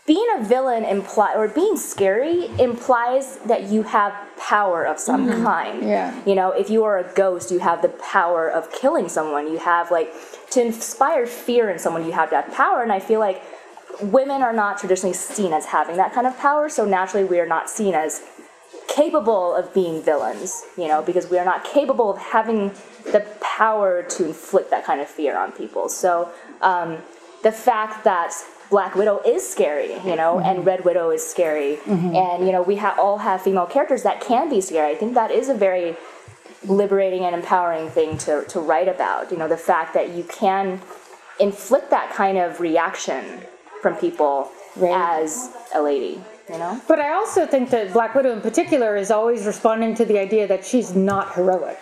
being 0.06 0.26
a 0.36 0.44
villain 0.44 0.84
imply 0.84 1.34
or 1.34 1.48
being 1.48 1.76
scary 1.76 2.46
implies 2.60 3.38
that 3.38 3.64
you 3.64 3.82
have 3.82 4.14
power 4.38 4.84
of 4.86 4.98
some 4.98 5.28
kind. 5.42 5.82
Yeah. 5.82 6.14
You 6.24 6.34
know, 6.34 6.52
if 6.52 6.70
you 6.70 6.84
are 6.84 6.98
a 6.98 7.14
ghost, 7.14 7.50
you 7.50 7.58
have 7.58 7.82
the 7.82 7.88
power 7.88 8.48
of 8.48 8.70
killing 8.70 9.08
someone. 9.08 9.50
You 9.50 9.58
have 9.58 9.90
like 9.90 10.12
to 10.50 10.62
inspire 10.62 11.26
fear 11.26 11.70
in 11.70 11.78
someone, 11.78 12.04
you 12.04 12.12
have 12.12 12.30
that 12.30 12.52
power. 12.52 12.82
And 12.82 12.92
I 12.92 13.00
feel 13.00 13.18
like 13.18 13.42
women 14.00 14.42
are 14.42 14.52
not 14.52 14.78
traditionally 14.78 15.14
seen 15.14 15.52
as 15.52 15.66
having 15.66 15.96
that 15.96 16.12
kind 16.12 16.26
of 16.26 16.36
power, 16.38 16.68
so 16.68 16.84
naturally 16.84 17.24
we 17.24 17.40
are 17.40 17.46
not 17.46 17.68
seen 17.68 17.94
as 17.94 18.22
capable 18.88 19.54
of 19.54 19.72
being 19.74 20.02
villains, 20.02 20.64
you 20.76 20.86
know, 20.86 21.02
because 21.02 21.28
we 21.28 21.38
are 21.38 21.44
not 21.44 21.64
capable 21.64 22.10
of 22.10 22.18
having 22.18 22.70
the 23.12 23.26
power 23.40 24.02
to 24.02 24.26
inflict 24.26 24.70
that 24.70 24.84
kind 24.84 25.00
of 25.00 25.08
fear 25.08 25.36
on 25.36 25.52
people. 25.52 25.88
So 25.88 26.30
um, 26.60 26.98
the 27.42 27.52
fact 27.52 28.04
that 28.04 28.32
Black 28.70 28.94
Widow 28.94 29.20
is 29.24 29.48
scary, 29.48 29.92
you 29.94 30.16
know, 30.16 30.36
mm-hmm. 30.36 30.46
and 30.46 30.66
Red 30.66 30.84
Widow 30.84 31.10
is 31.10 31.24
scary, 31.24 31.76
mm-hmm. 31.76 32.14
and 32.14 32.46
you 32.46 32.52
know 32.52 32.62
we 32.62 32.76
ha- 32.76 32.96
all 32.98 33.18
have 33.18 33.42
female 33.42 33.66
characters 33.66 34.02
that 34.02 34.20
can 34.20 34.48
be 34.48 34.60
scary. 34.60 34.92
I 34.92 34.96
think 34.96 35.14
that 35.14 35.30
is 35.30 35.48
a 35.48 35.54
very 35.54 35.96
liberating 36.64 37.24
and 37.24 37.34
empowering 37.34 37.88
thing 37.90 38.18
to, 38.18 38.44
to 38.44 38.60
write 38.60 38.88
about. 38.88 39.30
You 39.30 39.38
know, 39.38 39.48
the 39.48 39.56
fact 39.56 39.94
that 39.94 40.10
you 40.10 40.24
can 40.24 40.80
inflict 41.38 41.90
that 41.90 42.12
kind 42.12 42.38
of 42.38 42.60
reaction 42.60 43.40
from 43.82 43.94
people 43.96 44.50
as 44.82 45.50
a 45.74 45.80
lady, 45.80 46.20
you 46.50 46.58
know? 46.58 46.80
But 46.88 46.98
I 46.98 47.12
also 47.12 47.46
think 47.46 47.70
that 47.70 47.92
Black 47.92 48.14
Widow 48.14 48.32
in 48.32 48.40
particular 48.40 48.96
is 48.96 49.10
always 49.10 49.46
responding 49.46 49.94
to 49.96 50.04
the 50.04 50.18
idea 50.18 50.46
that 50.48 50.64
she's 50.64 50.94
not 50.94 51.34
heroic. 51.34 51.78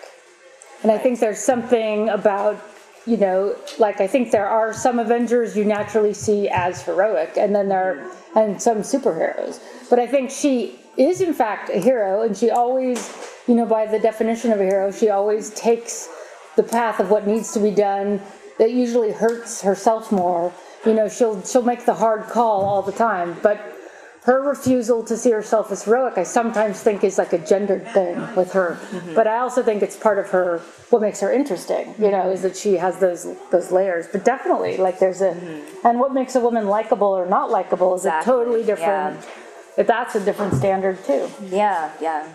And 0.83 0.91
I 0.91 0.97
think 0.97 1.19
there's 1.19 1.39
something 1.39 2.09
about, 2.09 2.61
you 3.05 3.17
know, 3.17 3.55
like 3.77 4.01
I 4.01 4.07
think 4.07 4.31
there 4.31 4.47
are 4.47 4.73
some 4.73 4.99
Avengers 4.99 5.55
you 5.55 5.65
naturally 5.65 6.13
see 6.13 6.49
as 6.49 6.81
heroic, 6.81 7.37
and 7.37 7.55
then 7.55 7.69
there 7.69 8.11
are, 8.35 8.41
and 8.41 8.61
some 8.61 8.79
superheroes. 8.79 9.59
But 9.89 9.99
I 9.99 10.07
think 10.07 10.31
she 10.31 10.79
is 10.97 11.21
in 11.21 11.33
fact 11.33 11.69
a 11.69 11.79
hero, 11.79 12.23
and 12.23 12.35
she 12.35 12.49
always, 12.49 13.15
you 13.47 13.55
know, 13.55 13.65
by 13.65 13.85
the 13.85 13.99
definition 13.99 14.51
of 14.51 14.59
a 14.59 14.63
hero, 14.63 14.91
she 14.91 15.09
always 15.09 15.51
takes 15.51 16.09
the 16.55 16.63
path 16.63 16.99
of 16.99 17.11
what 17.11 17.27
needs 17.27 17.51
to 17.53 17.59
be 17.59 17.71
done 17.71 18.21
that 18.57 18.71
usually 18.71 19.11
hurts 19.11 19.61
herself 19.61 20.11
more. 20.11 20.53
You 20.85 20.93
know, 20.93 21.09
she'll 21.09 21.41
she'll 21.43 21.63
make 21.63 21.85
the 21.85 21.93
hard 21.93 22.23
call 22.23 22.63
all 22.63 22.81
the 22.81 22.91
time, 22.91 23.37
but 23.43 23.74
her 24.25 24.41
refusal 24.41 25.03
to 25.03 25.15
see 25.15 25.29
herself 25.29 25.71
as 25.71 25.83
heroic, 25.83 26.17
I 26.17 26.23
sometimes 26.23 26.81
think 26.81 27.03
is 27.03 27.19
like 27.19 27.31
a 27.33 27.37
gendered 27.37 27.87
thing 27.89 28.17
with 28.35 28.53
her. 28.53 28.79
Mm-hmm. 28.89 29.13
But 29.13 29.27
I 29.27 29.37
also 29.37 29.61
think 29.61 29.83
it's 29.83 29.95
part 29.95 30.17
of 30.17 30.29
her 30.31 30.59
what 30.89 31.01
makes 31.01 31.19
her 31.19 31.31
interesting. 31.31 31.93
You 31.99 32.09
know, 32.09 32.31
is 32.31 32.41
that 32.41 32.57
she 32.57 32.73
has 32.73 32.99
those 32.99 33.27
those 33.51 33.71
layers. 33.71 34.07
But 34.07 34.25
definitely, 34.25 34.77
like 34.77 34.97
there's 34.97 35.21
a, 35.21 35.33
mm-hmm. 35.33 35.87
and 35.87 35.99
what 35.99 36.13
makes 36.13 36.33
a 36.35 36.39
woman 36.39 36.67
likable 36.67 37.07
or 37.07 37.27
not 37.27 37.51
likable 37.51 37.93
is 37.93 38.01
Exactly, 38.05 38.33
a 38.33 38.35
totally 38.35 38.63
different. 38.63 39.19
Yeah. 39.77 39.83
That's 39.83 40.15
a 40.15 40.23
different 40.23 40.55
standard 40.55 41.03
too. 41.05 41.29
Yeah, 41.43 41.91
yeah. 42.01 42.27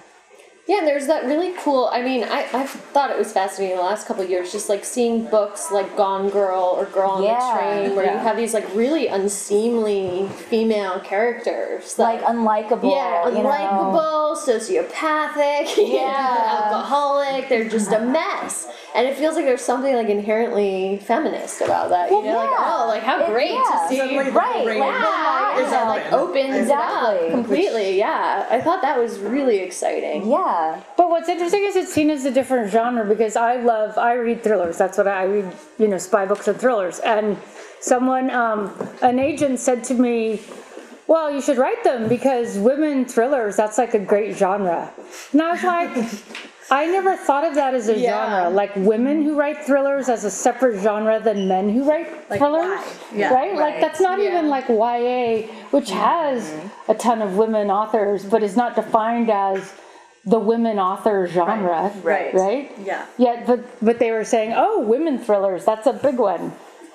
Yeah, 0.70 0.78
and 0.78 0.87
there's 0.87 1.09
that 1.09 1.24
really 1.24 1.52
cool. 1.59 1.90
I 1.92 2.00
mean, 2.00 2.22
I, 2.22 2.46
I've 2.54 2.70
thought 2.70 3.11
it 3.11 3.18
was 3.18 3.33
fascinating 3.33 3.76
the 3.76 3.83
last 3.83 4.06
couple 4.06 4.22
of 4.22 4.30
years, 4.30 4.52
just 4.52 4.68
like 4.68 4.85
seeing 4.85 5.24
books 5.24 5.72
like 5.72 5.96
Gone 5.96 6.30
Girl 6.30 6.62
or 6.78 6.85
Girl 6.85 7.11
on 7.11 7.24
Yeah, 7.24 7.40
the 7.40 7.59
Train, 7.88 7.96
where 7.96 8.04
you 8.04 8.16
have 8.18 8.37
these 8.37 8.54
like 8.54 8.72
really 8.72 9.09
unseemly 9.09 10.28
female 10.48 11.00
characters. 11.00 11.98
Like 11.98 12.20
unlikable. 12.22 12.88
yeah, 12.94 13.26
you 13.30 13.42
know? 13.42 13.50
unlikable, 13.50 14.37
sociopathic, 14.37 15.76
Yeah. 15.92 16.62
alcoholic. 16.70 17.48
They're 17.48 17.68
just 17.68 17.90
a 17.90 17.98
mess, 18.00 18.68
and 18.94 19.07
it 19.07 19.16
feels 19.16 19.37
like 19.37 19.44
there's 19.44 19.61
something 19.62 19.94
like 19.94 20.09
inherently 20.09 20.98
feminist 21.03 21.61
about 21.61 21.90
that. 21.90 22.11
You 22.11 22.22
know, 22.22 22.37
like 22.37 22.50
oh, 22.53 22.85
like 22.88 23.03
how 23.03 23.20
It- 23.20 23.26
great 23.31 23.53
yeah. 23.53 23.62
to 23.62 23.88
see. 23.88 23.96
Suddenly 23.98 24.24
the 24.24 24.33
Right, 24.33 24.64
brain 24.64 24.79
yeah, 24.79 25.59
is 25.61 25.70
Yeah, 25.72 25.88
like 25.88 26.12
open. 26.12 26.46
opens 26.46 26.57
Exactly. 26.62 27.26
up 27.26 27.31
completely. 27.31 27.98
Yeah, 27.98 28.46
I 28.50 28.61
thought 28.61 28.83
that 28.83 28.98
was 28.98 29.18
really 29.18 29.59
exciting. 29.59 30.29
Yeah. 30.31 30.81
But 30.96 31.11
what's 31.11 31.29
interesting 31.29 31.64
is 31.64 31.76
it's 31.76 31.92
seen 31.92 32.11
as 32.11 32.24
a 32.24 32.31
different 32.31 32.70
genre 32.70 33.05
because 33.05 33.37
I 33.37 33.57
love 33.57 33.96
I 33.98 34.14
read 34.14 34.42
thrillers. 34.42 34.76
That's 34.79 34.98
what 34.98 35.07
I, 35.09 35.22
I 35.22 35.24
read, 35.24 35.53
you 35.79 35.88
know, 35.88 35.98
spy 35.98 36.26
books 36.26 36.48
and 36.48 36.59
thrillers. 36.59 36.98
And 37.00 37.37
someone, 37.81 38.31
um, 38.31 38.72
an 39.03 39.18
agent 39.18 39.59
said 39.61 39.85
to 39.85 39.94
me, 39.94 40.40
"Well, 41.07 41.31
you 41.31 41.40
should 41.40 41.59
write 41.59 41.83
them 41.85 42.09
because 42.09 42.59
women 42.59 43.05
thrillers 43.05 43.57
that's 43.57 43.79
like 43.79 43.94
a 43.94 43.98
great 43.98 44.37
genre." 44.37 44.90
And 45.33 45.42
I 45.42 45.53
was 45.53 45.62
like. 45.62 46.11
I 46.70 46.87
never 46.87 47.16
thought 47.16 47.44
of 47.44 47.54
that 47.56 47.74
as 47.74 47.88
a 47.88 47.98
genre, 47.98 48.48
like 48.48 48.74
women 48.76 49.24
who 49.24 49.37
write 49.37 49.64
thrillers 49.64 50.09
as 50.09 50.24
a 50.24 50.30
separate 50.30 50.80
genre 50.80 51.20
than 51.20 51.48
men 51.48 51.68
who 51.68 51.83
write 51.88 52.09
thrillers, 52.28 52.78
why? 52.78 52.92
Yeah, 53.14 53.35
right? 53.35 53.56
Like 53.56 53.80
that's 53.80 54.00
not 54.00 54.20
even 54.20 54.48
like 54.48 54.68
YA, 54.68 55.48
which 55.70 55.87
mm-hmm. 55.87 55.98
has 55.98 56.54
a 56.88 56.94
ton 56.94 57.22
of 57.22 57.37
women 57.37 57.70
authors, 57.70 58.24
but 58.24 58.42
is 58.42 58.56
not 58.56 58.76
defined 58.76 59.30
as 59.30 59.74
the 60.24 60.38
women 60.38 60.78
author 60.78 61.26
genre, 61.26 61.92
Right. 62.02 62.33
Right? 62.35 62.72
Yeah. 62.85 63.06
Yeah, 63.18 63.42
but 63.46 63.61
but 63.83 63.98
they 63.98 64.12
were 64.12 64.24
saying, 64.24 64.52
oh, 64.56 64.80
women 64.80 65.18
thrillers, 65.18 65.64
that's 65.64 65.87
a 65.87 65.92
big 65.92 66.16
one. 66.16 66.52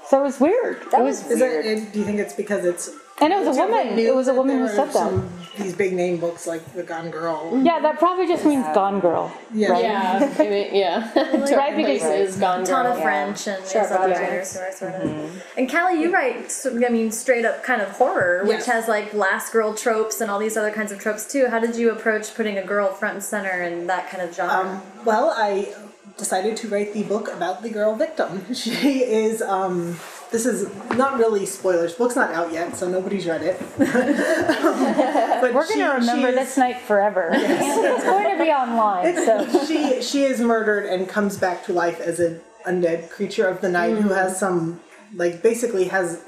So 0.07 0.21
it 0.21 0.23
was 0.23 0.39
weird. 0.39 0.81
That 0.91 1.01
it 1.01 1.03
was 1.03 1.23
was, 1.23 1.31
Is 1.31 1.41
it, 1.41 1.91
do 1.91 1.99
you 1.99 2.05
think 2.05 2.19
it's 2.19 2.33
because 2.33 2.63
it's 2.63 2.91
and 3.21 3.33
it 3.33 3.45
was 3.45 3.57
a 3.57 3.61
woman. 3.65 3.97
It 3.99 4.15
was 4.15 4.27
a 4.27 4.33
woman 4.33 4.57
there 4.59 4.67
who 4.67 4.75
said 4.75 4.91
that. 4.93 5.23
These 5.57 5.73
big 5.73 5.93
name 5.93 6.17
books 6.17 6.45
like 6.47 6.73
The 6.73 6.83
Gone 6.83 7.09
Girl. 7.11 7.61
Yeah, 7.63 7.79
that 7.79 7.97
probably 7.97 8.27
just 8.27 8.43
means 8.43 8.65
Gone 8.73 8.99
Girl. 8.99 9.31
Yeah. 9.53 9.79
Yeah, 9.79 10.33
I 10.39 10.49
mean, 10.49 10.75
yeah. 10.75 11.11
Right, 11.15 11.77
because- 11.77 12.01
Places, 12.01 12.35
Gone 12.35 12.63
A 12.63 12.65
ton 12.65 12.83
Girl. 12.85 12.93
of 12.93 13.01
French 13.01 13.47
and 13.47 13.65
Sure, 13.65 13.81
there's 13.83 13.91
other 13.91 14.09
yeah. 14.09 14.19
writers 14.19 14.53
who 14.57 14.59
are 14.59 14.71
sort 14.73 14.95
of. 14.95 15.43
And 15.57 15.69
Kali, 15.71 16.01
you 16.01 16.11
write, 16.13 16.51
I 16.65 16.89
mean, 16.89 17.09
straight 17.09 17.45
up 17.45 17.63
kind 17.63 17.81
of 17.81 17.87
horror, 17.91 18.41
which 18.43 18.57
Yes. 18.57 18.65
has 18.65 18.87
like 18.89 19.13
last 19.13 19.53
girl 19.53 19.73
tropes 19.73 20.19
and 20.19 20.29
all 20.29 20.39
these 20.39 20.57
other 20.57 20.71
kinds 20.71 20.91
of 20.91 20.99
tropes 20.99 21.23
too. 21.31 21.47
How 21.47 21.59
did 21.59 21.77
you 21.77 21.91
approach 21.91 22.35
putting 22.35 22.57
a 22.57 22.63
girl 22.65 22.89
front 22.91 23.13
and 23.15 23.23
center 23.23 23.63
in 23.63 23.87
that 23.87 24.09
kind 24.09 24.23
of 24.27 24.35
genre? 24.35 24.53
Um, 24.55 24.81
well, 25.05 25.33
I 25.37 25.73
decided 26.17 26.57
to 26.57 26.67
write 26.67 26.93
the 26.93 27.03
book 27.03 27.29
about 27.29 27.61
the 27.63 27.69
girl 27.69 27.95
victim. 27.95 28.43
She 28.53 29.03
is. 29.05 29.41
Um, 29.41 29.97
this 30.35 30.45
is 30.45 30.67
not 30.97 31.17
really 31.17 31.45
spoilers. 31.45 31.93
Book's 31.93 32.17
not 32.17 32.33
out 32.33 32.51
yet, 32.51 32.75
so 32.75 32.89
nobody's 32.89 33.25
read 33.25 33.41
it. 33.41 33.61
Um, 34.65 35.41
but 35.41 35.53
We're 35.53 35.67
gonna 35.67 35.93
remember 35.93 36.29
she 36.29 36.35
this 36.35 36.57
night 36.57 36.79
forever. 36.81 37.29
it's 37.33 38.03
going 38.03 38.37
to 38.37 38.43
be 38.43 38.49
online. 38.49 39.15
So 39.15 39.65
she 39.67 40.01
she 40.01 40.23
is 40.23 40.39
murdered 40.41 40.85
and 40.85 41.07
comes 41.07 41.37
back 41.37 41.63
to 41.65 41.73
life 41.73 41.99
as 41.99 42.19
an 42.19 42.41
undead 42.65 43.09
creature 43.09 43.47
of 43.47 43.61
the 43.61 43.69
night 43.69 43.91
who 43.91 44.09
mm-hmm. 44.09 44.13
has 44.13 44.39
some 44.39 44.79
like 45.13 45.43
basically 45.43 45.85
has 45.85 46.23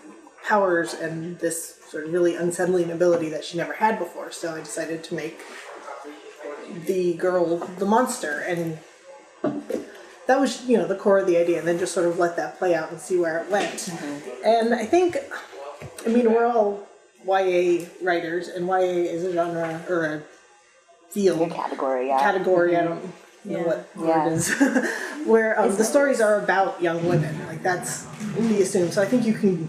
powers 0.46 0.94
and 0.94 1.40
this 1.40 1.80
sort 1.90 2.06
of 2.06 2.14
really 2.14 2.36
unsettling 2.36 2.92
ability 2.92 3.30
that 3.30 3.44
she 3.44 3.58
never 3.58 3.74
had 3.74 3.98
before. 3.98 4.32
So 4.32 4.54
I 4.54 4.60
decided 4.60 5.04
to 5.06 5.16
make 5.16 5.42
the 6.86 7.16
girl 7.16 7.58
the 7.58 7.86
monster 7.86 8.40
and 8.40 8.78
that 10.28 10.40
was 10.40 10.66
you 10.66 10.78
know 10.78 10.88
the 10.88 10.96
core 10.96 11.20
of 11.20 11.28
the 11.28 11.38
idea 11.38 11.60
and 11.60 11.68
then 11.68 11.80
just 11.80 11.94
sort 11.94 12.06
of 12.08 12.20
let 12.20 12.36
that 12.38 12.58
play 12.58 12.76
out 12.76 12.92
and 12.92 13.00
see 13.00 13.18
where 13.18 13.40
it 13.40 13.50
went. 13.52 13.90
And 14.46 14.74
I 14.74 14.86
think 14.86 15.18
I 16.06 16.10
mean 16.10 16.32
we're 16.34 16.46
all 16.46 16.88
YA 17.26 17.86
writers 18.02 18.48
and 18.48 18.68
YA 18.68 18.80
is 18.80 19.24
a 19.24 19.34
genre 19.34 19.82
or 19.90 20.06
a 20.06 20.22
field 21.12 21.50
Category, 21.52 22.08
yeah. 22.08 22.20
category. 22.20 22.76
I 22.76 22.84
don't 22.84 23.02
know 23.46 23.60
what 23.64 23.90
Yeah. 23.98 24.26
word 24.26 24.28
it 24.28 24.34
is. 24.34 24.54
Where 25.26 25.60
um, 25.60 25.76
the 25.76 25.84
stories 25.84 26.22
are 26.22 26.40
about 26.42 26.82
young 26.82 27.06
women, 27.08 27.46
like 27.48 27.64
that's 27.64 28.04
the 28.38 28.62
assume. 28.62 28.92
So 28.92 29.02
I 29.02 29.06
think 29.06 29.26
you 29.26 29.34
can. 29.34 29.68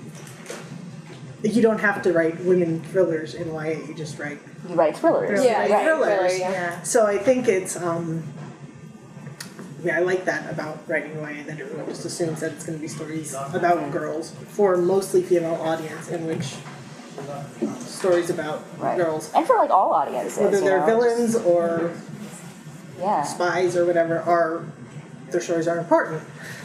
You 1.42 1.62
don't 1.62 1.79
have 1.79 2.03
to 2.03 2.12
write 2.12 2.40
women 2.44 2.81
thrillers 2.90 3.35
in 3.35 3.49
YA. 3.55 3.79
You 3.87 3.94
just 3.94 4.18
write 4.18 4.38
You 4.68 4.75
write 4.75 4.97
thrillers. 4.97 5.44
Yeah, 5.44 5.61
write 5.61 5.71
right, 5.71 5.85
thrillers. 5.85 6.33
thriller, 6.37 6.51
yeah. 6.53 6.83
So 6.83 7.07
I 7.07 7.16
think 7.18 7.47
it's. 7.49 7.77
um 7.77 8.23
yeah, 9.85 9.97
I 9.97 10.01
like 10.01 10.25
that 10.25 10.51
about 10.51 10.88
writing 10.88 11.12
YA 11.17 11.45
that 11.47 11.61
everyone 11.61 11.87
just 11.87 12.05
assumes 12.05 12.41
that 12.41 12.53
it's 12.53 12.67
going 12.67 12.79
to 12.79 12.83
be 12.83 12.88
stories 12.88 13.35
about 13.55 13.91
girls 13.93 14.33
for 14.49 14.75
a 14.75 14.79
mostly 14.79 15.23
female 15.23 15.55
audience, 15.57 16.09
in 16.09 16.27
which 16.27 16.57
stories 17.81 18.31
about 18.31 18.62
Right. 18.79 18.97
girls, 18.97 19.31
And 19.35 19.47
for 19.47 19.57
like 19.57 19.71
all 19.71 19.93
audiences. 19.93 20.38
whether 20.38 20.61
they're 20.61 20.81
know, 20.81 20.87
villains 20.87 21.35
or 21.37 21.93
Yeah. 23.01 23.23
spies 23.23 23.77
or 23.77 23.85
whatever 23.87 24.19
are 24.21 24.64
their 25.31 25.41
stories 25.41 25.69
are 25.69 25.79
important. 25.79 26.23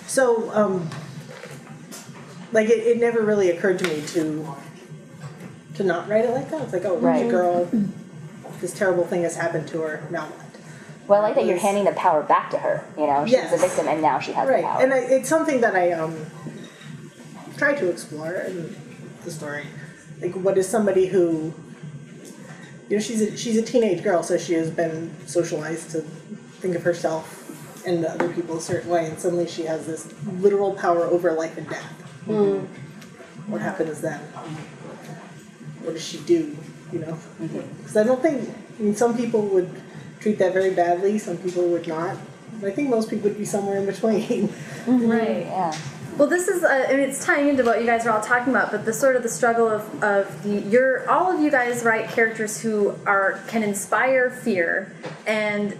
So, 0.07 0.49
um, 0.53 0.89
like 2.51 2.69
it, 2.69 2.79
it 2.85 2.97
never 2.99 3.21
really 3.21 3.49
occurred 3.49 3.79
to 3.79 3.87
me 3.87 4.01
to 4.07 4.47
to 5.75 5.83
not 5.83 6.07
write 6.07 6.23
it 6.25 6.31
like 6.31 6.49
that. 6.51 6.61
It's 6.61 6.73
like, 6.73 6.85
oh, 6.85 6.99
there's 6.99 7.21
a 7.21 7.29
girl, 7.31 7.67
this 8.61 8.73
terrible 8.73 9.05
thing 9.05 9.23
has 9.23 9.35
happened 9.35 9.67
to 9.69 9.81
her. 9.81 10.03
Now? 10.11 10.27
Well, 11.07 11.19
I 11.19 11.23
like 11.27 11.35
that 11.35 11.45
you're 11.45 11.57
handing 11.57 11.83
the 11.85 11.91
power 11.93 12.23
back 12.23 12.49
to 12.51 12.57
her. 12.57 12.83
You 12.97 13.07
know, 13.07 13.23
she's 13.25 13.33
Yes. 13.33 13.53
a 13.53 13.57
victim 13.57 13.87
and 13.87 14.01
now 14.01 14.19
she 14.19 14.31
has 14.31 14.47
the 14.47 14.53
Right, 14.53 14.63
power. 14.63 14.81
and 14.81 14.93
I, 14.93 14.99
it's 14.99 15.27
something 15.29 15.61
that 15.61 15.75
I 15.75 15.91
um 15.91 16.15
try 17.57 17.73
to 17.75 17.89
explore 17.89 18.31
in 18.33 18.75
the 19.25 19.31
story. 19.31 19.65
Like, 20.21 20.33
what 20.35 20.57
is 20.57 20.67
somebody 20.67 21.07
who, 21.07 21.53
you 22.89 22.97
know, 22.97 22.99
she's 23.01 23.21
a, 23.21 23.35
she's 23.37 23.57
a 23.57 23.61
teenage 23.61 24.03
girl, 24.03 24.23
so 24.23 24.37
she 24.37 24.53
has 24.53 24.69
been 24.71 25.13
socialized 25.27 25.91
to 25.91 26.01
think 26.61 26.75
of 26.75 26.83
herself 26.83 27.39
and 27.85 28.05
other 28.05 28.29
people 28.33 28.57
a 28.57 28.61
certain 28.61 28.89
way, 28.89 29.05
and 29.07 29.19
suddenly 29.19 29.45
she 29.47 29.63
has 29.63 29.85
this 29.85 30.07
literal 30.39 30.73
power 30.73 31.03
over 31.05 31.33
life 31.33 31.57
and 31.57 31.67
death. 31.69 31.83
What 33.47 33.59
happens 33.61 33.99
then? 33.99 34.19
What 35.83 35.93
does 35.93 36.03
she 36.05 36.19
do? 36.19 36.55
You 36.93 36.99
know, 36.99 37.17
because 37.77 37.97
I 37.97 38.03
don't 38.03 38.21
think. 38.21 38.49
I 38.79 38.81
mean, 38.81 38.95
some 38.95 39.17
people 39.17 39.41
would 39.47 39.69
treat 40.23 40.39
that 40.39 40.53
very 40.53 40.73
badly. 40.73 41.19
Some 41.19 41.37
people 41.37 41.67
would 41.67 41.85
not. 41.85 42.17
But 42.59 42.71
I 42.71 42.71
think 42.71 42.89
most 42.89 43.09
people 43.09 43.29
would 43.29 43.37
be 43.37 43.45
somewhere 43.45 43.77
in 43.77 43.85
between. 43.85 44.51
Right. 44.87 45.45
Yeah. 45.45 45.77
Well, 46.17 46.27
this 46.27 46.47
is, 46.47 46.63
uh, 46.63 46.87
I 46.89 46.91
mean, 46.91 47.09
it's 47.09 47.25
tying 47.25 47.47
into 47.47 47.63
what 47.63 47.79
you 47.79 47.85
guys 47.87 48.05
are 48.05 48.11
all 48.11 48.21
talking 48.21 48.53
about, 48.53 48.69
but 48.69 48.85
the 48.85 48.93
sort 48.93 49.15
of 49.15 49.23
the 49.23 49.29
struggle 49.29 49.67
of, 49.67 50.03
of 50.03 50.43
the, 50.43 50.59
you're, 50.69 51.09
all 51.09 51.31
of 51.31 51.41
you 51.41 51.49
guys 51.49 51.83
write 51.83 52.09
characters 52.09 52.61
who 52.61 52.95
are, 53.05 53.39
can 53.47 53.63
inspire 53.63 54.29
fear, 54.29 54.93
and 55.25 55.75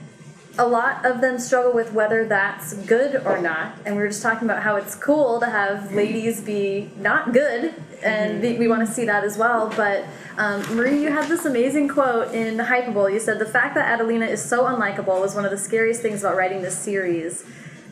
a 0.58 0.68
lot 0.68 1.04
of 1.04 1.20
them 1.20 1.40
struggle 1.40 1.74
with 1.74 1.94
whether 1.94 2.26
that's 2.26 2.74
good 2.86 3.26
or 3.26 3.42
not. 3.42 3.76
And 3.86 3.96
we 3.96 4.04
were 4.04 4.08
just 4.08 4.22
talking 4.22 4.48
about 4.48 4.62
how 4.62 4.76
it's 4.76 4.94
cool 4.96 5.40
to 5.40 5.48
have 5.48 5.94
ladies 5.94 6.42
be 6.42 6.92
not 6.98 7.34
good, 7.34 7.74
and 8.04 8.42
we, 8.42 8.58
we 8.58 8.68
want 8.68 8.88
to 8.88 8.94
see 8.94 9.06
that 9.06 9.24
as 9.24 9.38
well. 9.38 9.74
But 9.76 10.06
um, 10.38 10.62
Marie, 10.76 11.02
you 11.02 11.12
had 11.12 11.28
this 11.28 11.46
amazing 11.46 11.88
quote 11.88 12.34
in 12.36 12.58
Hypable. 12.58 13.12
You 13.12 13.20
said, 13.20 13.40
The 13.40 13.48
fact 13.48 13.74
that 13.76 13.92
Adelina 13.92 14.26
is 14.26 14.44
so 14.44 14.66
unlikable 14.66 15.20
was 15.20 15.34
one 15.34 15.46
of 15.46 15.52
the 15.52 15.58
scariest 15.58 16.02
things 16.02 16.24
about 16.24 16.36
writing 16.36 16.62
this 16.62 16.78
series. 16.78 17.44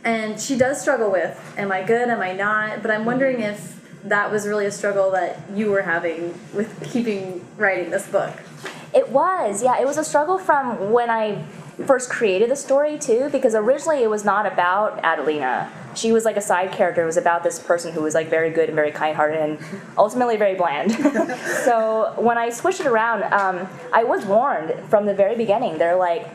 And 0.04 0.40
she 0.40 0.58
does 0.58 0.82
struggle 0.82 1.12
with, 1.12 1.40
am 1.58 1.72
I 1.72 1.84
good, 1.84 2.10
am 2.10 2.22
I 2.22 2.34
not? 2.34 2.82
But 2.82 2.92
I'm 2.92 3.06
wondering 3.06 3.42
if 3.42 3.80
that 4.04 4.32
was 4.32 4.48
really 4.48 4.66
a 4.66 4.72
struggle 4.72 5.12
that 5.12 5.40
you 5.54 5.70
were 5.70 5.84
having 5.84 6.34
with 6.54 6.92
keeping 6.92 7.46
writing 7.58 7.92
this 7.92 8.08
book. 8.08 8.34
It 8.94 9.10
was, 9.10 9.64
yeah. 9.64 9.80
It 9.80 9.86
was 9.86 9.98
a 9.98 10.04
struggle 10.04 10.38
from 10.38 10.92
when 10.92 11.10
I 11.10 11.46
first 11.86 12.10
created 12.10 12.50
the 12.50 12.56
story 12.56 12.98
too, 12.98 13.30
because 13.32 13.56
originally 13.56 14.04
it 14.04 14.10
was 14.10 14.24
not 14.24 14.46
about 14.46 15.04
Adelina. 15.04 15.72
She 15.96 16.12
was 16.12 16.24
like 16.26 16.38
a 16.38 16.42
side 16.42 16.72
character. 16.72 17.04
It 17.04 17.06
was 17.06 17.18
about 17.18 17.44
this 17.44 17.60
person 17.60 17.94
who 17.94 18.02
was 18.02 18.14
like 18.14 18.30
very 18.30 18.50
good 18.50 18.70
and 18.70 18.76
very 18.76 18.92
kind-hearted 18.92 19.40
and 19.40 19.60
ultimately 19.98 20.38
very 20.38 20.56
bland. 20.56 20.92
so 21.66 22.14
when 22.18 22.38
I 22.38 22.50
switched 22.50 22.80
it 22.80 22.88
around, 22.88 23.24
um, 23.34 23.68
I 23.92 24.04
was 24.04 24.26
warned 24.26 24.74
from 24.90 25.06
the 25.06 25.14
very 25.14 25.36
beginning. 25.36 25.78
They're 25.78 25.96
like, 25.96 26.28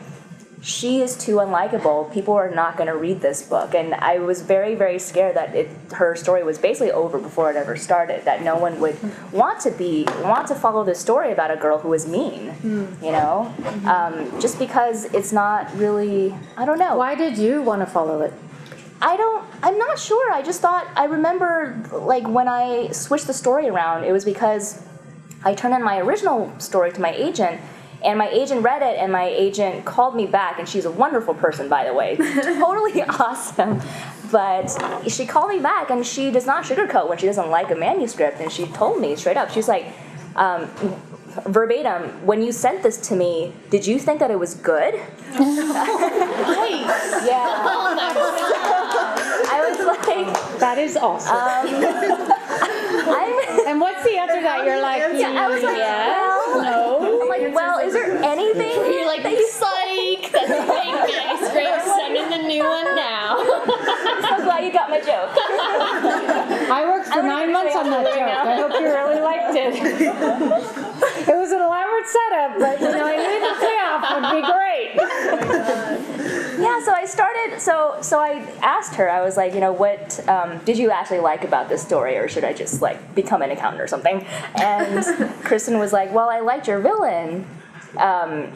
she 0.67 0.99
is 0.99 1.15
too 1.15 1.37
unlikable. 1.37 2.11
People 2.13 2.33
are 2.33 2.51
not 2.53 2.75
going 2.75 2.87
to 2.87 2.97
read 2.97 3.21
this 3.21 3.41
book, 3.41 3.73
and 3.73 3.93
I 3.95 4.19
was 4.19 4.41
very, 4.41 4.75
very 4.75 4.99
scared 4.99 5.37
that 5.37 5.55
it, 5.55 5.69
her 5.93 6.13
story 6.17 6.43
was 6.43 6.57
basically 6.57 6.91
over 6.91 7.17
before 7.17 7.49
it 7.49 7.55
ever 7.55 7.77
started. 7.77 8.25
That 8.25 8.43
no 8.43 8.57
one 8.57 8.77
would 8.81 8.97
want 9.31 9.61
to 9.61 9.71
be 9.71 10.05
want 10.23 10.45
to 10.49 10.55
follow 10.55 10.83
this 10.83 10.99
story 10.99 11.31
about 11.31 11.51
a 11.51 11.55
girl 11.55 11.79
who 11.79 11.93
is 11.93 12.05
mean. 12.05 12.53
You 13.01 13.13
know, 13.13 13.55
um, 13.85 14.41
just 14.41 14.59
because 14.59 15.05
it's 15.13 15.31
not 15.31 15.73
really. 15.77 16.35
I 16.57 16.65
don't 16.65 16.79
know. 16.79 16.97
Why 16.97 17.15
did 17.15 17.37
you 17.37 17.61
want 17.61 17.81
to 17.81 17.85
follow 17.85 18.21
it? 18.21 18.33
I 19.01 19.15
don't. 19.15 19.45
I'm 19.63 19.77
not 19.77 19.97
sure. 19.97 20.33
I 20.33 20.41
just 20.41 20.59
thought. 20.59 20.85
I 20.97 21.05
remember, 21.05 21.81
like 21.93 22.27
when 22.27 22.49
I 22.49 22.89
switched 22.91 23.27
the 23.27 23.33
story 23.33 23.69
around, 23.69 24.03
it 24.03 24.11
was 24.11 24.25
because 24.25 24.83
I 25.45 25.53
turned 25.53 25.75
in 25.75 25.81
my 25.81 25.99
original 25.99 26.51
story 26.59 26.91
to 26.91 26.99
my 26.99 27.13
agent, 27.13 27.61
and 28.03 28.17
my 28.17 28.27
agent 28.29 28.63
read 28.63 28.81
it, 28.81 28.97
and 28.97 29.11
my 29.11 29.25
agent 29.25 29.85
called 29.85 30.15
me 30.15 30.25
back, 30.27 30.59
and 30.59 30.67
she's 30.67 30.85
a 30.85 30.91
wonderful 30.91 31.33
person, 31.33 31.69
by 31.69 31.85
the 31.85 31.93
way, 31.93 32.15
totally 32.17 33.01
awesome. 33.03 33.81
But 34.31 34.67
she 35.07 35.25
called 35.25 35.49
me 35.49 35.59
back, 35.59 35.89
and 35.89 36.05
she 36.05 36.31
does 36.31 36.45
not 36.45 36.63
sugarcoat 36.63 37.09
when 37.09 37.17
she 37.17 37.25
doesn't 37.25 37.49
like 37.49 37.71
a 37.71 37.75
manuscript, 37.75 38.39
and 38.39 38.51
she 38.51 38.65
told 38.67 39.01
me 39.01 39.15
straight 39.15 39.37
up. 39.37 39.49
She's 39.51 39.67
like. 39.67 39.87
Um, 40.35 40.69
verbatim, 41.45 42.09
when 42.25 42.41
you 42.43 42.51
sent 42.51 42.81
this 42.83 42.97
to 43.09 43.15
me, 43.15 43.53
did 43.69 43.85
you 43.85 43.99
think 43.99 44.19
that 44.19 44.31
it 44.31 44.39
was 44.39 44.55
good? 44.55 44.95
Nice. 45.37 47.27
Yeah. 47.27 47.93
My 47.95 48.13
god. 48.13 49.19
I 49.49 49.69
was 49.69 49.79
like, 49.85 50.01
That 50.59 50.77
is 50.77 50.95
awesome. 50.97 51.35
I'm. 51.35 51.67
and 53.67 53.79
what's 53.81 54.03
the 54.03 54.17
answer 54.17 54.41
that? 54.41 54.65
You're 54.65 54.81
like, 54.81 54.99
Yeah, 55.13 55.31
I 55.37 55.47
was 55.47 55.61
like, 55.63 55.77
yes, 55.77 56.47
well, 56.47 56.61
no. 56.63 56.86
I'm 57.47 57.53
well, 57.53 57.79
is 57.79 57.93
there 57.93 58.11
anything? 58.23 58.75
You're 58.91 59.07
like, 59.07 59.21
psych, 59.23 60.31
that's 60.31 60.51
a 60.51 60.67
fake 60.67 60.91
manuscript, 60.91 61.85
send 61.87 62.17
in 62.17 62.29
the 62.29 62.47
new 62.47 62.63
one 62.63 62.95
now. 62.95 63.37
so 64.27 64.43
glad 64.43 64.65
you 64.65 64.73
got 64.73 64.89
my 64.89 64.99
joke. 64.99 65.31
I 66.67 66.83
worked 66.85 67.07
for 67.07 67.19
I'm 67.19 67.27
nine 67.27 67.53
months 67.53 67.75
on 67.75 67.89
that 67.89 68.03
doing 68.03 68.19
joke. 68.19 68.27
now. 68.27 68.43
I 68.43 68.55
hope 68.57 68.73
you 68.73 68.87
really 68.91 69.21
liked 69.21 69.55
it. 69.55 69.75
it 71.31 71.37
was 71.37 71.51
an 71.51 71.61
elaborate 71.61 72.07
setup, 72.07 72.59
but 72.59 72.81
you 72.81 72.91
know, 72.91 73.05
I 73.05 73.15
knew 73.15 73.39
the 73.39 73.55
payoff 73.63 74.03
would 74.11 74.27
be 74.35 74.43
great. 74.43 74.99
Yeah, 76.59 76.81
so 76.83 76.91
I 76.91 77.05
started. 77.05 77.26
So 77.57 77.97
so 78.01 78.19
I 78.19 78.45
asked 78.61 78.95
her. 78.95 79.09
I 79.09 79.21
was 79.21 79.37
like, 79.37 79.53
you 79.53 79.59
know, 79.59 79.71
what 79.71 80.27
um, 80.27 80.59
did 80.65 80.77
you 80.77 80.91
actually 80.91 81.19
like 81.19 81.43
about 81.43 81.69
this 81.69 81.81
story, 81.81 82.17
or 82.17 82.27
should 82.27 82.43
I 82.43 82.53
just 82.53 82.81
like 82.81 83.15
become 83.15 83.41
an 83.41 83.51
accountant 83.51 83.81
or 83.81 83.87
something? 83.87 84.25
And 84.55 85.03
Kristen 85.43 85.79
was 85.79 85.93
like, 85.93 86.13
well, 86.13 86.29
I 86.29 86.39
liked 86.39 86.67
your 86.67 86.79
villain. 86.79 87.45
Um, 87.97 88.51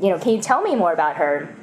you 0.00 0.10
know, 0.10 0.18
can 0.18 0.34
you 0.34 0.42
tell 0.42 0.62
me 0.62 0.74
more 0.74 0.92
about 0.92 1.16
her? 1.16 1.54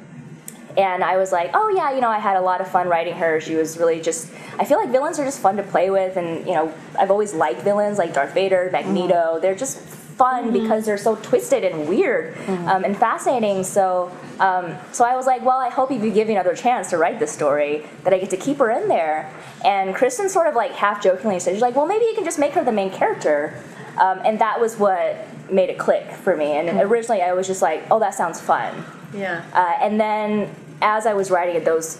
And 0.76 1.02
I 1.02 1.16
was 1.16 1.32
like, 1.32 1.50
oh 1.54 1.68
yeah, 1.68 1.92
you 1.92 2.00
know, 2.00 2.08
I 2.08 2.18
had 2.18 2.36
a 2.36 2.40
lot 2.40 2.60
of 2.60 2.68
fun 2.68 2.88
writing 2.88 3.14
her. 3.14 3.40
She 3.40 3.56
was 3.56 3.76
really 3.78 4.00
just. 4.00 4.30
I 4.58 4.64
feel 4.64 4.78
like 4.78 4.90
villains 4.90 5.18
are 5.18 5.24
just 5.24 5.40
fun 5.40 5.56
to 5.56 5.62
play 5.62 5.90
with, 5.90 6.16
and 6.16 6.46
you 6.46 6.54
know, 6.54 6.72
I've 6.98 7.10
always 7.10 7.34
liked 7.34 7.62
villains 7.62 7.98
like 7.98 8.14
Darth 8.14 8.34
Vader, 8.34 8.68
Magneto. 8.72 9.38
They're 9.40 9.54
just 9.54 9.78
fun 10.20 10.52
because 10.52 10.84
they're 10.84 10.98
so 10.98 11.16
twisted 11.16 11.64
and 11.64 11.88
weird 11.88 12.36
um, 12.68 12.84
and 12.84 12.94
fascinating. 12.94 13.64
So, 13.64 14.12
um, 14.38 14.76
so 14.92 15.02
I 15.04 15.16
was 15.16 15.26
like, 15.26 15.42
well, 15.42 15.58
I 15.58 15.70
hope 15.70 15.90
if 15.90 16.04
you 16.04 16.10
give 16.10 16.28
me 16.28 16.34
another 16.34 16.54
chance 16.54 16.90
to 16.90 16.98
write 16.98 17.18
this 17.18 17.32
story, 17.32 17.86
that 18.04 18.12
I 18.12 18.18
get 18.18 18.28
to 18.30 18.36
keep 18.36 18.58
her 18.58 18.70
in 18.70 18.86
there. 18.86 19.32
And 19.64 19.94
Kristen 19.94 20.28
sort 20.28 20.46
of 20.46 20.54
like 20.54 20.72
half 20.72 21.02
jokingly 21.02 21.40
said, 21.40 21.54
she's 21.54 21.62
like, 21.62 21.74
well, 21.74 21.86
maybe 21.86 22.04
you 22.04 22.14
can 22.14 22.24
just 22.24 22.38
make 22.38 22.52
her 22.52 22.62
the 22.62 22.76
main 22.82 22.90
character. 22.90 23.54
Um, 23.96 24.20
and 24.26 24.38
that 24.40 24.60
was 24.60 24.76
what 24.76 25.16
made 25.50 25.70
it 25.70 25.78
click 25.78 26.10
for 26.10 26.36
me. 26.36 26.52
And 26.52 26.80
originally, 26.80 27.22
I 27.22 27.32
was 27.32 27.46
just 27.46 27.62
like, 27.62 27.82
oh, 27.90 27.98
that 27.98 28.14
sounds 28.14 28.38
fun. 28.40 28.84
Yeah. 29.14 29.42
Uh, 29.54 29.84
and 29.84 29.98
then 29.98 30.54
as 30.82 31.06
I 31.06 31.14
was 31.14 31.30
writing 31.30 31.56
it, 31.56 31.64
those 31.64 31.98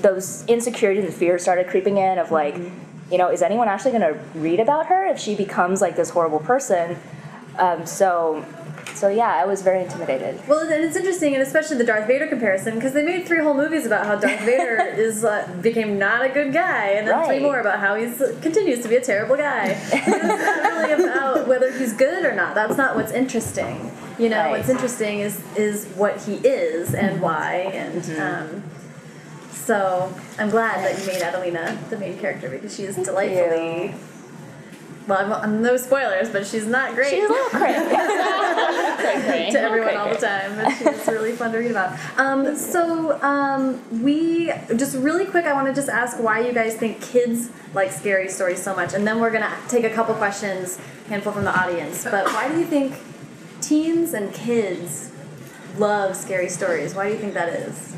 those 0.00 0.44
insecurities 0.46 1.04
and 1.04 1.12
fears 1.12 1.42
started 1.42 1.66
creeping 1.66 1.96
in 1.96 2.18
of 2.18 2.30
like, 2.30 2.54
you 3.10 3.18
know, 3.18 3.28
is 3.30 3.42
anyone 3.42 3.68
actually 3.68 3.92
going 3.92 4.14
to 4.14 4.20
read 4.38 4.60
about 4.60 4.86
her 4.86 5.06
if 5.06 5.18
she 5.18 5.34
becomes 5.36 5.80
like 5.80 5.96
this 5.96 6.10
horrible 6.10 6.40
person? 6.40 6.98
Um, 7.58 7.86
so, 7.86 8.44
so 8.94 9.08
yeah, 9.08 9.28
I 9.34 9.44
was 9.46 9.62
very 9.62 9.82
intimidated. 9.82 10.40
Well, 10.48 10.60
and 10.60 10.84
it's 10.84 10.96
interesting, 10.96 11.34
and 11.34 11.42
especially 11.42 11.76
the 11.78 11.84
Darth 11.84 12.06
Vader 12.06 12.26
comparison, 12.26 12.74
because 12.74 12.92
they 12.92 13.02
made 13.04 13.26
three 13.26 13.40
whole 13.42 13.54
movies 13.54 13.86
about 13.86 14.06
how 14.06 14.16
Darth 14.16 14.40
Vader 14.40 14.76
is 14.96 15.24
uh, 15.24 15.48
became 15.62 15.98
not 15.98 16.24
a 16.24 16.28
good 16.28 16.52
guy, 16.52 16.88
and 16.90 17.06
then 17.06 17.24
three 17.26 17.36
Right. 17.36 17.42
more 17.42 17.60
about 17.60 17.78
how 17.80 17.94
he 17.94 18.06
continues 18.42 18.80
to 18.82 18.88
be 18.88 18.96
a 18.96 19.00
terrible 19.00 19.36
guy. 19.36 19.68
it's 19.92 20.06
not 20.08 20.62
really 20.76 21.04
about 21.04 21.46
whether 21.48 21.70
he's 21.78 21.92
good 21.94 22.24
or 22.24 22.34
not. 22.34 22.54
That's 22.54 22.76
not 22.76 22.96
what's 22.96 23.12
interesting. 23.12 23.90
You 24.18 24.28
know, 24.30 24.38
Right. 24.38 24.50
what's 24.58 24.68
interesting 24.68 25.20
is 25.20 25.40
is 25.56 25.86
what 25.96 26.20
he 26.22 26.34
is 26.36 26.94
and 26.94 27.20
why, 27.22 27.70
and 27.74 28.18
um, 28.20 28.62
so 29.66 30.14
I'm 30.38 30.48
glad 30.50 30.84
that 30.84 31.00
you 31.00 31.06
made 31.06 31.22
Adelina 31.22 31.76
the 31.90 31.98
main 31.98 32.16
character 32.18 32.48
because 32.48 32.74
she 32.74 32.84
is 32.84 32.94
delightfully. 32.94 33.94
Well, 35.08 35.18
I'm, 35.18 35.32
I'm 35.32 35.62
no 35.62 35.76
spoilers, 35.76 36.30
but 36.30 36.46
she's 36.46 36.66
not 36.66 36.94
great 36.94 37.10
She's 37.10 37.24
a 37.24 37.28
little 37.28 37.48
crazy. 37.50 37.90
to 39.52 39.60
everyone 39.60 39.96
all 39.96 40.08
the 40.08 40.16
time. 40.16 40.58
And 40.58 40.76
she's 40.76 41.06
really 41.06 41.32
fun 41.32 41.52
to 41.52 41.58
read 41.58 41.70
about. 41.70 41.98
Um, 42.18 42.56
so 42.56 43.20
um, 43.22 43.80
we 44.02 44.52
just 44.76 44.96
really 44.96 45.24
quick. 45.24 45.46
I 45.46 45.52
want 45.52 45.68
to 45.68 45.74
just 45.74 45.88
ask 45.88 46.18
why 46.18 46.40
you 46.40 46.52
guys 46.52 46.74
think 46.74 47.00
kids 47.00 47.50
like 47.74 47.92
scary 47.92 48.28
stories 48.28 48.62
so 48.62 48.74
much, 48.74 48.94
and 48.94 49.06
then 49.06 49.20
we're 49.20 49.30
gonna 49.30 49.54
take 49.68 49.84
a 49.84 49.90
couple 49.90 50.14
questions, 50.14 50.78
handful 51.08 51.32
from 51.32 51.44
the 51.44 51.56
audience. 51.56 52.04
But 52.04 52.26
why 52.26 52.48
do 52.48 52.58
you 52.58 52.64
think 52.64 52.94
teens 53.60 54.14
and 54.14 54.32
kids 54.32 55.12
love 55.78 56.16
scary 56.16 56.48
stories? 56.48 56.94
Why 56.94 57.08
do 57.08 57.14
you 57.14 57.18
think 57.18 57.34
that 57.34 57.48
is? 57.48 57.94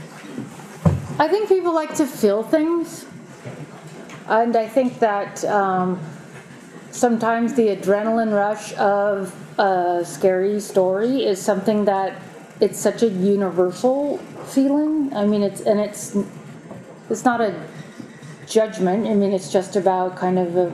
I 1.18 1.26
think 1.26 1.48
people 1.48 1.74
like 1.74 1.94
to 1.96 2.06
feel 2.06 2.44
things, 2.44 3.04
and 4.28 4.54
I 4.54 4.68
think 4.68 5.00
that 5.00 5.44
um, 5.44 6.00
sometimes 6.92 7.54
the 7.54 7.74
adrenaline 7.74 8.32
rush 8.32 8.72
of 8.74 9.34
a 9.58 10.04
scary 10.04 10.60
story 10.60 11.24
is 11.24 11.42
something 11.42 11.84
that 11.86 12.22
it's 12.60 12.78
such 12.78 13.02
a 13.02 13.08
universal 13.08 14.18
feeling. 14.46 15.12
I 15.14 15.26
mean, 15.26 15.42
it's 15.42 15.60
and 15.62 15.80
it's 15.80 16.16
it's 17.10 17.24
not 17.24 17.40
a 17.40 17.52
judgment. 18.46 19.08
I 19.08 19.14
mean, 19.14 19.32
it's 19.32 19.52
just 19.52 19.74
about 19.74 20.16
kind 20.16 20.38
of 20.38 20.56
a 20.56 20.72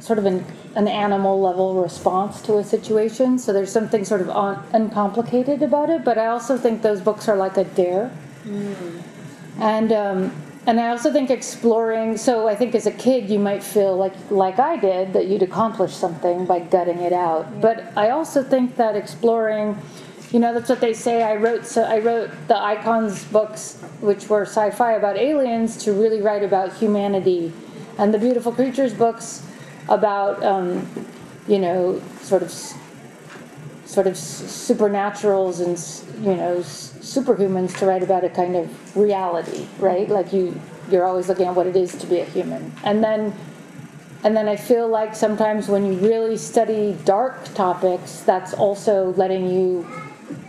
sort 0.00 0.18
of 0.18 0.26
an, 0.26 0.44
an 0.74 0.88
animal 0.88 1.40
level 1.40 1.82
response 1.82 2.42
to 2.42 2.58
a 2.58 2.64
situation. 2.64 3.38
So 3.38 3.52
there's 3.52 3.72
something 3.72 4.04
sort 4.04 4.20
of 4.20 4.30
un, 4.30 4.62
uncomplicated 4.72 5.62
about 5.62 5.88
it. 5.88 6.04
But 6.04 6.18
I 6.18 6.26
also 6.26 6.58
think 6.58 6.82
those 6.82 7.00
books 7.00 7.28
are 7.28 7.36
like 7.36 7.56
a 7.56 7.64
dare. 7.64 8.10
And 9.58 9.92
um, 9.92 10.32
and 10.66 10.80
I 10.80 10.88
also 10.88 11.12
think 11.12 11.30
exploring. 11.30 12.16
So 12.16 12.48
I 12.48 12.54
think 12.54 12.74
as 12.74 12.86
a 12.86 12.90
kid 12.90 13.28
you 13.28 13.38
might 13.38 13.62
feel 13.62 13.96
like 13.96 14.14
like 14.30 14.58
I 14.58 14.76
did 14.76 15.12
that 15.12 15.26
you'd 15.26 15.42
accomplish 15.42 15.92
something 15.92 16.46
by 16.46 16.60
gutting 16.60 16.98
it 17.00 17.12
out. 17.12 17.60
But 17.60 17.92
I 17.96 18.10
also 18.10 18.42
think 18.42 18.76
that 18.76 18.96
exploring, 18.96 19.76
you 20.32 20.38
know, 20.38 20.54
that's 20.54 20.68
what 20.68 20.80
they 20.80 20.94
say. 20.94 21.22
I 21.22 21.36
wrote 21.36 21.66
so 21.66 21.82
I 21.82 21.98
wrote 21.98 22.30
the 22.48 22.56
icons 22.56 23.24
books, 23.24 23.80
which 24.00 24.28
were 24.28 24.42
sci-fi 24.42 24.92
about 24.92 25.16
aliens, 25.16 25.76
to 25.84 25.92
really 25.92 26.20
write 26.22 26.42
about 26.42 26.72
humanity, 26.72 27.52
and 27.98 28.12
the 28.12 28.18
beautiful 28.18 28.52
creatures 28.52 28.94
books 28.94 29.46
about 29.88 30.42
um, 30.42 30.88
you 31.46 31.58
know 31.58 32.00
sort 32.22 32.42
of 32.42 32.50
sort 33.86 34.06
of 34.06 34.14
supernaturals 34.14 35.60
and 35.60 36.24
you 36.24 36.34
know 36.34 36.58
superhumans 36.58 37.76
to 37.78 37.86
write 37.86 38.02
about 38.02 38.24
a 38.24 38.28
kind 38.28 38.56
of 38.56 38.96
reality, 38.96 39.66
right? 39.78 40.08
Like 40.08 40.32
you 40.32 40.60
you're 40.90 41.04
always 41.04 41.28
looking 41.28 41.46
at 41.46 41.54
what 41.54 41.66
it 41.66 41.76
is 41.76 41.94
to 41.96 42.06
be 42.06 42.20
a 42.20 42.24
human, 42.24 42.72
and 42.84 43.02
then 43.02 43.34
and 44.24 44.34
then 44.34 44.48
I 44.48 44.56
feel 44.56 44.88
like 44.88 45.14
sometimes 45.14 45.68
when 45.68 45.84
you 45.84 45.98
really 45.98 46.38
study 46.38 46.96
dark 47.04 47.52
topics, 47.54 48.20
that's 48.22 48.54
also 48.54 49.12
letting 49.16 49.50
you 49.50 49.86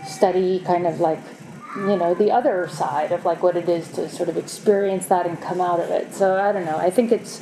study 0.07 0.59
kind 0.59 0.87
of 0.87 1.01
like 1.01 1.19
you 1.75 1.97
know 1.97 2.13
the 2.13 2.31
other 2.31 2.69
side 2.69 3.11
of 3.11 3.25
like 3.25 3.43
what 3.43 3.57
it 3.57 3.67
is 3.67 3.89
to 3.89 4.07
sort 4.09 4.29
of 4.29 4.37
experience 4.37 5.07
that 5.07 5.25
and 5.25 5.41
come 5.41 5.59
out 5.59 5.79
of 5.79 5.89
it. 5.89 6.13
So 6.13 6.39
I 6.39 6.53
don't 6.53 6.65
know. 6.65 6.77
I 6.77 6.89
think 6.89 7.11
it's 7.11 7.41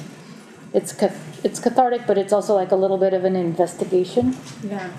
it's 0.73 0.95
it's 1.43 1.59
cathartic, 1.59 2.07
but 2.07 2.17
it's 2.17 2.33
also 2.33 2.55
like 2.55 2.71
a 2.71 2.75
little 2.75 2.97
bit 2.97 3.13
of 3.13 3.25
an 3.25 3.35
investigation. 3.35 4.35
Yeah. 4.63 4.91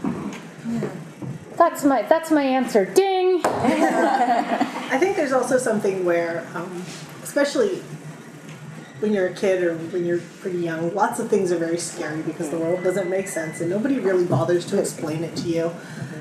That's 1.57 1.85
my 1.85 2.03
that's 2.03 2.31
my 2.31 2.43
answer. 2.43 2.85
Ding. 2.85 3.41
I 3.45 4.97
think 4.99 5.17
there's 5.17 5.33
also 5.33 5.59
something 5.59 6.05
where, 6.05 6.47
um, 6.55 6.83
especially 7.23 7.83
when 9.01 9.13
you're 9.13 9.27
a 9.29 9.35
kid 9.35 9.63
or 9.63 9.77
when 9.77 10.05
you're 10.05 10.21
pretty 10.41 10.59
young, 10.59 10.95
lots 10.95 11.19
of 11.21 11.29
things 11.29 11.53
are 11.53 11.59
very 11.59 11.79
scary 11.79 12.23
because 12.23 12.51
the 12.51 12.59
world 12.59 12.83
doesn't 12.83 13.11
make 13.11 13.29
sense 13.29 13.61
and 13.61 13.69
nobody 13.69 13.99
really 13.99 14.25
bothers 14.25 14.65
to 14.67 14.79
explain 14.81 15.23
it 15.23 15.37
to 15.37 15.49
you. 15.49 15.71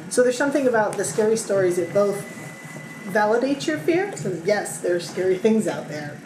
So 0.10 0.22
there's 0.24 0.38
something 0.38 0.68
about 0.68 0.98
the 0.98 1.06
scary 1.06 1.38
stories 1.38 1.78
that 1.78 1.94
both 1.94 2.18
validates 3.06 3.66
your 3.68 3.78
fear. 3.78 4.16
So 4.18 4.40
yes, 4.46 4.80
there 4.80 4.96
are 4.96 5.00
scary 5.00 5.38
things 5.38 5.68
out 5.68 5.88
there. 5.88 6.20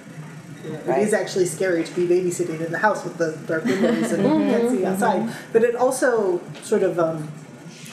You 0.66 0.72
know, 0.72 0.80
It 0.80 1.00
is 1.00 1.14
actually 1.14 1.46
scary 1.46 1.84
to 1.84 1.94
be 1.96 2.08
babysitting 2.08 2.66
in 2.66 2.72
the 2.72 2.80
house 2.80 3.04
with 3.04 3.18
the 3.18 3.38
dark 3.46 3.64
windows 3.66 4.12
and 4.12 4.24
you 4.24 4.30
can't 4.52 4.70
see 4.70 4.86
outside. 4.86 5.34
But 5.54 5.64
it 5.64 5.76
also 5.76 6.42
sort 6.64 6.84
of 6.84 7.00
um, 7.00 7.32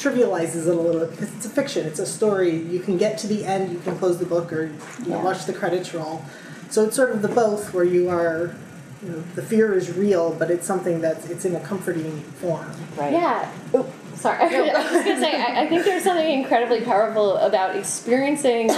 trivializes 0.04 0.66
it 0.66 0.74
a 0.74 0.80
little 0.80 1.00
bit 1.00 1.10
because 1.12 1.34
it's 1.34 1.46
a 1.46 1.50
fiction. 1.50 1.86
It's 1.86 1.98
a 1.98 2.06
story. 2.06 2.54
You 2.54 2.80
can 2.80 2.98
get 2.98 3.18
to 3.18 3.26
the 3.26 3.44
end, 3.44 3.72
you 3.72 3.78
can 3.80 3.96
close 3.98 4.18
the 4.18 4.26
book, 4.26 4.52
or 4.52 4.66
you 5.02 5.10
know, 5.10 5.20
watch 5.20 5.46
the 5.46 5.52
credits 5.52 5.94
roll. 5.94 6.24
So 6.70 6.84
it's 6.84 6.96
sort 6.96 7.12
of 7.12 7.22
the 7.22 7.28
both 7.28 7.72
where 7.72 7.84
you 7.84 8.08
are. 8.10 8.54
You 9.02 9.10
know, 9.10 9.24
the 9.34 9.42
fear 9.42 9.74
is 9.74 9.94
real, 9.94 10.32
but 10.32 10.50
it's 10.50 10.66
something 10.66 11.00
that's 11.00 11.28
it's 11.28 11.44
in 11.44 11.54
a 11.54 11.60
comforting 11.60 12.20
form. 12.40 12.72
Right. 12.96 13.12
Yeah. 13.12 13.52
Oh, 13.74 13.86
sorry. 14.14 14.38
I 14.40 14.44
was 14.44 14.92
just 14.92 15.04
gonna 15.04 15.20
say, 15.20 15.40
I, 15.40 15.62
I 15.62 15.68
think 15.68 15.84
there's 15.84 16.04
something 16.04 16.30
incredibly 16.30 16.80
powerful 16.80 17.36
about 17.36 17.76
experiencing 17.76 18.70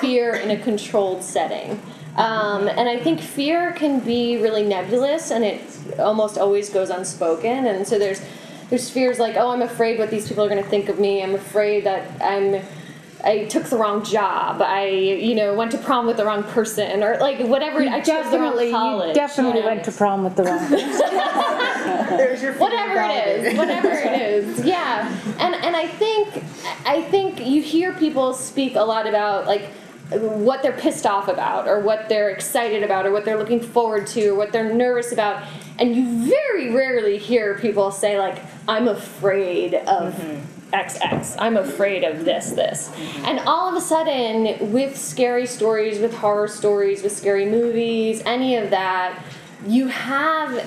fear 0.00 0.36
in 0.36 0.50
a 0.50 0.58
controlled 0.62 1.22
setting. 1.22 1.80
Um, 2.16 2.66
and 2.66 2.88
I 2.88 2.98
think 2.98 3.20
fear 3.20 3.72
can 3.72 4.00
be 4.00 4.38
really 4.38 4.64
nebulous, 4.64 5.30
and 5.30 5.44
it 5.44 5.60
almost 5.98 6.38
always 6.38 6.70
goes 6.70 6.90
unspoken. 6.90 7.66
And 7.66 7.86
so 7.86 7.98
there's 7.98 8.22
there's 8.70 8.90
fears 8.90 9.18
like, 9.18 9.36
oh, 9.36 9.50
I'm 9.50 9.62
afraid 9.62 9.98
what 9.98 10.10
these 10.10 10.28
people 10.28 10.44
are 10.44 10.48
going 10.48 10.62
to 10.62 10.68
think 10.68 10.88
of 10.88 10.98
me. 10.98 11.22
I'm 11.22 11.34
afraid 11.34 11.84
that 11.84 12.22
I'm 12.22 12.62
I 13.24 13.46
took 13.46 13.64
the 13.64 13.76
wrong 13.76 14.04
job. 14.04 14.62
I 14.62 14.86
you 14.86 15.34
know 15.34 15.54
went 15.54 15.72
to 15.72 15.78
prom 15.78 16.06
with 16.06 16.16
the 16.16 16.24
wrong 16.24 16.44
person, 16.44 17.02
or 17.02 17.18
like 17.18 17.40
whatever. 17.40 17.80
I 17.80 18.00
chose 18.00 18.30
the 18.30 18.38
wrong 18.38 18.52
Definitely, 18.56 18.70
college. 18.70 19.08
you 19.08 19.14
definitely 19.14 19.58
you 19.58 19.60
know? 19.62 19.66
went 19.66 19.84
to 19.84 19.92
prom 19.92 20.22
with 20.22 20.36
the 20.36 20.44
wrong. 20.44 20.70
There's 22.16 22.42
your 22.42 22.52
whatever 22.54 23.00
it 23.00 23.44
is 23.44 23.58
whatever 23.58 23.90
it 23.90 24.20
is 24.20 24.64
yeah 24.64 25.08
and 25.38 25.54
and 25.54 25.76
i 25.76 25.86
think 25.86 26.42
i 26.86 27.02
think 27.02 27.44
you 27.46 27.62
hear 27.62 27.92
people 27.92 28.32
speak 28.32 28.74
a 28.76 28.82
lot 28.82 29.06
about 29.06 29.46
like 29.46 29.70
what 30.10 30.62
they're 30.62 30.72
pissed 30.76 31.06
off 31.06 31.28
about 31.28 31.68
or 31.68 31.80
what 31.80 32.08
they're 32.08 32.30
excited 32.30 32.82
about 32.82 33.06
or 33.06 33.10
what 33.10 33.24
they're 33.24 33.38
looking 33.38 33.60
forward 33.60 34.06
to 34.06 34.28
or 34.30 34.34
what 34.34 34.52
they're 34.52 34.72
nervous 34.72 35.12
about 35.12 35.46
and 35.78 35.94
you 35.94 36.26
very 36.26 36.70
rarely 36.70 37.18
hear 37.18 37.58
people 37.58 37.90
say 37.90 38.18
like 38.18 38.42
i'm 38.66 38.88
afraid 38.88 39.74
of 39.74 40.14
mm-hmm. 40.14 40.74
xx 40.74 41.36
i'm 41.38 41.56
afraid 41.56 42.04
of 42.04 42.24
this 42.24 42.50
this. 42.50 42.88
Mm-hmm. 42.88 43.24
And 43.26 43.40
all 43.40 43.68
of 43.68 43.74
a 43.74 43.80
sudden 43.80 44.72
with 44.72 44.96
scary 44.96 45.46
stories 45.46 45.98
with 45.98 46.14
horror 46.14 46.48
stories 46.48 47.02
with 47.02 47.16
scary 47.16 47.46
movies 47.46 48.22
any 48.26 48.56
of 48.56 48.70
that 48.70 49.22
you 49.66 49.88
have 49.88 50.64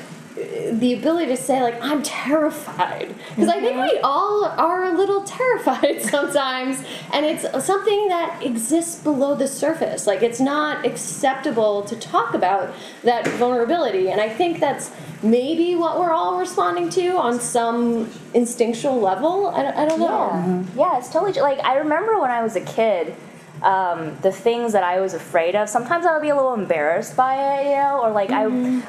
the 0.71 0.93
ability 0.93 1.27
to 1.27 1.37
say 1.37 1.61
like 1.61 1.81
i'm 1.81 2.01
terrified. 2.03 3.13
Because 3.29 3.49
i 3.49 3.59
think 3.59 3.77
we 3.91 3.99
all 3.99 4.45
are 4.45 4.85
a 4.85 4.93
little 4.97 5.23
terrified 5.23 6.01
sometimes 6.15 6.81
and 7.13 7.25
it's 7.25 7.43
something 7.65 8.07
that 8.07 8.41
exists 8.43 9.01
below 9.03 9.35
the 9.35 9.47
surface. 9.47 10.07
Like 10.07 10.21
it's 10.23 10.39
not 10.39 10.85
acceptable 10.85 11.83
to 11.83 11.95
talk 11.95 12.33
about 12.33 12.73
that 13.03 13.27
vulnerability 13.39 14.09
and 14.09 14.19
i 14.21 14.29
think 14.29 14.59
that's 14.59 14.91
maybe 15.23 15.75
what 15.75 15.99
we're 15.99 16.11
all 16.13 16.37
responding 16.39 16.89
to 16.89 17.09
on 17.17 17.39
some 17.39 18.09
instinctual 18.33 18.99
level. 18.99 19.47
I, 19.47 19.61
don't- 19.63 19.77
I 19.77 19.85
don't 19.85 19.99
know. 19.99 20.07
Yeah, 20.07 20.63
yeah, 20.75 20.97
it's 20.97 21.09
totally 21.11 21.39
like 21.39 21.59
I 21.63 21.77
remember 21.77 22.19
when 22.19 22.31
I 22.31 22.41
was 22.41 22.55
a 22.55 22.61
kid. 22.61 23.15
Um, 23.64 24.18
the 24.22 24.32
things 24.32 24.74
that 24.74 24.84
I 24.84 24.99
was 24.99 25.14
afraid 25.14 25.55
of. 25.55 25.70
Sometimes 25.70 26.05
I 26.05 26.14
would 26.14 26.22
be 26.24 26.30
a 26.30 26.36
little 26.36 26.55
embarrassed 26.55 27.16
by 27.16 27.36
it, 27.59 27.66
you 27.66 27.76
know, 27.76 27.99
or 28.01 28.09
like 28.09 28.32
I, 28.32 28.45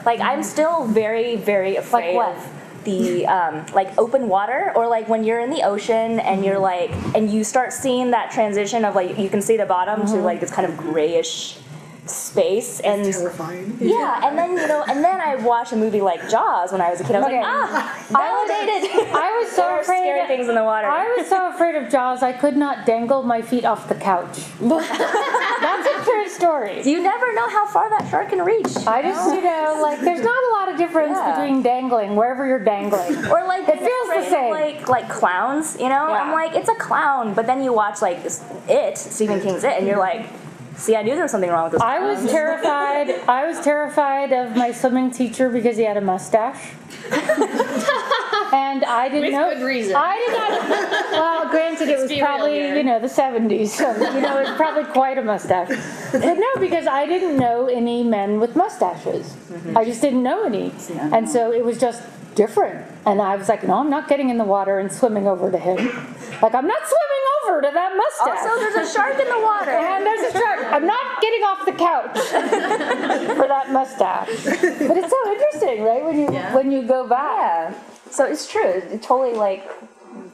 like 0.07 0.21
I'm 0.21 0.43
still 0.43 0.87
very, 0.87 1.37
very 1.37 1.77
afraid 1.77 2.17
Like 2.17 2.29
what? 2.29 2.37
of 2.39 2.85
the 2.85 3.27
um, 3.27 3.67
like 3.75 3.97
open 3.99 4.29
water, 4.29 4.73
or 4.75 4.89
like 4.89 5.09
when 5.09 5.25
you're 5.25 5.41
in 5.41 5.51
the 5.51 5.63
ocean 5.63 6.19
and 6.21 6.43
you're 6.45 6.59
like, 6.59 6.91
and 7.15 7.31
you 7.31 7.45
start 7.45 7.73
seeing 7.73 8.11
that 8.13 8.31
transition 8.31 8.85
of 8.85 8.95
like 8.95 9.19
you 9.19 9.29
can 9.29 9.43
see 9.43 9.57
the 9.59 9.67
bottom 9.67 10.07
to 10.07 10.15
like 10.17 10.41
this 10.41 10.51
kind 10.51 10.67
of 10.67 10.77
grayish 10.79 11.59
space 12.07 12.81
and 12.81 13.05
terrifying. 13.13 13.77
yeah, 13.81 14.27
and 14.27 14.37
then 14.37 14.51
you 14.57 14.67
know, 14.67 14.83
and 14.89 15.05
then 15.05 15.21
I 15.21 15.37
watched 15.37 15.73
a 15.73 15.77
movie 15.77 16.01
like 16.01 16.29
Jaws 16.29 16.73
when 16.73 16.81
I 16.81 16.91
was 16.91 17.01
a 17.01 17.05
kid. 17.05 17.15
I 17.15 17.19
was 17.21 17.27
Okay. 17.29 17.41
like, 17.41 17.47
ah, 17.47 18.07
validated. 18.11 18.91
I 19.15 19.39
was 19.41 19.51
so 19.57 19.63
there 19.63 19.81
afraid. 19.81 19.99
scary 19.99 20.21
of- 20.23 20.27
things 20.27 20.49
in 20.49 20.55
the 20.57 20.65
water. 20.65 20.89
I 20.89 21.15
was 21.17 21.29
so 21.29 21.49
afraid 21.55 21.77
of 21.77 21.89
Jaws. 21.91 22.23
I 22.23 22.33
could 22.33 22.57
not 22.57 22.87
dangle 22.87 23.23
my 23.23 23.41
feet 23.41 23.65
off 23.65 23.89
the 23.89 23.95
couch. 23.95 24.39
That's 24.61 25.87
a 25.89 26.05
true 26.05 26.29
story. 26.29 26.83
you 26.83 27.03
never 27.03 27.33
know 27.35 27.49
how 27.49 27.67
far 27.67 27.89
that 27.91 28.09
shark 28.11 28.31
can 28.31 28.43
reach. 28.45 28.77
I 28.87 29.03
just, 29.03 29.33
you 29.35 29.43
know, 29.43 29.79
like 29.81 30.01
there's 30.01 30.23
not 30.23 30.43
a 30.51 30.53
lot 30.55 30.69
of 30.73 30.77
difference 30.79 31.17
Yeah. 31.17 31.37
between 31.41 31.63
dangling 31.63 32.17
wherever 32.17 32.47
you're 32.47 32.65
dangling. 32.65 33.17
Or 33.31 33.45
like 33.47 33.69
It 33.69 33.79
feels 33.79 34.09
the 34.25 34.29
same. 34.31 34.51
Like 34.51 34.89
like 34.89 35.09
clowns, 35.09 35.77
you 35.79 35.89
know. 35.89 36.07
I'm 36.07 36.33
like, 36.33 36.55
it's 36.57 36.69
a 36.69 36.75
clown, 36.75 37.35
but 37.35 37.47
then 37.47 37.63
you 37.63 37.73
watch 37.73 38.03
like 38.03 38.23
this, 38.23 38.43
it 38.69 38.99
Stephen 38.99 39.41
King's 39.41 39.63
It, 39.65 39.75
and 39.79 39.87
you're 39.87 39.99
like, 39.99 40.27
see, 40.83 40.97
I 40.97 41.03
knew 41.03 41.15
there 41.15 41.23
was 41.25 41.31
something 41.31 41.51
wrong 41.51 41.65
with 41.65 41.73
this. 41.73 41.83
I 41.83 41.99
was 42.01 42.31
terrified. 42.31 43.11
I 43.29 43.47
was 43.47 43.61
terrified 43.61 44.33
of 44.33 44.57
my 44.57 44.73
swimming 44.73 45.11
teacher 45.11 45.49
because 45.49 45.77
he 45.77 45.85
had 45.85 45.97
a 45.97 46.01
mustache. 46.01 46.73
and 47.13 48.85
I 48.85 49.09
didn't 49.09 49.23
With 49.23 49.33
know. 49.33 49.55
good 49.55 49.65
reason. 49.65 49.95
I 49.97 50.17
did 50.19 50.33
not. 50.39 51.13
Well, 51.13 51.49
granted, 51.51 51.89
it 51.89 51.99
was 51.99 52.09
be 52.09 52.17
real 52.17 52.27
probably 52.27 52.55
here. 52.55 52.77
you 52.77 52.85
know 52.85 52.99
the 53.01 53.07
'70s, 53.09 53.69
so 53.69 53.91
you 54.15 54.21
know 54.21 54.39
it's 54.39 54.51
probably 54.57 54.85
quite 54.93 55.19
a 55.19 55.23
mustache. 55.23 55.69
But 56.13 56.39
no, 56.39 56.49
because 56.61 56.87
I 56.87 57.07
didn't 57.07 57.37
know 57.39 57.67
any 57.67 58.03
men 58.03 58.41
with 58.41 58.57
mustaches. 58.57 59.27
Mm-hmm. 59.51 59.77
I 59.77 59.85
just 59.85 60.01
didn't 60.01 60.23
know 60.23 60.45
any, 60.45 60.73
and 61.13 61.29
so 61.29 61.53
it 61.53 61.65
was 61.65 61.79
just 61.79 62.03
different. 62.35 62.87
And 63.05 63.21
I 63.21 63.37
was 63.37 63.49
like, 63.49 63.63
no, 63.65 63.75
I'm 63.75 63.91
not 63.91 64.09
getting 64.09 64.31
in 64.31 64.39
the 64.39 64.45
water 64.45 64.79
and 64.79 64.91
swimming 64.93 65.27
over 65.27 65.51
to 65.51 65.59
him. 65.59 65.77
Like 66.41 66.55
I'm 66.55 66.67
not 66.67 66.83
swimming 66.87 67.22
over 67.49 67.61
to 67.61 67.71
that 67.73 67.97
mustache. 67.97 68.47
Also, 68.47 68.61
there's 68.61 68.89
a 68.89 68.93
shark 68.93 69.19
in 69.19 69.29
the 69.29 69.41
water. 69.41 69.71
And 69.71 70.05
there's 70.05 70.35
a 70.35 70.39
shark. 70.39 70.67
I'm 70.73 70.87
not 70.87 71.21
getting 71.21 71.43
off 71.43 71.65
the 71.65 71.73
couch 71.73 72.19
for 73.37 73.49
that 73.49 73.71
mustache. 73.73 74.29
But 74.45 74.97
it's 74.97 75.11
so 75.11 75.33
interesting, 75.33 75.83
right? 75.83 76.05
When 76.05 76.19
you 76.19 76.27
when 76.55 76.73
you 76.73 76.83
go 76.83 77.07
back. 77.07 77.73
Yeah. 77.73 77.79
So 78.11 78.27
it's 78.27 78.51
true. 78.51 78.83
It's 78.91 79.07
totally 79.07 79.35
like 79.37 79.69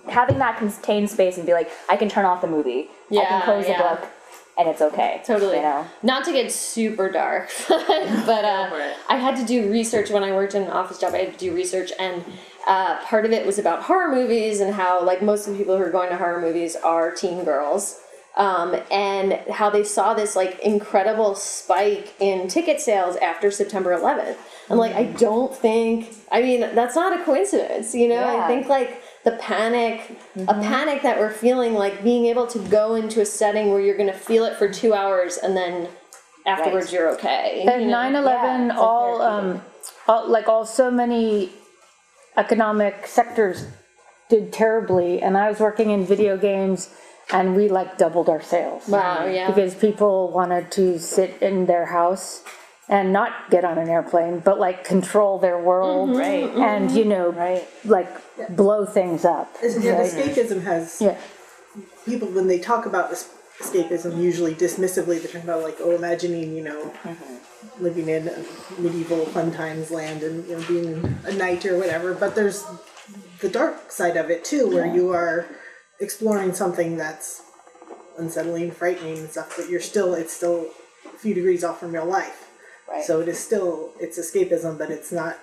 having 0.09 0.39
that 0.39 0.59
contained 0.59 1.11
space 1.11 1.37
and 1.37 1.47
be 1.47 1.53
like, 1.53 1.71
I 1.89 1.97
can 1.97 2.09
turn 2.09 2.25
off 2.25 2.41
the 2.41 2.47
movie. 2.47 2.89
Yeah, 3.11 3.21
I 3.21 3.25
can 3.25 3.43
close 3.43 3.69
yeah. 3.69 3.77
the 3.77 3.85
book, 3.85 4.11
and 4.59 4.69
it's 4.69 4.81
okay. 4.81 5.23
Totally. 5.25 5.57
You 5.57 5.63
know. 5.63 5.87
Not 6.03 6.25
to 6.25 6.33
get 6.33 6.51
super 6.51 7.11
dark, 7.11 7.51
but 7.69 8.45
uh, 8.45 8.95
I 9.09 9.17
had 9.17 9.37
to 9.37 9.45
do 9.45 9.71
research 9.71 10.11
when 10.11 10.23
I 10.23 10.33
worked 10.33 10.55
in 10.55 10.63
an 10.63 10.71
office 10.71 10.99
job. 10.99 11.15
I 11.15 11.19
had 11.19 11.33
to 11.33 11.39
do 11.39 11.55
research, 11.55 11.93
and 11.99 12.25
uh, 12.67 12.99
part 13.05 13.25
of 13.25 13.33
it 13.33 13.47
was 13.47 13.59
about 13.59 13.83
horror 13.85 14.15
movies 14.15 14.61
and 14.61 14.75
how, 14.75 15.03
like, 15.03 15.23
most 15.23 15.47
of 15.47 15.53
the 15.53 15.59
people 15.59 15.77
who 15.77 15.83
are 15.85 15.91
going 15.91 16.11
to 16.11 16.17
horror 16.17 16.41
movies 16.41 16.77
are 16.77 17.11
teen 17.13 17.45
girls. 17.45 18.01
Um, 18.37 18.77
and 18.93 19.33
how 19.51 19.69
they 19.69 19.83
saw 19.83 20.15
this 20.15 20.37
like 20.37 20.61
incredible 20.61 21.35
spike 21.35 22.15
in 22.21 22.47
ticket 22.47 22.81
sales 22.81 23.17
after 23.17 23.51
September 23.51 23.97
11th. 23.99 24.37
I'm 24.71 24.79
like, 24.79 24.95
I 24.95 25.05
don't 25.07 25.53
think. 25.53 26.15
I 26.31 26.41
mean, 26.43 26.61
that's 26.61 26.95
not 26.95 27.19
a 27.21 27.25
coincidence, 27.25 27.97
you 27.97 28.07
know. 28.07 28.23
I 28.45 28.47
think 28.47 28.69
like 28.69 29.03
the 29.25 29.33
panic, 29.33 30.17
a 30.47 30.55
panic 30.55 31.03
that 31.03 31.19
we're 31.19 31.33
feeling, 31.33 31.75
like 31.75 32.05
being 32.05 32.27
able 32.27 32.47
to 32.49 32.61
go 32.69 32.95
into 32.95 33.21
a 33.23 33.27
setting 33.27 33.71
where 33.71 33.81
you're 33.81 33.97
going 33.97 34.13
to 34.13 34.17
feel 34.19 34.45
it 34.45 34.55
for 34.57 34.69
two 34.69 34.95
hours 34.95 35.39
and 35.39 35.57
then 35.57 35.89
afterwards 36.47 36.87
Right. 36.87 36.93
you're 36.93 37.09
okay. 37.15 37.65
And 37.69 37.83
you 37.83 37.89
know? 37.89 38.03
9 38.03 38.15
11, 38.15 38.67
Yeah, 38.69 38.79
all, 38.79 39.21
um, 39.21 39.63
all, 40.07 40.29
like 40.29 40.47
all 40.47 40.65
so 40.65 40.93
many 40.93 41.51
economic 42.39 43.07
sectors 43.07 43.67
did 44.29 44.53
terribly. 44.53 45.21
And 45.21 45.37
I 45.37 45.51
was 45.51 45.59
working 45.61 45.91
in 45.91 46.07
video 46.07 46.37
games 46.37 46.91
and 47.33 47.57
we 47.57 47.69
like 47.69 47.99
doubled 47.99 48.29
our 48.29 48.41
sales. 48.43 48.89
Wow, 48.89 49.27
yeah. 49.27 49.49
Because 49.49 49.75
people 49.75 50.31
wanted 50.31 50.71
to 50.73 50.99
sit 50.99 51.43
in 51.43 51.67
their 51.67 51.87
house 51.87 52.43
and 52.89 53.13
not 53.13 53.51
get 53.51 53.65
on 53.67 53.77
an 53.77 53.89
airplane, 53.89 54.39
but 54.41 54.59
like 54.59 54.83
control 54.85 55.39
their 55.39 55.59
world, 55.61 56.11
mm-hmm, 56.11 56.19
Right. 56.19 56.45
Mm-hmm. 56.45 56.63
And 56.63 56.91
you 56.93 57.05
know, 57.05 57.31
Right. 57.33 57.69
like 57.85 58.09
blow 58.57 58.87
things 58.87 59.25
up. 59.27 59.55
And 59.63 59.85
right? 59.85 60.11
escapism 60.11 60.63
has 60.63 61.01
Yeah. 61.01 61.17
people 62.07 62.29
when 62.29 62.47
they 62.47 62.59
talk 62.59 62.87
about 62.87 63.13
es- 63.13 63.29
escapism 63.61 64.23
usually 64.23 64.55
dismissively 64.55 65.19
they're 65.21 65.33
talking 65.33 65.43
about 65.43 65.63
like 65.63 65.77
oh 65.81 65.91
imagining 65.91 66.57
you 66.57 66.63
know 66.63 66.81
mm-hmm. 67.03 67.35
Living 67.81 68.09
in 68.09 68.29
a 68.29 68.45
medieval 68.81 69.25
fun 69.27 69.53
times 69.53 69.91
land 69.91 70.23
and 70.23 70.47
you 70.49 70.57
know 70.57 70.65
being 70.69 71.19
a 71.27 71.33
knight 71.33 71.65
or 71.67 71.77
whatever 71.79 72.15
but 72.15 72.35
there's 72.35 72.65
the 73.41 73.49
dark 73.49 73.91
side 73.91 74.17
of 74.17 74.31
it 74.31 74.45
too 74.45 74.69
where 74.69 74.87
you 74.87 75.11
are 75.13 75.47
exploring 76.01 76.53
something 76.53 76.97
that's 76.97 77.43
unsettling 78.19 78.71
frightening 78.71 79.19
and 79.19 79.31
stuff 79.31 79.55
but 79.57 79.69
you're 79.69 79.81
still 79.81 80.15
it's 80.15 80.33
still 80.33 80.67
a 81.07 81.19
few 81.19 81.35
degrees 81.35 81.63
off 81.65 81.81
from 81.81 81.93
real 81.93 82.05
life 82.07 82.45
Right. 82.91 83.05
so 83.05 83.21
it 83.21 83.29
is 83.29 83.39
still 83.39 83.93
it's 84.01 84.19
escapism 84.19 84.79
but 84.79 84.91
it's 84.91 85.13
not 85.13 85.39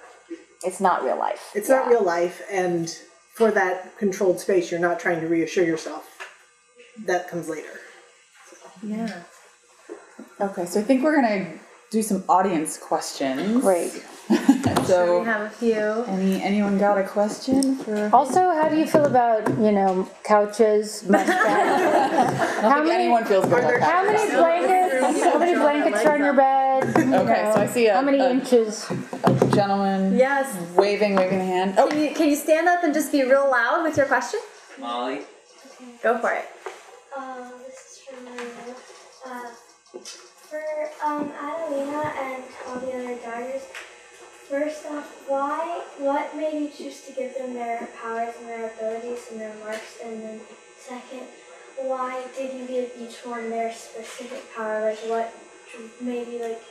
It's 0.63 0.81
not 0.81 1.03
real 1.03 1.17
life. 1.19 1.51
it's 1.53 1.69
not 1.69 1.87
real 1.87 2.03
life 2.03 2.41
and 2.51 2.89
for 3.35 3.51
that 3.51 3.97
controlled 3.99 4.39
space 4.39 4.71
you're 4.71 4.79
not 4.79 4.99
trying 4.99 5.19
to 5.21 5.27
reassure 5.27 5.63
yourself 5.63 6.09
that 7.05 7.29
comes 7.29 7.47
later 7.49 7.79
Yeah. 8.81 9.21
Okay, 10.41 10.65
so 10.65 10.79
I 10.79 10.83
think 10.83 11.03
we're 11.03 11.15
gonna 11.15 11.53
do 11.91 12.01
some 12.01 12.23
audience 12.29 12.77
questions. 12.77 13.61
Great. 13.61 14.03
So, 14.85 15.21
We 15.21 15.25
have 15.25 15.41
a 15.41 15.49
few. 15.49 15.81
any 16.07 16.43
anyone 16.43 16.77
got 16.77 16.99
a 16.99 17.03
question 17.03 17.75
for? 17.77 18.09
Also, 18.13 18.39
how 18.53 18.69
do 18.69 18.77
you 18.77 18.85
feel 18.85 19.05
about 19.05 19.47
you 19.57 19.71
know 19.71 20.07
couches, 20.23 21.03
mustache? 21.09 21.37
I 21.39 22.61
don't 22.61 22.89
anyone 22.91 23.25
feels 23.25 23.45
good 23.47 23.63
about 23.63 23.81
How 23.81 24.03
many 24.05 24.29
blankets? 24.29 25.23
How 25.23 25.39
many 25.39 25.55
blankets 25.55 26.05
are 26.05 26.13
on 26.13 26.23
your 26.23 26.33
bed? 26.33 26.83
You 26.97 27.15
Okay, 27.21 27.43
know, 27.43 27.51
so 27.55 27.61
I 27.61 27.67
see 27.67 27.87
a- 27.87 27.95
how 27.95 28.01
many 28.03 28.19
a- 28.19 28.29
inches? 28.29 28.85
A 29.23 29.31
gentleman 29.57 30.15
Yes. 30.15 30.53
waving, 30.75 31.15
waving 31.15 31.39
the 31.39 31.45
hand. 31.45 31.73
Oh, 31.79 31.87
Can 31.89 31.99
you, 32.03 32.11
can 32.13 32.29
you 32.29 32.35
stand 32.35 32.67
up 32.67 32.83
and 32.83 32.93
just 32.93 33.11
be 33.11 33.23
real 33.23 33.49
loud 33.49 33.81
with 33.83 33.97
your 33.97 34.05
question? 34.05 34.39
Molly. 34.79 35.21
Go 36.03 36.17
for 36.19 36.31
it. 36.31 36.45
Um, 37.17 37.53
this 37.65 37.77
is 37.89 37.99
from 38.05 38.27
Uh, 39.31 39.49
for 40.55 41.05
um, 41.05 41.31
Adelina 41.31 42.13
and 42.19 42.43
all 42.67 42.79
the 42.79 42.93
other 42.93 43.15
Daggers, 43.17 43.63
first 44.49 44.85
off, 44.85 45.23
why, 45.27 45.83
what 45.97 46.35
made 46.35 46.53
you 46.53 46.69
choose 46.69 47.01
to 47.01 47.11
give 47.11 47.35
them 47.35 47.53
their 47.53 47.87
powers 48.01 48.33
and 48.39 48.47
their 48.47 48.71
abilities 48.71 49.27
and 49.31 49.41
their 49.41 49.53
marks? 49.63 49.97
And 50.03 50.21
then 50.21 50.41
second, 50.77 51.23
why 51.77 52.23
did 52.37 52.53
you 52.53 52.65
give 52.67 52.91
each 52.99 53.17
one 53.25 53.49
their 53.49 53.73
specific 53.73 54.43
power? 54.55 54.85
Like 54.85 54.97
what 55.09 55.33
you 56.01 56.41
like, 56.41 56.61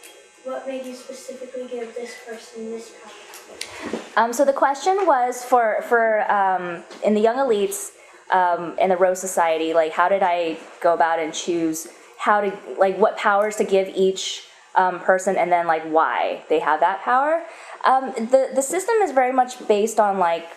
what 0.45 0.67
made 0.67 0.87
you 0.87 0.95
specifically 0.95 1.67
give 1.69 1.95
this 1.95 2.15
person 2.27 2.71
this 2.71 2.93
power? 3.03 4.01
Um, 4.17 4.33
so 4.33 4.45
the 4.45 4.53
question 4.53 5.07
was 5.07 5.45
for 5.45 5.83
for 5.83 6.31
um, 6.31 6.85
in 7.05 7.13
the 7.15 7.21
young 7.21 7.37
elites 7.37 7.91
um, 8.33 8.79
in 8.79 8.89
the 8.89 8.97
Rose 8.97 9.21
Society, 9.21 9.75
like 9.75 9.93
how 9.93 10.09
did 10.09 10.23
I 10.23 10.59
go 10.81 10.95
about 10.95 11.19
and 11.19 11.35
choose 11.35 11.89
how 12.25 12.41
to 12.41 12.51
like 12.79 12.97
what 12.97 13.19
powers 13.19 13.57
to 13.57 13.65
give 13.65 13.87
each 13.95 14.45
um, 14.77 14.99
person, 15.01 15.37
and 15.37 15.53
then 15.53 15.67
like 15.67 15.85
why 15.85 16.43
they 16.49 16.59
have 16.59 16.81
that 16.81 17.03
power. 17.03 17.45
Um, 17.87 18.13
the 18.17 18.51
the 18.55 18.63
system 18.63 18.95
is 19.03 19.13
very 19.13 19.33
much 19.33 19.69
based 19.69 20.01
on 20.01 20.19
like 20.19 20.49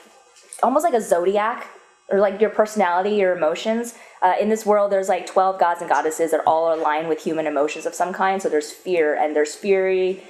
almost 0.64 0.86
like 0.86 0.94
a 0.94 1.02
zodiac 1.02 1.68
or 2.10 2.20
like 2.20 2.40
your 2.40 2.50
personality, 2.50 3.16
your 3.16 3.36
emotions. 3.36 3.96
Uh, 4.22 4.36
in 4.40 4.48
this 4.48 4.66
world, 4.66 4.94
there's 4.94 5.10
like 5.10 5.28
12 5.28 5.60
gods 5.60 5.82
and 5.82 5.90
goddesses 5.90 6.32
that 6.32 6.42
all 6.48 6.74
align 6.74 7.10
with 7.10 7.22
human 7.22 7.46
emotions 7.46 7.86
of 7.86 7.94
some 7.94 8.14
kind. 8.14 8.42
So 8.42 8.48
there's 8.48 8.72
fear 8.72 9.16
and 9.16 9.36
there's 9.36 9.54
fury, 9.54 10.24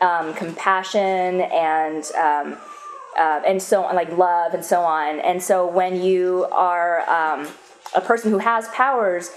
um, 0.00 0.32
compassion, 0.34 1.40
and 1.40 2.04
um, 2.14 2.56
uh, 3.18 3.42
and 3.44 3.60
so 3.60 3.82
on, 3.82 3.96
like 3.96 4.16
love 4.16 4.54
and 4.54 4.64
so 4.64 4.82
on. 4.82 5.18
And 5.20 5.42
so 5.42 5.66
when 5.66 6.00
you 6.00 6.46
are 6.52 7.08
um, 7.10 7.48
a 7.96 8.00
person 8.00 8.30
who 8.30 8.38
has 8.38 8.68
powers, 8.68 9.30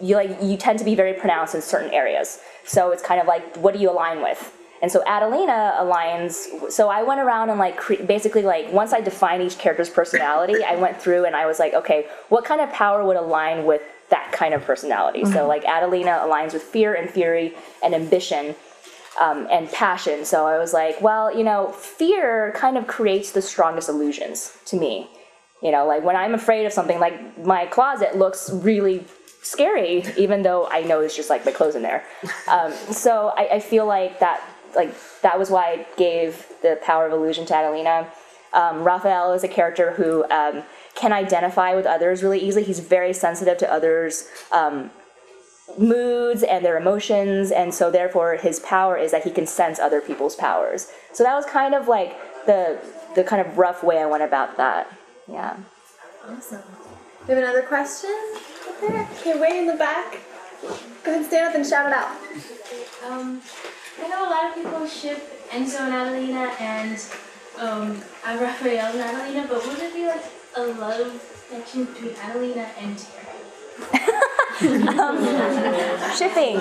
you 0.00 0.16
like 0.16 0.42
you 0.42 0.56
tend 0.56 0.78
to 0.78 0.84
be 0.84 0.94
very 0.94 1.14
pronounced 1.14 1.54
in 1.54 1.62
certain 1.62 1.92
areas. 1.92 2.40
So 2.64 2.90
it's 2.92 3.02
kind 3.02 3.20
of 3.20 3.26
like 3.26 3.56
what 3.56 3.74
do 3.74 3.80
you 3.80 3.90
align 3.90 4.22
with? 4.22 4.54
And 4.80 4.90
so 4.90 5.02
Adelina 5.06 5.74
aligns. 5.78 6.70
So 6.70 6.88
I 6.88 7.02
went 7.02 7.20
around 7.20 7.50
and 7.50 7.58
like 7.58 7.76
cre- 7.76 8.02
basically 8.06 8.42
like 8.42 8.72
once 8.72 8.92
I 8.92 9.00
defined 9.00 9.42
each 9.42 9.58
character's 9.58 9.90
personality, 9.90 10.62
I 10.64 10.76
went 10.76 11.00
through 11.00 11.24
and 11.24 11.34
I 11.34 11.46
was 11.46 11.58
like, 11.58 11.74
okay, 11.74 12.06
what 12.28 12.44
kind 12.44 12.60
of 12.60 12.70
power 12.72 13.04
would 13.04 13.16
align 13.16 13.64
with 13.64 13.82
that 14.10 14.30
kind 14.32 14.54
of 14.54 14.64
personality? 14.64 15.24
So 15.24 15.46
like 15.48 15.64
Adelina 15.64 16.20
aligns 16.22 16.52
with 16.52 16.62
fear 16.62 16.94
and 16.94 17.10
fury 17.10 17.54
and 17.82 17.94
ambition 17.94 18.54
um, 19.20 19.48
and 19.50 19.70
passion. 19.70 20.24
So 20.24 20.46
I 20.46 20.58
was 20.58 20.72
like, 20.72 21.00
well, 21.00 21.36
you 21.36 21.44
know, 21.44 21.72
fear 21.72 22.52
kind 22.54 22.78
of 22.78 22.86
creates 22.86 23.32
the 23.32 23.42
strongest 23.42 23.88
illusions 23.88 24.56
to 24.66 24.76
me. 24.76 25.08
You 25.62 25.72
know, 25.72 25.86
like 25.86 26.04
when 26.04 26.14
I'm 26.14 26.34
afraid 26.34 26.66
of 26.66 26.72
something, 26.72 27.00
like 27.00 27.44
my 27.44 27.66
closet 27.66 28.16
looks 28.16 28.48
really 28.50 29.04
scary, 29.48 30.04
even 30.16 30.42
though 30.42 30.66
I 30.68 30.82
know 30.82 31.00
it's 31.00 31.16
just 31.16 31.30
like 31.30 31.44
my 31.44 31.52
clothes 31.52 31.74
in 31.74 31.82
there. 31.82 32.04
Um, 32.48 32.72
so 32.90 33.32
I, 33.36 33.56
I 33.56 33.60
feel 33.60 33.86
like 33.86 34.20
that, 34.20 34.42
like 34.76 34.94
that 35.22 35.38
was 35.38 35.50
why 35.50 35.64
I 35.72 35.86
gave 35.96 36.46
the 36.62 36.78
power 36.82 37.06
of 37.06 37.12
illusion 37.12 37.46
to 37.46 37.54
Adelina. 37.54 38.08
Um, 38.52 38.84
Raphael 38.84 39.32
is 39.32 39.44
a 39.44 39.48
character 39.48 39.92
who 39.92 40.24
um, 40.30 40.62
can 40.94 41.12
identify 41.12 41.74
with 41.74 41.86
others 41.86 42.22
really 42.22 42.40
easily. 42.40 42.64
He's 42.64 42.80
very 42.80 43.12
sensitive 43.12 43.58
to 43.58 43.72
others' 43.72 44.28
um, 44.52 44.90
moods 45.78 46.42
and 46.42 46.64
their 46.64 46.76
emotions, 46.76 47.50
and 47.50 47.72
so 47.72 47.90
therefore 47.90 48.36
his 48.36 48.60
power 48.60 48.96
is 48.96 49.12
that 49.12 49.24
he 49.24 49.30
can 49.30 49.46
sense 49.46 49.78
other 49.78 50.00
people's 50.00 50.34
powers. 50.34 50.90
So 51.12 51.24
that 51.24 51.34
was 51.34 51.46
kind 51.46 51.74
of 51.74 51.88
like 51.88 52.16
the 52.46 52.78
the 53.14 53.24
kind 53.24 53.46
of 53.46 53.58
rough 53.58 53.82
way 53.82 53.98
I 53.98 54.06
went 54.06 54.22
about 54.22 54.56
that. 54.58 54.94
Yeah. 55.26 55.56
Awesome. 56.26 56.62
We 57.26 57.34
have 57.34 57.42
another 57.42 57.62
question. 57.62 58.14
Okay, 58.82 59.38
way 59.38 59.58
in 59.58 59.66
the 59.66 59.74
back. 59.74 60.18
Go 60.62 60.68
ahead 60.68 61.16
and 61.16 61.26
stand 61.26 61.48
up 61.48 61.54
and 61.54 61.66
shout 61.66 61.86
it 61.86 61.92
out. 61.92 62.10
Um, 63.06 63.40
I 64.02 64.08
know 64.08 64.28
a 64.28 64.30
lot 64.30 64.48
of 64.48 64.54
people 64.54 64.86
ship 64.86 65.48
Enzo 65.50 65.80
and 65.80 65.94
Adelina 65.94 66.52
and 66.60 67.00
um, 67.58 68.02
uh, 68.24 68.38
Raphael 68.40 68.92
and 68.92 69.00
Adelina, 69.00 69.46
but 69.48 69.66
would 69.66 69.78
it 69.78 69.94
be 69.94 70.06
like 70.06 70.24
a 70.56 70.62
love 70.78 71.46
connection 71.48 71.84
between 71.86 72.14
Adelina 72.16 72.68
and 72.78 72.98
Terry? 72.98 73.24
Shipping. 76.16 76.56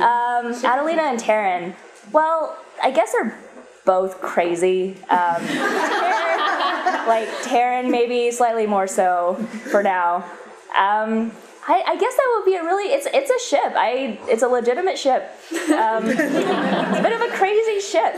Um, 0.00 0.54
Adelina 0.64 1.02
and 1.02 1.18
Teren. 1.18 1.74
Well, 2.12 2.56
I 2.82 2.90
guess 2.90 3.12
they're 3.12 3.36
both 3.84 4.20
crazy. 4.20 4.96
Um, 5.10 5.42
like 7.06 7.28
Teren, 7.42 7.90
maybe 7.90 8.30
slightly 8.30 8.66
more 8.66 8.86
so 8.86 9.34
for 9.70 9.82
now. 9.82 10.24
Um, 10.78 11.32
I, 11.68 11.82
I 11.84 11.96
guess 11.96 12.14
that 12.14 12.34
would 12.36 12.44
be 12.44 12.54
a 12.54 12.62
really 12.62 12.92
it's 12.92 13.08
it's 13.12 13.30
a 13.30 13.48
ship. 13.48 13.72
I 13.74 14.18
it's 14.28 14.42
a 14.44 14.48
legitimate 14.48 14.96
ship. 14.96 15.22
Um, 15.52 16.04
it's 16.06 16.98
a 16.98 17.02
bit 17.02 17.12
of 17.12 17.20
a 17.20 17.28
crazy 17.36 17.80
ship. 17.80 18.14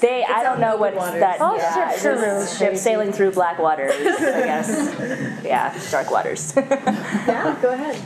They 0.00 0.24
I 0.24 0.44
don't 0.44 0.60
know 0.60 0.76
what 0.76 0.94
that. 0.94 1.40
All 1.40 1.56
yeah, 1.56 1.90
ships 1.90 2.06
are 2.06 2.14
really 2.14 2.46
ship 2.46 2.68
crazy. 2.68 2.76
sailing 2.76 3.10
through 3.12 3.32
black 3.32 3.58
waters. 3.58 3.94
I 3.94 4.44
guess. 4.44 5.44
Yeah, 5.44 5.76
dark 5.90 6.10
waters. 6.10 6.54
Yeah, 6.56 7.58
go 7.60 7.72
ahead. 7.72 8.00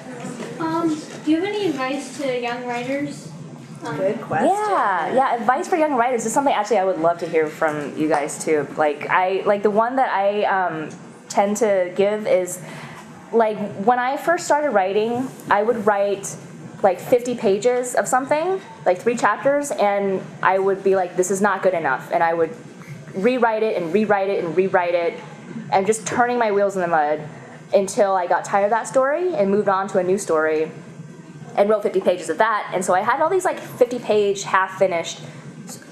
Um, 0.58 0.88
do 1.24 1.30
you 1.30 1.36
have 1.36 1.44
any 1.44 1.66
advice 1.66 2.16
to 2.18 2.40
young 2.40 2.66
writers? 2.66 3.30
Um, 3.84 3.96
Good 3.96 4.20
question. 4.22 4.48
Yeah, 4.48 5.14
yeah. 5.14 5.36
Advice 5.36 5.68
for 5.68 5.76
young 5.76 5.94
writers 5.94 6.24
is 6.24 6.32
something 6.32 6.52
actually 6.54 6.78
I 6.78 6.84
would 6.84 6.98
love 6.98 7.18
to 7.18 7.28
hear 7.28 7.48
from 7.48 7.96
you 7.96 8.08
guys 8.08 8.42
too. 8.42 8.66
Like 8.76 9.06
I 9.10 9.42
like 9.44 9.62
the 9.62 9.70
one 9.70 9.96
that 9.96 10.08
I 10.10 10.44
um, 10.44 10.88
tend 11.28 11.58
to 11.58 11.92
give 11.94 12.26
is 12.26 12.60
like 13.32 13.58
when 13.84 13.98
I 13.98 14.16
first 14.16 14.44
started 14.44 14.70
writing, 14.70 15.28
I 15.50 15.62
would 15.62 15.86
write 15.86 16.36
like 16.82 17.00
50 17.00 17.34
pages 17.36 17.94
of 17.94 18.06
something, 18.06 18.60
like 18.86 18.98
three 18.98 19.16
chapters, 19.16 19.70
and 19.70 20.22
I 20.42 20.58
would 20.58 20.84
be 20.84 20.94
like, 20.96 21.16
this 21.16 21.30
is 21.30 21.40
not 21.40 21.62
good 21.62 21.74
enough, 21.74 22.10
and 22.12 22.22
I 22.22 22.34
would 22.34 22.54
rewrite 23.14 23.62
it 23.62 23.76
and 23.80 23.92
rewrite 23.92 24.28
it 24.28 24.44
and 24.44 24.56
rewrite 24.56 24.94
it, 24.94 25.18
and 25.72 25.86
just 25.86 26.06
turning 26.06 26.38
my 26.38 26.52
wheels 26.52 26.76
in 26.76 26.82
the 26.82 26.88
mud 26.88 27.20
until 27.74 28.14
I 28.14 28.26
got 28.26 28.44
tired 28.44 28.64
of 28.64 28.70
that 28.70 28.86
story 28.86 29.34
and 29.34 29.50
moved 29.50 29.68
on 29.68 29.88
to 29.88 29.98
a 29.98 30.02
new 30.02 30.18
story 30.18 30.70
and 31.56 31.68
wrote 31.68 31.82
50 31.82 32.00
pages 32.00 32.30
of 32.30 32.38
that. 32.38 32.70
And 32.72 32.84
so 32.84 32.94
I 32.94 33.00
had 33.00 33.20
all 33.20 33.28
these 33.28 33.44
like 33.44 33.58
50 33.58 33.98
page, 33.98 34.44
half 34.44 34.78
finished 34.78 35.20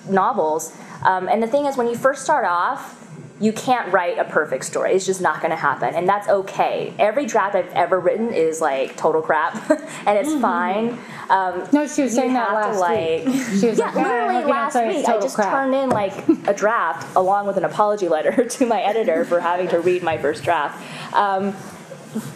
novels. 0.09 0.77
Um, 1.05 1.29
and 1.29 1.43
the 1.43 1.47
thing 1.47 1.67
is, 1.67 1.77
when 1.77 1.89
you 1.89 1.97
first 1.97 2.23
start 2.23 2.45
off, 2.45 3.06
you 3.39 3.53
can't 3.53 3.93
write 3.93 4.19
a 4.19 4.25
perfect 4.25 4.65
story. 4.65 4.93
It's 4.93 5.05
just 5.05 5.21
not 5.21 5.41
going 5.41 5.51
to 5.51 5.57
happen, 5.57 5.95
and 5.95 6.09
that's 6.09 6.27
okay. 6.29 6.95
Every 6.99 7.27
draft 7.27 7.55
I've 7.55 7.71
ever 7.73 8.01
written 8.01 8.33
is 8.33 8.61
like 8.61 8.97
total 8.97 9.21
crap, 9.21 9.71
and 10.07 10.19
it's 10.19 10.33
fine. 10.41 10.99
Um, 11.29 11.67
No, 11.73 11.87
she 11.87 12.03
was 12.03 12.15
saying 12.15 12.33
that 12.33 12.53
last 12.55 12.81
like, 12.81 13.27
week. 13.27 13.35
She 13.61 13.67
was 13.69 13.79
yeah, 13.79 13.87
like, 13.87 13.97
"Ah, 13.97 13.99
I'm 13.99 14.29
literally 14.29 14.51
last 14.51 14.75
week, 14.77 15.07
I 15.07 15.21
just 15.21 15.35
crap." 15.35 15.53
turned 15.53 15.75
in 15.75 15.91
like 15.91 16.15
a 16.49 16.55
draft 16.55 17.15
along 17.15 17.47
with 17.47 17.59
an 17.59 17.65
apology 17.65 18.09
letter 18.09 18.45
to 18.49 18.67
my 18.67 18.81
editor 18.81 19.25
for 19.27 19.41
having 19.41 19.69
to 19.69 19.81
read 19.81 20.03
my 20.03 20.17
first 20.17 20.43
draft. 20.43 20.83
Um, 21.15 21.55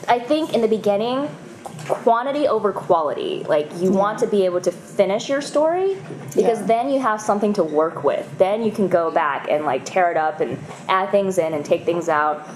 I 0.09 0.19
think 0.19 0.53
in 0.53 0.61
the 0.61 0.69
beginning, 0.69 1.35
quantity 1.89 2.47
over 2.49 2.73
quality. 2.73 3.45
Like 3.49 3.69
you 3.79 3.91
want 3.91 4.19
to 4.21 4.27
be 4.27 4.45
able 4.45 4.61
to 4.63 4.71
finish 4.73 5.29
your 5.29 5.41
story 5.41 5.97
because 6.35 6.61
Yeah. 6.61 6.67
then 6.67 6.91
you 6.91 7.01
have 7.01 7.21
something 7.21 7.53
to 7.55 7.65
work 7.65 8.05
with. 8.05 8.27
Then 8.39 8.63
you 8.63 8.71
can 8.73 8.89
go 8.89 9.11
back 9.11 9.49
and 9.51 9.65
like 9.65 9.85
tear 9.85 10.11
it 10.11 10.17
up 10.17 10.41
and 10.41 10.59
add 10.89 11.11
things 11.11 11.39
in 11.39 11.55
and 11.55 11.65
take 11.65 11.85
things 11.85 12.09
out. 12.09 12.47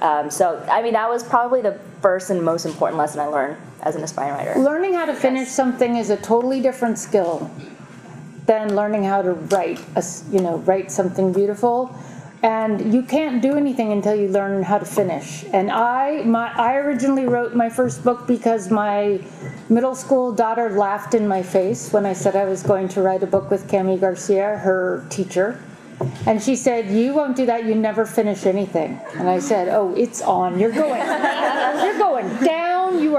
Um, 0.00 0.30
so 0.30 0.64
I 0.70 0.82
mean 0.82 0.94
that 0.94 1.08
was 1.08 1.22
probably 1.22 1.60
the 1.62 1.78
first 2.00 2.30
and 2.30 2.42
most 2.42 2.64
important 2.66 2.98
lesson 2.98 3.20
I 3.20 3.26
learned 3.26 3.56
as 3.82 3.94
an 3.96 4.02
aspiring 4.02 4.34
writer. 4.34 4.58
Learning 4.60 4.94
how 4.94 5.04
to 5.06 5.14
finish 5.14 5.48
something 5.48 5.96
is 5.96 6.10
a 6.10 6.16
totally 6.16 6.60
different 6.60 6.98
skill 6.98 7.50
than 8.46 8.74
learning 8.74 9.04
how 9.04 9.22
to 9.22 9.32
write, 9.34 9.80
a, 9.94 10.02
you 10.32 10.40
know, 10.40 10.56
write 10.58 10.90
something 10.90 11.32
beautiful. 11.32 11.94
And 12.42 12.92
you 12.92 13.02
can't 13.02 13.40
do 13.40 13.54
anything 13.54 13.92
until 13.92 14.16
you 14.16 14.26
learn 14.26 14.64
how 14.64 14.78
to 14.78 14.84
finish. 14.84 15.44
And 15.52 15.70
I, 15.70 16.22
my, 16.24 16.52
I 16.56 16.74
originally 16.74 17.26
wrote 17.26 17.54
my 17.54 17.68
first 17.68 18.02
book 18.02 18.26
because 18.26 18.68
my 18.68 19.20
middle 19.68 19.94
school 19.94 20.32
daughter 20.32 20.70
laughed 20.70 21.14
in 21.14 21.28
my 21.28 21.42
face 21.42 21.92
when 21.92 22.04
I 22.04 22.14
said 22.14 22.34
I 22.34 22.44
was 22.44 22.64
going 22.64 22.88
to 22.88 23.02
write 23.02 23.22
a 23.22 23.28
book 23.28 23.48
with 23.48 23.70
Kami 23.70 23.96
Garcia, 23.96 24.58
her 24.58 25.06
teacher. 25.08 25.60
And 26.26 26.42
she 26.42 26.56
said, 26.56 26.90
"You 26.90 27.14
won't 27.14 27.36
do 27.36 27.46
that. 27.46 27.64
You 27.64 27.76
never 27.76 28.04
finish 28.04 28.44
anything." 28.44 29.00
And 29.14 29.28
I 29.28 29.38
said, 29.38 29.68
"Oh, 29.68 29.94
it's 29.94 30.20
on. 30.20 30.58
You're 30.58 30.72
going. 30.72 31.00
You're 31.84 31.98
going 31.98 32.28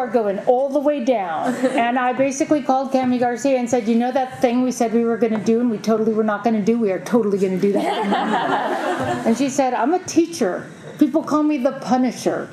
are 0.04 0.12
going 0.20 0.40
all 0.40 0.70
the 0.70 0.80
way 0.80 1.04
down." 1.04 1.56
And 1.84 1.98
I 1.98 2.14
basically 2.14 2.62
called 2.62 2.92
Kami 2.92 3.18
Garcia 3.18 3.58
and 3.58 3.70
said, 3.70 3.88
"You 3.88 3.96
know 3.96 4.12
that 4.12 4.42
thing 4.42 4.62
we 4.64 4.72
said 4.72 4.94
we 4.94 5.06
were 5.06 5.18
going 5.18 5.34
to 5.34 5.46
do, 5.54 5.60
and 5.60 5.70
we 5.72 5.78
totally 5.78 6.14
were 6.14 6.30
not 6.34 6.44
going 6.44 6.56
to 6.56 6.66
do. 6.72 6.78
We 6.78 6.92
are 6.92 7.04
totally 7.14 7.40
going 7.40 7.56
to 7.60 7.64
do 7.68 7.74
that." 7.74 9.24
and 9.26 9.38
she 9.38 9.50
said, 9.50 9.74
"I'm 9.74 9.94
a 9.94 10.04
teacher." 10.18 10.68
People 11.00 11.24
call 11.24 11.44
me 11.44 11.58
the 11.58 11.74
Punisher. 11.74 12.50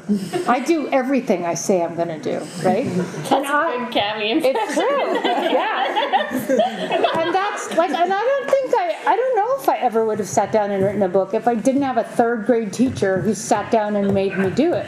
I 0.48 0.60
do 0.60 0.88
everything 0.88 1.44
I 1.44 1.54
say 1.54 1.82
I'm 1.82 1.94
going 1.94 2.08
to 2.08 2.18
do, 2.18 2.38
right? 2.64 2.86
and 2.86 3.46
I, 3.46 3.88
Good 3.90 3.94
Kami 3.94 4.30
it's 4.32 4.74
true. 4.74 5.20
Yeah. 5.50 7.20
and 7.20 7.34
that's 7.34 7.76
like, 7.76 7.90
and 7.90 8.12
I 8.12 8.18
don't 8.18 8.50
think 8.50 8.74
I, 8.74 8.96
I 9.06 9.16
don't 9.16 9.36
know 9.36 9.56
if 9.60 9.68
I 9.68 9.78
ever 9.78 10.04
would 10.04 10.18
have 10.18 10.28
sat 10.28 10.52
down 10.52 10.70
and 10.70 10.84
written 10.84 11.02
a 11.02 11.08
book 11.08 11.34
if 11.34 11.46
I 11.48 11.54
didn't 11.54 11.82
have 11.82 11.96
a 11.96 12.04
third 12.04 12.46
grade 12.46 12.72
teacher 12.72 13.20
who 13.20 13.34
sat 13.34 13.70
down 13.70 13.96
and 13.96 14.14
made 14.14 14.36
me 14.38 14.50
do 14.50 14.72
it. 14.74 14.86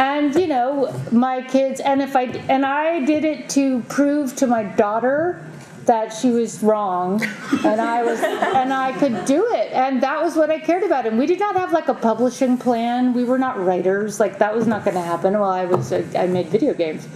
and 0.00 0.34
you 0.34 0.46
know, 0.46 0.94
my 1.12 1.42
kids, 1.42 1.80
and 1.80 2.02
if 2.02 2.16
I, 2.16 2.24
and 2.48 2.64
I 2.64 3.04
did 3.04 3.24
it 3.24 3.48
to 3.50 3.80
prove 3.82 4.34
to 4.36 4.46
my 4.46 4.64
daughter 4.64 5.44
that 5.90 6.12
she 6.12 6.30
was 6.30 6.62
wrong 6.62 7.20
and 7.64 7.80
I 7.80 8.04
was 8.04 8.20
and 8.20 8.72
I 8.72 8.92
could 8.92 9.24
do 9.24 9.44
it 9.54 9.72
and 9.72 10.00
that 10.04 10.22
was 10.22 10.36
what 10.36 10.48
I 10.48 10.60
cared 10.60 10.84
about 10.84 11.04
and 11.04 11.18
we 11.18 11.26
did 11.26 11.40
not 11.40 11.56
have 11.56 11.72
like 11.72 11.88
a 11.88 11.94
publishing 11.94 12.56
plan. 12.56 13.12
We 13.12 13.24
were 13.24 13.40
not 13.40 13.58
writers 13.58 14.20
like 14.20 14.38
that 14.38 14.54
was 14.54 14.68
not 14.68 14.84
going 14.84 14.94
to 14.94 15.02
happen. 15.02 15.36
While 15.36 15.50
I 15.50 15.64
was 15.64 15.92
I 15.92 16.28
made 16.28 16.46
video 16.46 16.74
games. 16.74 17.08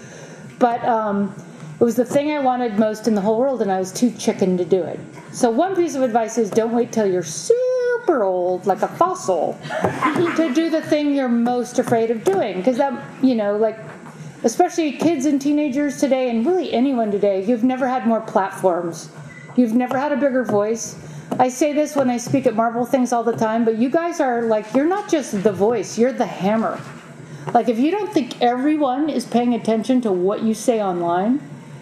But 0.58 0.84
um, 0.84 1.32
it 1.78 1.84
was 1.84 1.94
the 1.94 2.04
thing 2.04 2.32
I 2.32 2.40
wanted 2.40 2.76
most 2.76 3.06
in 3.06 3.14
the 3.14 3.20
whole 3.20 3.38
world 3.38 3.62
and 3.62 3.70
I 3.70 3.78
was 3.78 3.92
too 3.92 4.10
chicken 4.10 4.56
to 4.56 4.64
do 4.64 4.82
it. 4.82 4.98
So 5.30 5.50
one 5.50 5.76
piece 5.76 5.94
of 5.94 6.02
advice 6.02 6.36
is 6.36 6.50
don't 6.50 6.72
wait 6.72 6.90
till 6.90 7.06
you're 7.06 7.22
super 7.22 8.24
old 8.24 8.66
like 8.66 8.82
a 8.82 8.88
fossil 8.88 9.56
to 10.36 10.50
do 10.52 10.68
the 10.68 10.82
thing 10.82 11.14
you're 11.14 11.28
most 11.28 11.78
afraid 11.78 12.10
of 12.10 12.24
doing 12.24 12.56
because 12.56 12.78
that 12.78 12.92
you 13.22 13.36
know 13.36 13.56
like 13.56 13.78
especially 14.44 14.92
kids 14.92 15.26
and 15.26 15.40
teenagers 15.40 15.98
today, 15.98 16.30
and 16.30 16.46
really 16.46 16.72
anyone 16.72 17.10
today, 17.10 17.42
you've 17.44 17.64
never 17.64 17.88
had 17.88 18.06
more 18.06 18.20
platforms. 18.20 19.10
You've 19.56 19.74
never 19.74 19.98
had 19.98 20.12
a 20.12 20.16
bigger 20.16 20.44
voice. 20.44 20.96
I 21.38 21.48
say 21.48 21.72
this 21.72 21.96
when 21.96 22.10
I 22.10 22.18
speak 22.18 22.46
at 22.46 22.54
Marvel 22.54 22.84
things 22.84 23.12
all 23.12 23.24
the 23.24 23.32
time, 23.36 23.64
but 23.64 23.78
you 23.78 23.88
guys 23.88 24.20
are 24.20 24.42
like, 24.42 24.72
you're 24.74 24.86
not 24.86 25.10
just 25.10 25.42
the 25.42 25.52
voice, 25.52 25.98
you're 25.98 26.12
the 26.12 26.26
hammer. 26.26 26.80
Like, 27.52 27.68
if 27.68 27.78
you 27.78 27.90
don't 27.90 28.12
think 28.12 28.40
everyone 28.40 29.08
is 29.08 29.24
paying 29.24 29.54
attention 29.54 30.00
to 30.02 30.12
what 30.12 30.42
you 30.42 30.54
say 30.54 30.82
online, 30.82 31.40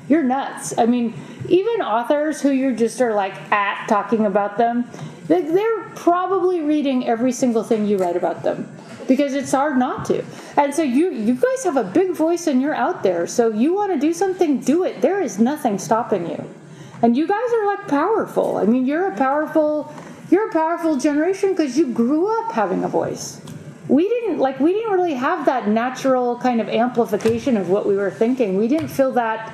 you're 0.09 0.23
nuts. 0.23 0.77
I 0.79 0.87
mean, 0.87 1.15
even 1.49 1.83
authors 1.83 2.41
who 2.41 2.51
you 2.51 2.75
just 2.75 3.01
are 3.01 3.15
like 3.15 3.35
at 3.53 3.87
talking 3.89 4.27
about 4.27 4.59
them, 4.59 4.85
they- 5.29 5.43
they're 5.43 5.85
probably 5.95 6.61
reading 6.61 7.07
every 7.09 7.33
single 7.33 7.63
thing 7.63 7.87
you 7.87 7.97
write 7.99 8.17
about 8.17 8.43
them 8.43 8.69
because 9.09 9.35
it's 9.35 9.53
hard 9.53 9.77
not 9.79 10.05
to. 10.07 10.23
And 10.57 10.75
so 10.75 10.83
you 10.83 11.11
you 11.11 11.35
guys 11.35 11.65
have 11.65 11.77
a 11.77 11.85
big 11.85 12.13
voice 12.13 12.47
and 12.47 12.61
you're 12.63 12.75
out 12.75 13.03
there. 13.03 13.27
So 13.27 13.49
you 13.49 13.75
want 13.75 13.93
to 13.93 13.99
do 13.99 14.13
something, 14.13 14.59
do 14.59 14.85
it. 14.85 15.01
There 15.01 15.21
is 15.21 15.39
nothing 15.39 15.79
stopping 15.79 16.29
you. 16.29 16.45
And 17.03 17.17
you 17.17 17.27
guys 17.27 17.53
are 17.57 17.67
like 17.67 17.89
powerful. 17.89 18.57
I 18.59 18.65
mean, 18.65 18.87
you're 18.87 19.09
a 19.09 19.17
powerful 19.17 19.93
you're 20.31 20.49
a 20.49 20.53
powerful 20.53 20.97
generation 20.97 21.51
because 21.51 21.77
you 21.77 21.87
grew 21.89 22.27
up 22.41 22.53
having 22.53 22.85
a 22.85 22.89
voice. 22.89 23.41
We 23.89 24.09
didn't 24.09 24.39
like 24.39 24.61
we 24.61 24.73
didn't 24.73 24.93
really 24.93 25.15
have 25.15 25.45
that 25.47 25.69
natural 25.69 26.39
kind 26.39 26.61
of 26.61 26.69
amplification 26.69 27.57
of 27.57 27.69
what 27.69 27.87
we 27.87 27.97
were 27.97 28.11
thinking. 28.11 28.57
We 28.57 28.69
didn't 28.69 28.89
feel 28.89 29.11
that 29.13 29.53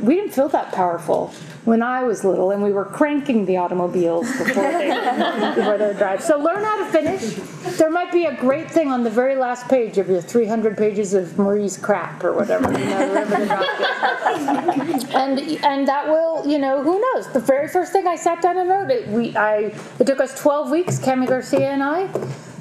we 0.00 0.16
didn't 0.16 0.32
feel 0.32 0.48
that 0.48 0.72
powerful 0.72 1.32
when 1.66 1.82
I 1.82 2.04
was 2.04 2.24
little, 2.24 2.52
and 2.52 2.62
we 2.62 2.72
were 2.72 2.84
cranking 2.84 3.44
the 3.44 3.56
automobiles 3.56 4.30
before 4.38 4.70
they 4.72 4.88
before 5.56 5.78
they 5.78 5.88
would 5.88 5.98
drive. 5.98 6.22
So 6.22 6.38
learn 6.38 6.62
how 6.62 6.78
to 6.78 6.86
finish. 6.92 7.34
There 7.76 7.90
might 7.90 8.12
be 8.12 8.26
a 8.26 8.36
great 8.36 8.70
thing 8.70 8.92
on 8.92 9.02
the 9.02 9.10
very 9.10 9.34
last 9.34 9.68
page 9.68 9.98
of 9.98 10.08
your 10.08 10.20
300 10.20 10.78
pages 10.78 11.12
of 11.12 11.36
Marie's 11.38 11.76
crap 11.76 12.22
or 12.22 12.32
whatever. 12.32 12.70
You 12.78 12.84
know, 12.86 13.08
whatever 13.08 13.36
the 13.36 13.46
doc 13.46 14.86
is. 14.94 15.04
and 15.14 15.40
and 15.64 15.88
that 15.88 16.06
will, 16.06 16.46
you 16.46 16.58
know, 16.58 16.82
who 16.82 17.00
knows? 17.00 17.32
The 17.32 17.40
very 17.40 17.66
first 17.68 17.92
thing 17.92 18.06
I 18.06 18.14
sat 18.16 18.40
down 18.40 18.58
and 18.58 18.70
wrote 18.70 18.90
it. 18.90 19.08
We 19.08 19.36
I 19.36 19.74
it 19.98 20.06
took 20.06 20.20
us 20.20 20.38
12 20.40 20.70
weeks, 20.70 20.98
Kami 21.00 21.26
Garcia 21.26 21.70
and 21.70 21.82
I. 21.82 22.08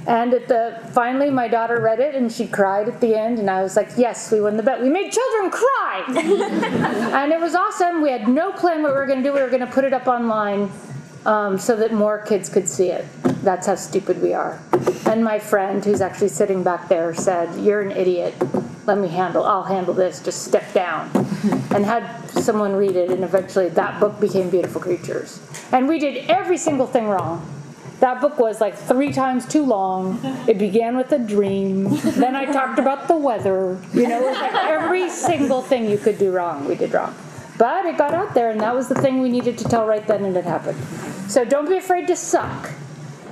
And 0.07 0.33
at 0.33 0.47
the 0.47 0.79
finally, 0.91 1.31
my 1.31 1.47
daughter 1.47 1.79
read 1.81 1.99
it 1.99 2.13
and 2.13 2.31
she 2.31 2.45
cried 2.47 2.87
at 2.87 3.01
the 3.01 3.15
end, 3.15 3.39
and 3.39 3.49
I 3.49 3.63
was 3.63 3.75
like, 3.75 3.89
"Yes, 3.97 4.31
we 4.31 4.39
won 4.39 4.55
the 4.55 4.63
bet. 4.63 4.81
We 4.81 4.89
made 4.89 5.11
children 5.11 5.51
cry, 5.51 6.03
and 7.23 7.31
it 7.31 7.39
was 7.39 7.55
awesome. 7.55 8.01
We 8.01 8.11
had 8.11 8.27
no 8.27 8.51
plan 8.51 8.83
what 8.83 8.91
we 8.91 8.97
were 8.97 9.07
going 9.07 9.23
to 9.23 9.29
do. 9.29 9.33
We 9.33 9.41
were 9.41 9.49
going 9.49 9.65
to 9.65 9.71
put 9.71 9.83
it 9.83 9.93
up 9.93 10.07
online 10.07 10.71
um, 11.25 11.57
so 11.57 11.75
that 11.77 11.91
more 11.91 12.19
kids 12.19 12.49
could 12.49 12.69
see 12.69 12.89
it. 12.89 13.05
That's 13.43 13.65
how 13.65 13.75
stupid 13.75 14.21
we 14.21 14.33
are." 14.33 14.61
And 15.07 15.23
my 15.23 15.39
friend, 15.39 15.83
who's 15.83 16.01
actually 16.01 16.29
sitting 16.29 16.61
back 16.61 16.87
there, 16.87 17.15
said, 17.15 17.55
"You're 17.59 17.81
an 17.81 17.91
idiot. 17.91 18.35
Let 18.85 18.99
me 18.99 19.07
handle. 19.07 19.43
I'll 19.43 19.63
handle 19.63 19.95
this. 19.95 20.21
Just 20.21 20.43
step 20.43 20.71
down." 20.73 21.09
And 21.71 21.83
had 21.83 22.29
someone 22.29 22.75
read 22.75 22.95
it, 22.95 23.09
and 23.09 23.23
eventually 23.23 23.69
that 23.69 23.99
book 23.99 24.19
became 24.19 24.51
Beautiful 24.51 24.81
Creatures. 24.81 25.39
And 25.71 25.87
we 25.87 25.97
did 25.97 26.29
every 26.29 26.57
single 26.57 26.85
thing 26.85 27.07
wrong. 27.07 27.43
That 27.99 28.21
book 28.21 28.37
was 28.37 28.59
like 28.59 28.75
three 28.75 29.13
times 29.13 29.47
too 29.47 29.65
long. 29.65 30.19
It 30.47 30.57
began 30.57 30.97
with 30.97 31.11
a 31.11 31.19
dream. 31.19 31.95
Then 31.95 32.35
I 32.35 32.45
talked 32.45 32.77
about 32.77 33.07
the 33.07 33.15
weather. 33.15 33.79
You 33.93 34.07
know, 34.07 34.21
it 34.21 34.29
was 34.29 34.37
like 34.37 34.53
every 34.53 35.09
single 35.09 35.61
thing 35.61 35.89
you 35.89 35.97
could 35.97 36.17
do 36.17 36.31
wrong, 36.31 36.67
we 36.67 36.75
did 36.75 36.93
wrong. 36.93 37.15
But 37.57 37.85
it 37.85 37.97
got 37.97 38.13
out 38.13 38.33
there, 38.33 38.49
and 38.49 38.59
that 38.59 38.75
was 38.75 38.89
the 38.89 38.95
thing 38.95 39.21
we 39.21 39.29
needed 39.29 39.57
to 39.59 39.63
tell 39.63 39.87
right 39.87 40.05
then, 40.05 40.25
and 40.25 40.35
it 40.35 40.43
happened. 40.43 40.77
So 41.29 41.45
don't 41.45 41.69
be 41.69 41.77
afraid 41.77 42.07
to 42.07 42.15
suck. 42.15 42.69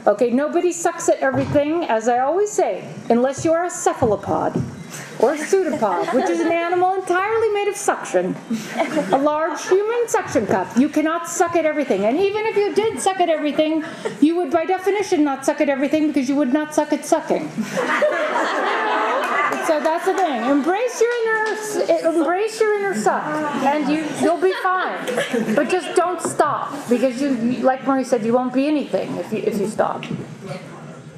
Okay, 0.05 0.31
nobody 0.31 0.73
sucks 0.73 1.07
at 1.07 1.19
everything, 1.19 1.85
as 1.85 2.09
I 2.09 2.19
always 2.19 2.51
say, 2.51 2.83
unless 3.09 3.45
you 3.45 3.53
are 3.53 3.63
a 3.63 3.69
cephalopod 3.69 4.61
or 5.19 5.33
a 5.33 5.37
pseudopod, 5.37 6.13
which 6.13 6.29
is 6.29 6.41
an 6.41 6.51
animal 6.51 6.93
entirely 6.95 7.49
made 7.51 7.69
of 7.69 7.77
suction. 7.77 8.35
A 9.13 9.17
large 9.17 9.65
human 9.65 10.07
suction 10.09 10.45
cup. 10.45 10.75
You 10.77 10.89
cannot 10.89 11.29
suck 11.29 11.55
at 11.55 11.65
everything. 11.65 12.03
And 12.03 12.17
even 12.17 12.45
if 12.45 12.57
you 12.57 12.75
did 12.75 12.99
suck 12.99 13.21
at 13.21 13.29
everything, 13.29 13.85
you 14.19 14.35
would 14.35 14.51
by 14.51 14.65
definition 14.65 15.23
not 15.23 15.45
suck 15.45 15.61
at 15.61 15.69
everything 15.69 16.07
because 16.07 16.27
you 16.27 16.35
would 16.35 16.51
not 16.51 16.75
suck 16.75 16.91
at 16.91 17.05
sucking. 17.05 17.49
So 19.67 19.79
that's 19.79 20.05
the 20.05 20.13
thing. 20.13 20.43
Embrace 20.43 21.01
your 21.01 21.11
inner, 21.21 22.19
embrace 22.19 22.59
your 22.59 22.73
inner 22.79 22.95
suck, 22.95 23.23
and 23.63 23.89
you 23.89 24.05
you'll 24.21 24.41
be 24.41 24.53
fine. 24.61 25.05
But 25.55 25.69
just 25.69 25.95
don't 25.95 26.21
stop 26.21 26.73
because 26.89 27.21
you, 27.21 27.31
like 27.61 27.87
Marie 27.87 28.03
said, 28.03 28.25
you 28.25 28.33
won't 28.33 28.53
be 28.53 28.67
anything 28.67 29.15
if 29.17 29.31
you 29.31 29.39
if 29.39 29.57
you 29.59 29.67
stop. 29.67 30.03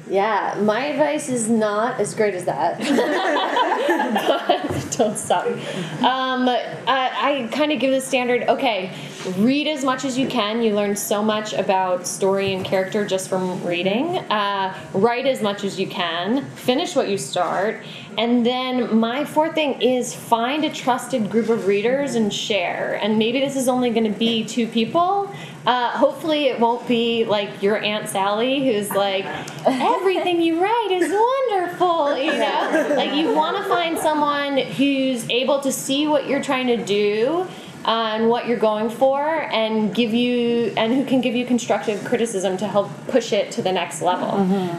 Yeah, 0.08 0.56
my 0.62 0.86
advice 0.86 1.28
is 1.28 1.48
not 1.48 1.98
as 1.98 2.14
great 2.14 2.34
as 2.34 2.44
that. 2.44 2.80
But 3.86 4.96
don't 4.96 5.16
stop. 5.16 5.46
Um, 5.46 6.48
I, 6.48 7.46
I 7.46 7.48
kind 7.52 7.72
of 7.72 7.80
give 7.80 7.92
the 7.92 8.00
standard 8.00 8.48
okay, 8.48 8.92
read 9.38 9.66
as 9.66 9.84
much 9.84 10.04
as 10.04 10.18
you 10.18 10.26
can. 10.26 10.62
You 10.62 10.74
learn 10.74 10.96
so 10.96 11.22
much 11.22 11.52
about 11.52 12.06
story 12.06 12.52
and 12.52 12.64
character 12.64 13.04
just 13.06 13.28
from 13.28 13.62
reading. 13.64 14.18
Uh, 14.30 14.76
write 14.92 15.26
as 15.26 15.42
much 15.42 15.64
as 15.64 15.78
you 15.78 15.86
can. 15.86 16.44
Finish 16.50 16.94
what 16.94 17.08
you 17.08 17.18
start. 17.18 17.82
And 18.18 18.46
then 18.46 18.96
my 18.98 19.24
fourth 19.24 19.54
thing 19.54 19.80
is 19.82 20.14
find 20.14 20.64
a 20.64 20.70
trusted 20.70 21.30
group 21.30 21.48
of 21.48 21.66
readers 21.66 22.14
and 22.14 22.32
share. 22.32 22.98
And 23.02 23.18
maybe 23.18 23.40
this 23.40 23.56
is 23.56 23.68
only 23.68 23.90
going 23.90 24.10
to 24.10 24.18
be 24.18 24.44
two 24.44 24.66
people. 24.66 25.32
Uh, 25.66 25.90
hopefully, 25.90 26.46
it 26.46 26.60
won't 26.60 26.86
be 26.86 27.24
like 27.24 27.60
your 27.60 27.82
Aunt 27.82 28.08
Sally, 28.08 28.64
who's 28.64 28.90
like, 28.90 29.24
everything 29.66 30.40
you 30.40 30.62
write 30.62 30.88
is 30.92 31.10
wonderful. 31.10 32.16
You 32.16 32.32
know, 32.32 32.94
like 32.96 33.14
you 33.14 33.34
want 33.34 33.56
to 33.56 33.64
find 33.68 33.98
someone 33.98 34.58
who's 34.58 35.28
able 35.28 35.60
to 35.60 35.72
see 35.72 36.06
what 36.06 36.28
you're 36.28 36.42
trying 36.42 36.68
to 36.68 36.76
do 36.84 37.46
uh, 37.84 38.14
and 38.14 38.28
what 38.28 38.46
you're 38.46 38.58
going 38.58 38.90
for, 38.90 39.42
and 39.52 39.92
give 39.94 40.14
you 40.14 40.72
and 40.76 40.94
who 40.94 41.04
can 41.04 41.20
give 41.20 41.34
you 41.34 41.44
constructive 41.44 42.04
criticism 42.04 42.56
to 42.58 42.68
help 42.68 42.88
push 43.08 43.32
it 43.32 43.50
to 43.52 43.62
the 43.62 43.72
next 43.72 44.02
level. 44.02 44.30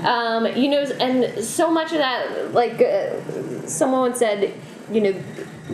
Um, 0.08 0.46
you 0.56 0.70
know, 0.70 0.84
and 1.00 1.44
so 1.44 1.70
much 1.70 1.92
of 1.92 1.98
that, 1.98 2.54
like 2.54 2.82
uh, 2.82 3.68
someone 3.68 4.16
said, 4.16 4.54
you 4.90 5.02
know 5.02 5.14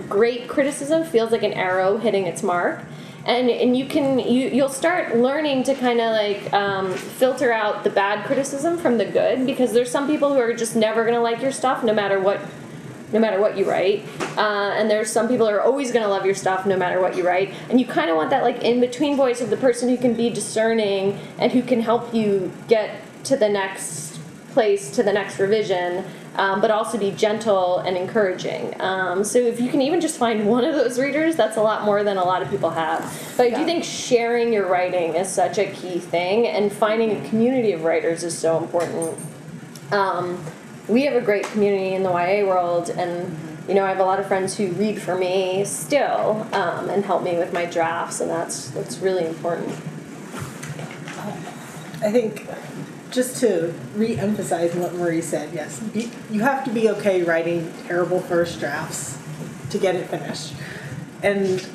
great 0.09 0.47
criticism 0.47 1.03
feels 1.03 1.31
like 1.31 1.43
an 1.43 1.53
arrow 1.53 1.97
hitting 1.97 2.25
its 2.25 2.41
mark 2.41 2.81
and 3.25 3.49
and 3.49 3.77
you 3.77 3.85
can 3.85 4.19
you 4.19 4.49
you'll 4.49 4.69
start 4.69 5.15
learning 5.15 5.63
to 5.63 5.73
kind 5.75 6.01
of 6.01 6.11
like 6.11 6.53
um, 6.53 6.93
filter 6.93 7.51
out 7.51 7.83
the 7.83 7.89
bad 7.89 8.25
criticism 8.25 8.77
from 8.77 8.97
the 8.97 9.05
good 9.05 9.45
because 9.45 9.71
there's 9.71 9.89
some 9.89 10.07
people 10.07 10.33
who 10.33 10.39
are 10.39 10.53
just 10.53 10.75
never 10.75 11.05
gonna 11.05 11.21
like 11.21 11.41
your 11.41 11.51
stuff 11.51 11.83
no 11.83 11.93
matter 11.93 12.19
what 12.19 12.41
no 13.13 13.19
matter 13.19 13.39
what 13.39 13.55
you 13.55 13.69
write. 13.69 14.03
Uh, 14.35 14.73
and 14.75 14.89
there's 14.89 15.09
some 15.09 15.27
people 15.27 15.47
who 15.47 15.53
are 15.53 15.61
always 15.61 15.91
going 15.91 16.03
to 16.03 16.09
love 16.09 16.25
your 16.25 16.33
stuff 16.33 16.65
no 16.65 16.75
matter 16.75 16.99
what 16.99 17.15
you 17.15 17.25
write. 17.25 17.53
And 17.69 17.79
you 17.79 17.85
kind 17.85 18.09
of 18.09 18.17
want 18.17 18.31
that 18.31 18.41
like 18.41 18.63
in 18.63 18.79
between 18.81 19.15
voice 19.15 19.39
of 19.39 19.51
the 19.51 19.57
person 19.57 19.87
who 19.87 19.97
can 19.97 20.15
be 20.15 20.31
discerning 20.31 21.19
and 21.37 21.51
who 21.51 21.61
can 21.61 21.79
help 21.79 22.11
you 22.13 22.51
get 22.67 23.01
to 23.25 23.37
the 23.37 23.47
next 23.47 24.19
place 24.51 24.91
to 24.91 25.03
the 25.03 25.13
next 25.13 25.39
revision 25.39 26.03
um, 26.35 26.61
but 26.61 26.71
also 26.71 26.97
be 26.97 27.11
gentle 27.11 27.79
and 27.79 27.95
encouraging. 27.95 28.79
Um, 28.81 29.23
so 29.23 29.39
if 29.39 29.59
you 29.59 29.69
can 29.69 29.81
even 29.81 30.01
just 30.01 30.17
find 30.17 30.47
one 30.49 30.63
of 30.63 30.75
those 30.75 30.99
readers, 30.99 31.35
that's 31.35 31.57
a 31.57 31.61
lot 31.61 31.83
more 31.83 32.03
than 32.03 32.17
a 32.17 32.23
lot 32.23 32.41
of 32.41 32.49
people 32.49 32.69
have. 32.71 33.01
But 33.37 33.47
I 33.47 33.57
do 33.57 33.65
think 33.65 33.83
sharing 33.83 34.51
your 34.51 34.67
writing 34.67 35.15
is 35.15 35.29
such 35.29 35.57
a 35.57 35.65
key 35.71 35.99
thing, 35.99 36.47
and 36.47 36.71
finding 36.71 37.11
a 37.11 37.29
community 37.29 37.73
of 37.73 37.83
writers 37.83 38.23
is 38.23 38.37
so 38.37 38.57
important. 38.57 39.17
Um, 39.91 40.43
we 40.87 41.03
have 41.05 41.15
a 41.15 41.21
great 41.21 41.45
community 41.45 41.93
in 41.93 42.03
the 42.03 42.09
YA 42.09 42.45
world, 42.45 42.89
and 42.89 43.37
you 43.67 43.75
know 43.75 43.85
I 43.85 43.89
have 43.89 43.99
a 43.99 44.03
lot 44.03 44.19
of 44.19 44.27
friends 44.27 44.57
who 44.57 44.71
read 44.73 45.01
for 45.01 45.15
me 45.15 45.63
still 45.65 46.47
um, 46.51 46.89
and 46.89 47.05
help 47.05 47.23
me 47.23 47.37
with 47.37 47.53
my 47.53 47.65
drafts, 47.65 48.19
and 48.19 48.29
that's 48.29 48.69
that's 48.71 48.97
really 48.99 49.25
important. 49.25 49.69
I 52.01 52.11
think 52.11 52.45
just 53.13 53.37
to 53.37 53.73
re-emphasize 53.95 54.73
what 54.75 54.93
Marie 54.95 55.21
said, 55.21 55.53
yes, 55.53 55.81
you, 55.93 56.09
you 56.31 56.41
have 56.41 56.65
to 56.65 56.71
be 56.71 56.89
okay 56.89 57.21
writing 57.21 57.71
terrible 57.87 58.19
first 58.19 58.59
drafts 58.59 59.17
to 59.69 59.77
get 59.77 59.95
it 59.95 60.09
finished. 60.09 60.53
And 61.21 61.65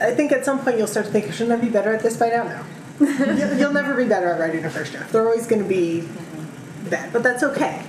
I 0.00 0.14
think 0.14 0.30
at 0.30 0.44
some 0.44 0.60
point 0.60 0.76
you'll 0.78 0.86
start 0.86 1.06
to 1.06 1.12
think, 1.12 1.32
shouldn't 1.32 1.58
I 1.58 1.64
be 1.64 1.70
better 1.70 1.94
at 1.94 2.02
this 2.02 2.16
by 2.16 2.28
now? 2.28 2.44
No. 2.44 2.64
you'll, 3.56 3.72
never 3.72 3.94
be 3.94 4.04
better 4.04 4.28
at 4.28 4.38
writing 4.38 4.64
a 4.64 4.70
first 4.70 4.92
draft. 4.92 5.10
They're 5.10 5.26
always 5.26 5.46
going 5.46 5.62
to 5.62 5.68
be 5.68 6.06
bad, 6.88 7.12
but 7.12 7.22
that's 7.22 7.42
okay. 7.42 7.84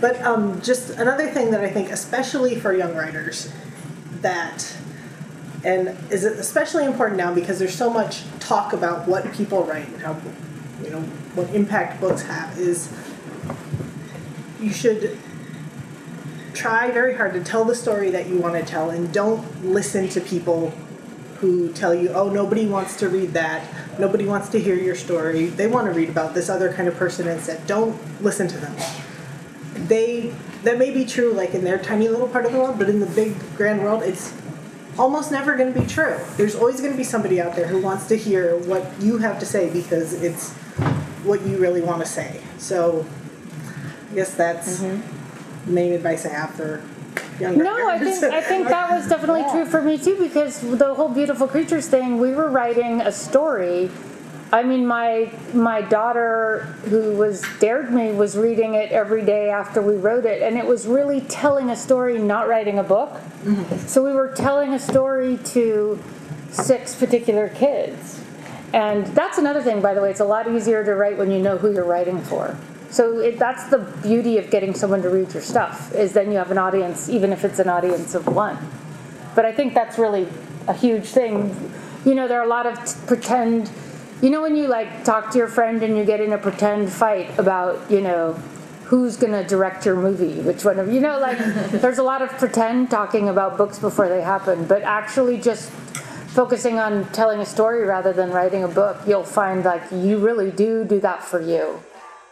But 0.00 0.22
um, 0.22 0.60
just 0.62 0.90
another 0.90 1.28
thing 1.28 1.50
that 1.50 1.60
I 1.60 1.68
think, 1.68 1.90
especially 1.90 2.54
for 2.54 2.72
young 2.72 2.94
writers, 2.94 3.52
that 4.20 4.76
and 5.64 5.88
is 6.10 6.24
especially 6.24 6.84
important 6.84 7.18
now 7.18 7.34
because 7.34 7.58
there's 7.58 7.74
so 7.74 7.90
much 7.90 8.22
talk 8.38 8.72
about 8.72 9.08
what 9.08 9.30
people 9.32 9.64
write 9.64 9.88
and 9.88 10.00
how 10.00 10.16
you 10.82 10.90
know 10.90 11.00
what 11.34 11.48
impact 11.54 12.00
books 12.00 12.22
have 12.22 12.58
is 12.58 12.92
you 14.60 14.72
should 14.72 15.18
try 16.54 16.90
very 16.90 17.14
hard 17.14 17.32
to 17.32 17.42
tell 17.42 17.64
the 17.64 17.74
story 17.74 18.10
that 18.10 18.28
you 18.28 18.38
want 18.38 18.54
to 18.54 18.62
tell 18.62 18.90
and 18.90 19.12
don't 19.12 19.64
listen 19.64 20.08
to 20.08 20.20
people 20.20 20.70
who 21.40 21.72
tell 21.72 21.94
you 21.94 22.08
oh 22.10 22.28
nobody 22.28 22.66
wants 22.66 22.96
to 22.96 23.08
read 23.08 23.32
that. 23.32 23.64
Nobody 23.98 24.26
wants 24.26 24.48
to 24.50 24.60
hear 24.60 24.74
your 24.74 24.94
story. 24.94 25.46
They 25.46 25.66
want 25.66 25.86
to 25.86 25.92
read 25.92 26.08
about 26.08 26.34
this 26.34 26.48
other 26.48 26.72
kind 26.72 26.88
of 26.88 26.96
person 26.96 27.28
instead. 27.28 27.66
Don't 27.66 27.96
listen 28.22 28.48
to 28.48 28.58
them. 28.58 28.76
They 29.86 30.34
that 30.64 30.78
may 30.78 30.90
be 30.90 31.04
true 31.04 31.32
like 31.32 31.54
in 31.54 31.62
their 31.62 31.78
tiny 31.78 32.08
little 32.08 32.28
part 32.28 32.44
of 32.44 32.52
the 32.52 32.58
world 32.58 32.78
but 32.78 32.88
in 32.88 32.98
the 32.98 33.06
big 33.06 33.34
grand 33.56 33.80
world 33.80 34.02
it's 34.02 34.32
almost 34.98 35.30
never 35.30 35.56
going 35.56 35.72
to 35.72 35.80
be 35.80 35.86
true. 35.86 36.18
There's 36.36 36.56
always 36.56 36.80
going 36.80 36.92
to 36.92 36.96
be 36.96 37.04
somebody 37.04 37.40
out 37.40 37.54
there 37.54 37.68
who 37.68 37.80
wants 37.80 38.08
to 38.08 38.16
hear 38.16 38.56
what 38.58 38.84
you 39.00 39.18
have 39.18 39.38
to 39.38 39.46
say 39.46 39.70
because 39.70 40.12
it's 40.14 40.52
what 41.24 41.40
you 41.46 41.58
really 41.58 41.80
want 41.80 42.00
to 42.00 42.06
say 42.06 42.40
so 42.58 43.04
i 44.10 44.14
guess 44.14 44.34
that's 44.34 44.78
the 44.80 45.00
main 45.66 45.92
advice 45.92 46.24
i 46.24 46.28
have 46.28 46.50
for 46.54 46.82
young 47.40 47.58
No, 47.58 47.88
I 47.88 47.98
think 47.98 48.22
I 48.24 48.40
think 48.40 48.68
that 48.68 48.90
was 48.90 49.08
definitely 49.08 49.44
true 49.50 49.64
for 49.64 49.82
me 49.82 49.98
too 49.98 50.16
because 50.18 50.60
the 50.60 50.94
whole 50.94 51.08
beautiful 51.08 51.48
creatures 51.48 51.88
thing. 51.88 52.18
We 52.18 52.32
were 52.32 52.48
writing 52.50 53.00
a 53.00 53.12
story. 53.12 53.90
I 54.50 54.62
mean, 54.62 54.86
my 54.86 55.30
my 55.52 55.82
daughter, 55.82 56.60
who 56.88 57.12
was 57.16 57.44
dared 57.60 57.92
me, 57.92 58.12
was 58.12 58.36
reading 58.36 58.74
it 58.74 58.90
every 58.92 59.22
day 59.22 59.50
after 59.50 59.82
we 59.82 59.96
wrote 59.96 60.24
it, 60.24 60.42
and 60.42 60.56
it 60.56 60.66
was 60.66 60.86
really 60.86 61.20
telling 61.22 61.70
a 61.70 61.76
story, 61.76 62.18
not 62.18 62.48
writing 62.48 62.78
a 62.78 62.84
book. 62.84 63.10
Mm-hmm. 63.44 63.86
So 63.86 64.02
we 64.02 64.12
were 64.12 64.32
telling 64.32 64.72
a 64.72 64.78
story 64.78 65.38
to 65.52 66.02
six 66.50 66.94
particular 66.94 67.50
kids, 67.50 68.22
and 68.72 69.06
that's 69.08 69.38
another 69.38 69.62
thing. 69.62 69.80
By 69.80 69.94
the 69.94 70.00
way, 70.00 70.10
it's 70.10 70.20
a 70.20 70.24
lot 70.24 70.50
easier 70.50 70.84
to 70.84 70.94
write 70.94 71.16
when 71.16 71.30
you 71.30 71.38
know 71.38 71.56
who 71.56 71.72
you're 71.72 71.84
writing 71.84 72.20
for. 72.20 72.56
So 72.90 73.18
it, 73.20 73.38
that's 73.38 73.64
the 73.68 73.78
beauty 74.02 74.38
of 74.38 74.50
getting 74.50 74.74
someone 74.74 75.02
to 75.02 75.10
read 75.10 75.32
your 75.32 75.42
stuff 75.42 75.94
is 75.94 76.12
then 76.12 76.30
you 76.30 76.38
have 76.38 76.50
an 76.50 76.58
audience, 76.58 77.08
even 77.08 77.32
if 77.32 77.44
it's 77.44 77.58
an 77.58 77.68
audience 77.68 78.14
of 78.14 78.26
one. 78.26 78.58
But 79.34 79.44
I 79.44 79.52
think 79.52 79.74
that's 79.74 79.98
really 79.98 80.26
a 80.66 80.74
huge 80.74 81.04
thing. 81.04 81.72
You 82.04 82.14
know, 82.14 82.28
there 82.28 82.40
are 82.40 82.44
a 82.44 82.48
lot 82.48 82.66
of 82.66 82.82
t- 82.84 82.98
pretend. 83.06 83.70
You 84.22 84.30
know, 84.30 84.42
when 84.42 84.56
you 84.56 84.66
like 84.68 85.04
talk 85.04 85.30
to 85.32 85.38
your 85.38 85.48
friend 85.48 85.82
and 85.82 85.96
you 85.96 86.04
get 86.04 86.20
in 86.20 86.32
a 86.32 86.38
pretend 86.38 86.90
fight 86.90 87.38
about, 87.38 87.90
you 87.90 88.00
know, 88.00 88.32
who's 88.84 89.18
going 89.18 89.32
to 89.32 89.44
direct 89.44 89.84
your 89.84 89.94
movie, 89.94 90.40
which 90.40 90.64
one 90.64 90.78
of 90.78 90.90
you 90.90 90.98
know, 90.98 91.18
like 91.18 91.38
there's 91.70 91.98
a 91.98 92.02
lot 92.02 92.22
of 92.22 92.30
pretend 92.30 92.90
talking 92.90 93.28
about 93.28 93.58
books 93.58 93.78
before 93.78 94.08
they 94.08 94.22
happen, 94.22 94.64
but 94.64 94.82
actually 94.82 95.38
just 95.38 95.70
focusing 96.38 96.78
on 96.78 97.04
telling 97.10 97.40
a 97.40 97.44
story 97.44 97.84
rather 97.84 98.12
than 98.12 98.30
writing 98.30 98.62
a 98.62 98.68
book, 98.68 98.96
you'll 99.08 99.24
find 99.24 99.64
like 99.64 99.82
you 99.90 100.18
really 100.18 100.52
do 100.52 100.84
do 100.84 101.00
that 101.00 101.20
for 101.20 101.40
you 101.40 101.82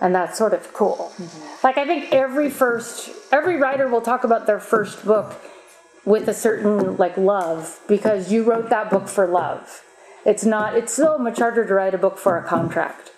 and 0.01 0.15
that's 0.15 0.39
sort 0.39 0.55
of 0.55 0.73
cool. 0.73 1.11
Mm-hmm. 1.17 1.67
Like 1.67 1.77
I 1.77 1.85
think 1.85 2.13
every 2.13 2.49
first 2.49 3.11
every 3.33 3.57
writer 3.57 3.89
will 3.89 4.01
talk 4.01 4.23
about 4.23 4.47
their 4.47 4.61
first 4.61 5.05
book 5.05 5.35
with 6.05 6.29
a 6.29 6.35
certain 6.35 6.97
like 6.97 7.17
love 7.17 7.81
because 7.89 8.31
you 8.31 8.45
wrote 8.45 8.71
that 8.71 8.91
book 8.91 9.09
for 9.09 9.27
love. 9.27 9.83
It's 10.25 10.45
not 10.45 10.77
it's 10.77 10.93
so 10.93 11.19
much 11.19 11.39
harder 11.39 11.67
to 11.67 11.75
write 11.75 11.95
a 11.95 11.99
book 11.99 12.17
for 12.17 12.39
a 12.39 12.45
contract. 12.45 13.11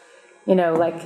You 0.46 0.54
know, 0.54 0.72
like 0.72 1.02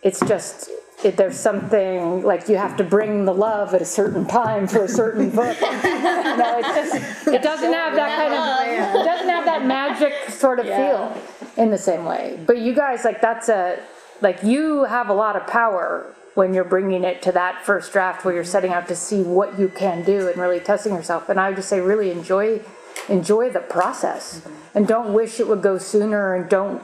it's 0.00 0.20
just 0.20 0.70
it, 1.04 1.16
there's 1.16 1.38
something 1.38 2.22
like 2.22 2.48
you 2.48 2.56
have 2.56 2.76
to 2.78 2.84
bring 2.84 3.24
the 3.26 3.34
love 3.34 3.74
at 3.74 3.82
a 3.82 3.86
certain 3.86 4.26
time 4.26 4.66
for 4.66 4.84
a 4.84 4.88
certain 4.88 5.30
book. 5.30 5.56
just 5.60 7.28
it 7.28 7.42
doesn't 7.42 7.72
have 7.72 7.94
that 7.94 8.16
kind 8.16 8.34
of 8.34 9.00
it 9.00 9.04
doesn't 9.04 9.28
have 9.28 9.44
that 9.44 9.66
magic 9.66 10.14
sort 10.30 10.58
of 10.58 10.66
feel 10.66 11.16
in 11.56 11.70
the 11.70 11.78
same 11.78 12.04
way. 12.04 12.42
But 12.46 12.58
you 12.58 12.74
guys 12.74 13.04
like 13.04 13.20
that's 13.20 13.48
a 13.48 13.78
like 14.22 14.42
you 14.42 14.84
have 14.84 15.08
a 15.08 15.14
lot 15.14 15.36
of 15.36 15.46
power 15.46 16.14
when 16.34 16.52
you're 16.52 16.64
bringing 16.64 17.04
it 17.04 17.22
to 17.22 17.32
that 17.32 17.64
first 17.64 17.92
draft 17.92 18.24
where 18.24 18.34
you're 18.34 18.44
setting 18.44 18.72
out 18.72 18.88
to 18.88 18.96
see 18.96 19.22
what 19.22 19.58
you 19.58 19.68
can 19.68 20.04
do 20.04 20.28
and 20.28 20.36
really 20.36 20.60
testing 20.60 20.94
yourself. 20.94 21.28
And 21.28 21.40
I 21.40 21.48
would 21.48 21.56
just 21.56 21.68
say 21.68 21.80
really 21.80 22.10
enjoy 22.10 22.62
enjoy 23.08 23.50
the 23.50 23.60
process 23.60 24.46
and 24.74 24.88
don't 24.88 25.12
wish 25.12 25.38
it 25.38 25.46
would 25.46 25.62
go 25.62 25.76
sooner 25.78 26.34
and 26.34 26.48
don't 26.48 26.82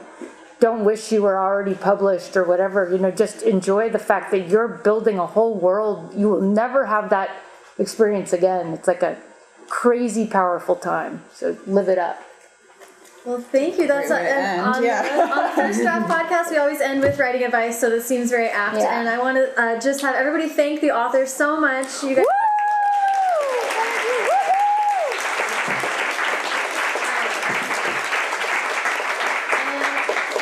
don't 0.63 0.85
wish 0.85 1.11
you 1.11 1.21
were 1.21 1.37
already 1.37 1.75
published 1.75 2.37
or 2.37 2.45
whatever. 2.45 2.89
You 2.89 2.97
know, 2.97 3.11
just 3.11 3.41
enjoy 3.41 3.89
the 3.89 3.99
fact 3.99 4.31
that 4.31 4.47
you're 4.47 4.69
building 4.69 5.19
a 5.19 5.27
whole 5.27 5.55
world. 5.55 6.13
You 6.15 6.29
will 6.29 6.41
never 6.41 6.85
have 6.85 7.09
that 7.09 7.29
experience 7.77 8.31
again. 8.31 8.67
It's 8.67 8.87
like 8.87 9.03
a 9.03 9.17
crazy 9.67 10.25
powerful 10.25 10.77
time. 10.77 11.21
So 11.33 11.57
live 11.67 11.89
it 11.89 11.97
up. 11.97 12.17
Well, 13.25 13.41
thank 13.41 13.77
you. 13.77 13.87
That's 13.87 14.07
Great 14.07 14.21
way 14.21 14.27
to 14.27 14.33
and 14.33 14.61
on, 14.61 14.83
yeah. 14.83 15.01
the, 15.01 15.33
on 15.33 15.49
the 15.49 15.55
first 15.55 15.81
draft 15.81 16.09
podcast. 16.31 16.49
We 16.49 16.57
always 16.57 16.79
end 16.79 17.01
with 17.01 17.19
writing 17.19 17.43
advice, 17.43 17.77
so 17.77 17.89
this 17.89 18.05
seems 18.05 18.29
very 18.29 18.47
apt. 18.47 18.77
Yeah. 18.77 19.01
And 19.01 19.09
I 19.09 19.19
want 19.19 19.35
to 19.35 19.61
uh, 19.61 19.81
just 19.81 19.99
have 19.99 20.15
everybody 20.15 20.47
thank 20.47 20.79
the 20.79 20.91
author 20.91 21.25
so 21.25 21.59
much. 21.59 22.03
You 22.03 22.15
guys. 22.15 22.25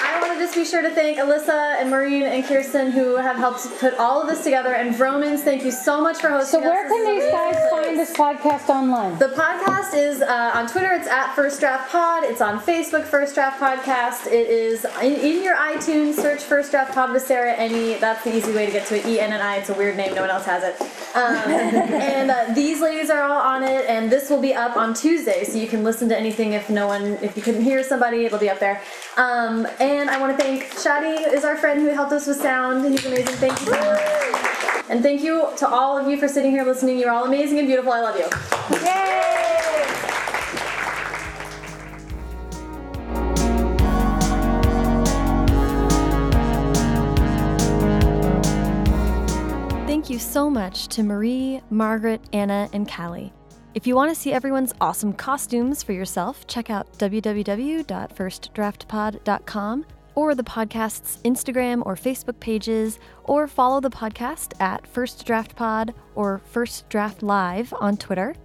I 0.04 0.20
want 0.20 0.34
to 0.34 0.40
just 0.40 0.56
be 0.56 0.61
sure 0.72 0.82
to 0.82 0.90
thank 0.90 1.18
Elissa 1.18 1.76
and 1.80 1.90
Maurene 1.90 2.24
and 2.24 2.46
Kirsten 2.46 2.92
who 2.92 3.18
have 3.18 3.36
helped 3.36 3.68
put 3.80 3.94
all 3.96 4.22
of 4.22 4.30
this 4.30 4.42
together. 4.42 4.74
And 4.74 4.96
Vroman's, 4.96 5.44
thank 5.44 5.66
you 5.66 5.72
so 5.72 6.00
much 6.00 6.20
for 6.20 6.30
hosting. 6.30 6.62
So 6.62 6.66
where 6.66 6.86
us. 6.86 6.92
can 6.92 7.14
these 7.14 7.30
guys 7.30 7.70
find 7.70 8.00
this 8.00 8.14
podcast 8.14 8.70
online? 8.70 9.18
The 9.20 9.28
podcast 9.28 9.94
is 9.94 10.22
uh, 10.22 10.52
on 10.54 10.68
Twitter. 10.68 10.94
It's 10.94 11.10
at 11.10 11.36
First 11.36 11.60
Draft 11.60 11.92
Pod. 11.92 12.24
It's 12.24 12.40
on 12.40 12.58
Facebook, 12.62 13.04
First 13.04 13.36
Draft 13.36 13.60
Podcast. 13.60 14.28
It 14.28 14.48
is 14.48 14.86
in, 15.04 15.16
in 15.16 15.44
your 15.44 15.58
iTunes. 15.58 16.14
Search 16.14 16.42
First 16.42 16.72
Draft 16.72 16.94
Pod 16.94 17.12
with 17.12 17.24
Sarah 17.24 17.54
Enni. 17.54 18.00
That's 18.00 18.24
the 18.24 18.34
easy 18.34 18.54
way 18.54 18.66
to 18.66 18.72
get 18.72 18.88
to 18.88 18.98
it. 18.98 19.06
E 19.06 19.20
N 19.20 19.34
N 19.34 19.42
I. 19.42 19.58
It's 19.58 19.70
a 19.70 19.74
weird 19.74 19.98
name. 19.98 20.16
No 20.16 20.22
one 20.22 20.30
else 20.30 20.46
has 20.46 20.64
it. 20.64 20.80
Um, 21.16 21.36
and 21.52 22.32
uh, 22.32 22.54
these 22.54 22.80
ladies 22.80 23.10
are 23.10 23.24
all 23.24 23.42
on 23.42 23.64
it. 23.64 23.90
And 23.90 24.10
this 24.10 24.30
will 24.30 24.42
be 24.42 24.54
up 24.54 24.78
on 24.78 24.94
Tuesday, 24.94 25.44
so 25.44 25.58
you 25.58 25.68
can 25.68 25.84
listen 25.84 26.08
to 26.10 26.18
anything. 26.18 26.54
If 26.54 26.70
no 26.70 26.88
one, 26.88 27.18
if 27.22 27.36
you 27.36 27.44
couldn't 27.44 27.64
hear 27.64 27.84
somebody, 27.84 28.24
it'll 28.24 28.40
be 28.40 28.50
up 28.50 28.60
there. 28.60 28.82
Um, 29.18 29.68
and 29.82 30.10
I 30.10 30.18
want 30.18 30.38
to 30.38 30.42
thank 30.42 30.61
Shadi, 30.70 31.34
is 31.34 31.44
our 31.44 31.58
friend 31.58 31.82
who 31.82 31.90
helped 31.90 32.12
us 32.12 32.28
with 32.28 32.38
sound. 32.38 32.86
He's 32.86 33.04
amazing. 33.06 33.36
Thank 33.36 33.60
you 33.62 33.68
so 33.68 33.74
much. 33.74 34.02
And 34.90 35.02
thank 35.02 35.22
you 35.22 35.50
to 35.58 35.68
all 35.68 35.98
of 35.98 36.08
you 36.08 36.18
for 36.18 36.28
sitting 36.28 36.52
here 36.52 36.64
listening. 36.64 36.98
You're 36.98 37.12
all 37.12 37.26
amazing 37.26 37.60
and 37.60 37.68
beautiful. 37.68 37.94
I 37.94 38.02
love 38.02 38.18
you. 38.18 38.26
Yay! 38.86 39.28
Thank 49.88 50.10
you 50.10 50.20
so 50.20 50.50
much 50.50 50.88
to 50.90 51.04
Marie, 51.04 51.62
Margaret, 51.70 52.22
Anna, 52.34 52.70
and 52.74 52.86
Kali. 52.88 53.32
If 53.74 53.88
you 53.88 53.96
want 53.96 54.14
to 54.14 54.20
see 54.20 54.34
everyone's 54.34 54.74
awesome 54.82 55.14
costumes 55.14 55.82
for 55.84 55.94
yourself, 55.94 56.46
check 56.48 56.70
out 56.70 56.92
www.firstdraftpod.com 56.98 59.86
or 60.16 60.36
the 60.36 60.44
podcast's 60.44 61.18
Instagram 61.24 61.84
or 61.86 61.96
Facebook 61.96 62.40
pages, 62.40 63.00
or 63.24 63.48
follow 63.48 63.80
the 63.80 63.90
podcast 63.90 64.60
at 64.60 64.86
First 64.88 65.26
Draft 65.26 65.56
Pod 65.56 65.94
or 66.16 66.42
First 66.46 66.90
Draft 66.90 67.24
Live 67.24 67.74
on 67.80 67.98
Twitter. 67.98 68.36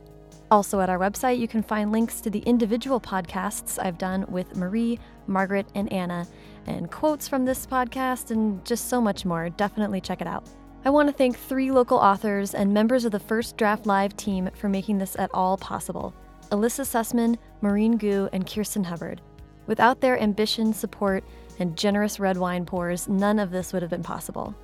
Also, 0.50 0.80
at 0.80 0.88
our 0.88 0.98
website, 0.98 1.38
you 1.38 1.48
can 1.48 1.62
find 1.62 1.90
links 1.90 2.20
to 2.20 2.30
the 2.30 2.38
individual 2.40 3.00
podcasts 3.00 3.78
I've 3.82 3.98
done 3.98 4.24
with 4.28 4.56
Marie, 4.56 4.98
Margaret, 5.26 5.66
and 5.74 5.92
Anna, 5.92 6.26
and 6.66 6.90
quotes 6.90 7.26
from 7.26 7.44
this 7.44 7.66
podcast, 7.66 8.30
and 8.30 8.64
just 8.64 8.88
so 8.88 9.00
much 9.00 9.24
more. 9.24 9.50
Definitely 9.50 10.00
check 10.00 10.20
it 10.20 10.28
out. 10.28 10.48
I 10.84 10.90
want 10.90 11.08
to 11.08 11.12
thank 11.12 11.36
three 11.36 11.72
local 11.72 11.98
authors 11.98 12.54
and 12.54 12.72
members 12.72 13.04
of 13.04 13.10
the 13.10 13.18
First 13.18 13.56
Draft 13.56 13.86
Live 13.86 14.16
team 14.16 14.48
for 14.54 14.68
making 14.68 14.98
this 14.98 15.16
at 15.18 15.30
all 15.34 15.56
possible 15.56 16.14
Elissa 16.52 16.82
Sussman, 16.82 17.36
Maurene 17.60 17.96
Goo, 17.96 18.28
and 18.32 18.46
Kirsten 18.46 18.84
Hubbard. 18.84 19.20
Without 19.66 20.00
their 20.00 20.16
ambition, 20.16 20.72
support, 20.72 21.24
and 21.58 21.76
generous 21.76 22.20
red 22.20 22.36
wine 22.36 22.64
pours, 22.66 23.08
none 23.08 23.38
of 23.38 23.50
this 23.50 23.72
would 23.72 23.82
have 23.82 23.90
been 23.90 24.02
possible. 24.02 24.54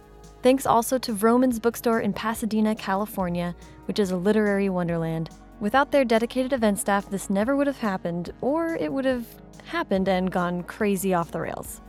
Thanks 0.42 0.66
also 0.66 0.98
to 0.98 1.12
Vroman's 1.12 1.60
Bookstore 1.60 2.00
in 2.00 2.12
Pasadena, 2.12 2.74
California, 2.74 3.54
which 3.84 3.98
is 3.98 4.10
a 4.10 4.16
literary 4.16 4.68
wonderland. 4.68 5.30
Without 5.60 5.92
their 5.92 6.04
dedicated 6.04 6.52
event 6.52 6.78
staff, 6.78 7.08
this 7.08 7.30
never 7.30 7.54
would 7.54 7.68
have 7.68 7.78
happened, 7.78 8.32
or 8.40 8.74
it 8.76 8.92
would 8.92 9.04
have 9.04 9.24
happened 9.64 10.08
and 10.08 10.32
gone 10.32 10.64
crazy 10.64 11.14
off 11.14 11.30
the 11.30 11.40
rails. 11.40 11.80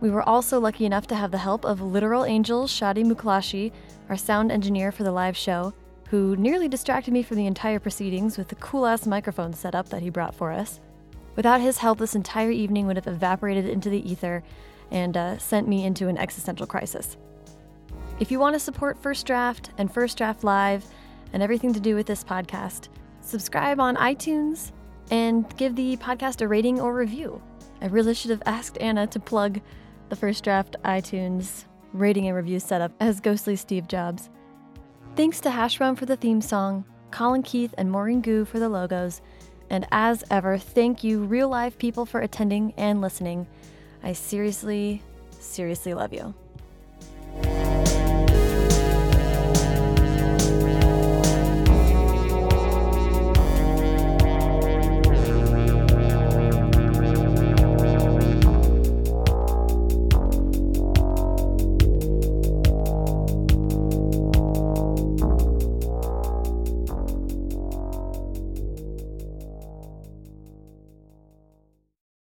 We 0.00 0.10
were 0.10 0.28
also 0.28 0.58
lucky 0.58 0.84
enough 0.84 1.06
to 1.06 1.14
have 1.14 1.30
the 1.30 1.38
help 1.38 1.64
of 1.64 1.80
literal 1.80 2.24
angel 2.24 2.64
Shadi 2.64 3.04
Muklashi, 3.04 3.70
our 4.08 4.16
sound 4.16 4.50
engineer 4.50 4.90
for 4.90 5.04
the 5.04 5.12
live 5.12 5.36
show, 5.36 5.72
who 6.08 6.34
nearly 6.34 6.66
distracted 6.66 7.14
me 7.14 7.22
from 7.22 7.36
the 7.36 7.46
entire 7.46 7.78
proceedings 7.78 8.36
with 8.36 8.48
the 8.48 8.56
cool 8.56 8.84
ass 8.84 9.06
microphone 9.06 9.52
setup 9.52 9.88
that 9.90 10.02
he 10.02 10.10
brought 10.10 10.34
for 10.34 10.50
us. 10.50 10.80
Without 11.36 11.60
his 11.60 11.78
help, 11.78 11.98
this 11.98 12.14
entire 12.14 12.50
evening 12.50 12.86
would 12.86 12.96
have 12.96 13.06
evaporated 13.06 13.66
into 13.66 13.88
the 13.88 14.10
ether 14.10 14.42
and 14.90 15.16
uh, 15.16 15.38
sent 15.38 15.66
me 15.66 15.84
into 15.84 16.08
an 16.08 16.18
existential 16.18 16.66
crisis. 16.66 17.16
If 18.20 18.30
you 18.30 18.38
want 18.38 18.54
to 18.54 18.60
support 18.60 19.02
First 19.02 19.26
Draft 19.26 19.70
and 19.78 19.92
First 19.92 20.18
Draft 20.18 20.44
Live 20.44 20.84
and 21.32 21.42
everything 21.42 21.72
to 21.72 21.80
do 21.80 21.94
with 21.94 22.06
this 22.06 22.22
podcast, 22.22 22.88
subscribe 23.20 23.80
on 23.80 23.96
iTunes 23.96 24.72
and 25.10 25.56
give 25.56 25.74
the 25.74 25.96
podcast 25.96 26.40
a 26.42 26.48
rating 26.48 26.80
or 26.80 26.94
review. 26.94 27.42
I 27.80 27.86
really 27.86 28.14
should 28.14 28.30
have 28.30 28.42
asked 28.46 28.78
Anna 28.78 29.06
to 29.08 29.18
plug 29.18 29.60
the 30.08 30.16
First 30.16 30.44
Draft 30.44 30.76
iTunes 30.84 31.64
rating 31.92 32.26
and 32.26 32.36
review 32.36 32.60
setup 32.60 32.92
as 33.00 33.20
ghostly 33.20 33.56
Steve 33.56 33.88
Jobs. 33.88 34.30
Thanks 35.16 35.40
to 35.40 35.48
Hashbrown 35.48 35.96
for 35.96 36.06
the 36.06 36.16
theme 36.16 36.40
song, 36.40 36.84
Colin 37.10 37.42
Keith 37.42 37.74
and 37.76 37.90
Maurene 37.90 38.22
Goo 38.22 38.44
for 38.44 38.58
the 38.58 38.68
logos, 38.68 39.20
and 39.72 39.86
as 39.90 40.22
ever, 40.30 40.58
thank 40.58 41.02
you, 41.02 41.24
real 41.24 41.48
live 41.48 41.78
people, 41.78 42.04
for 42.04 42.20
attending 42.20 42.74
and 42.76 43.00
listening. 43.00 43.46
I 44.04 44.12
seriously, 44.12 45.02
seriously 45.40 45.94
love 45.94 46.12
you. 46.12 46.34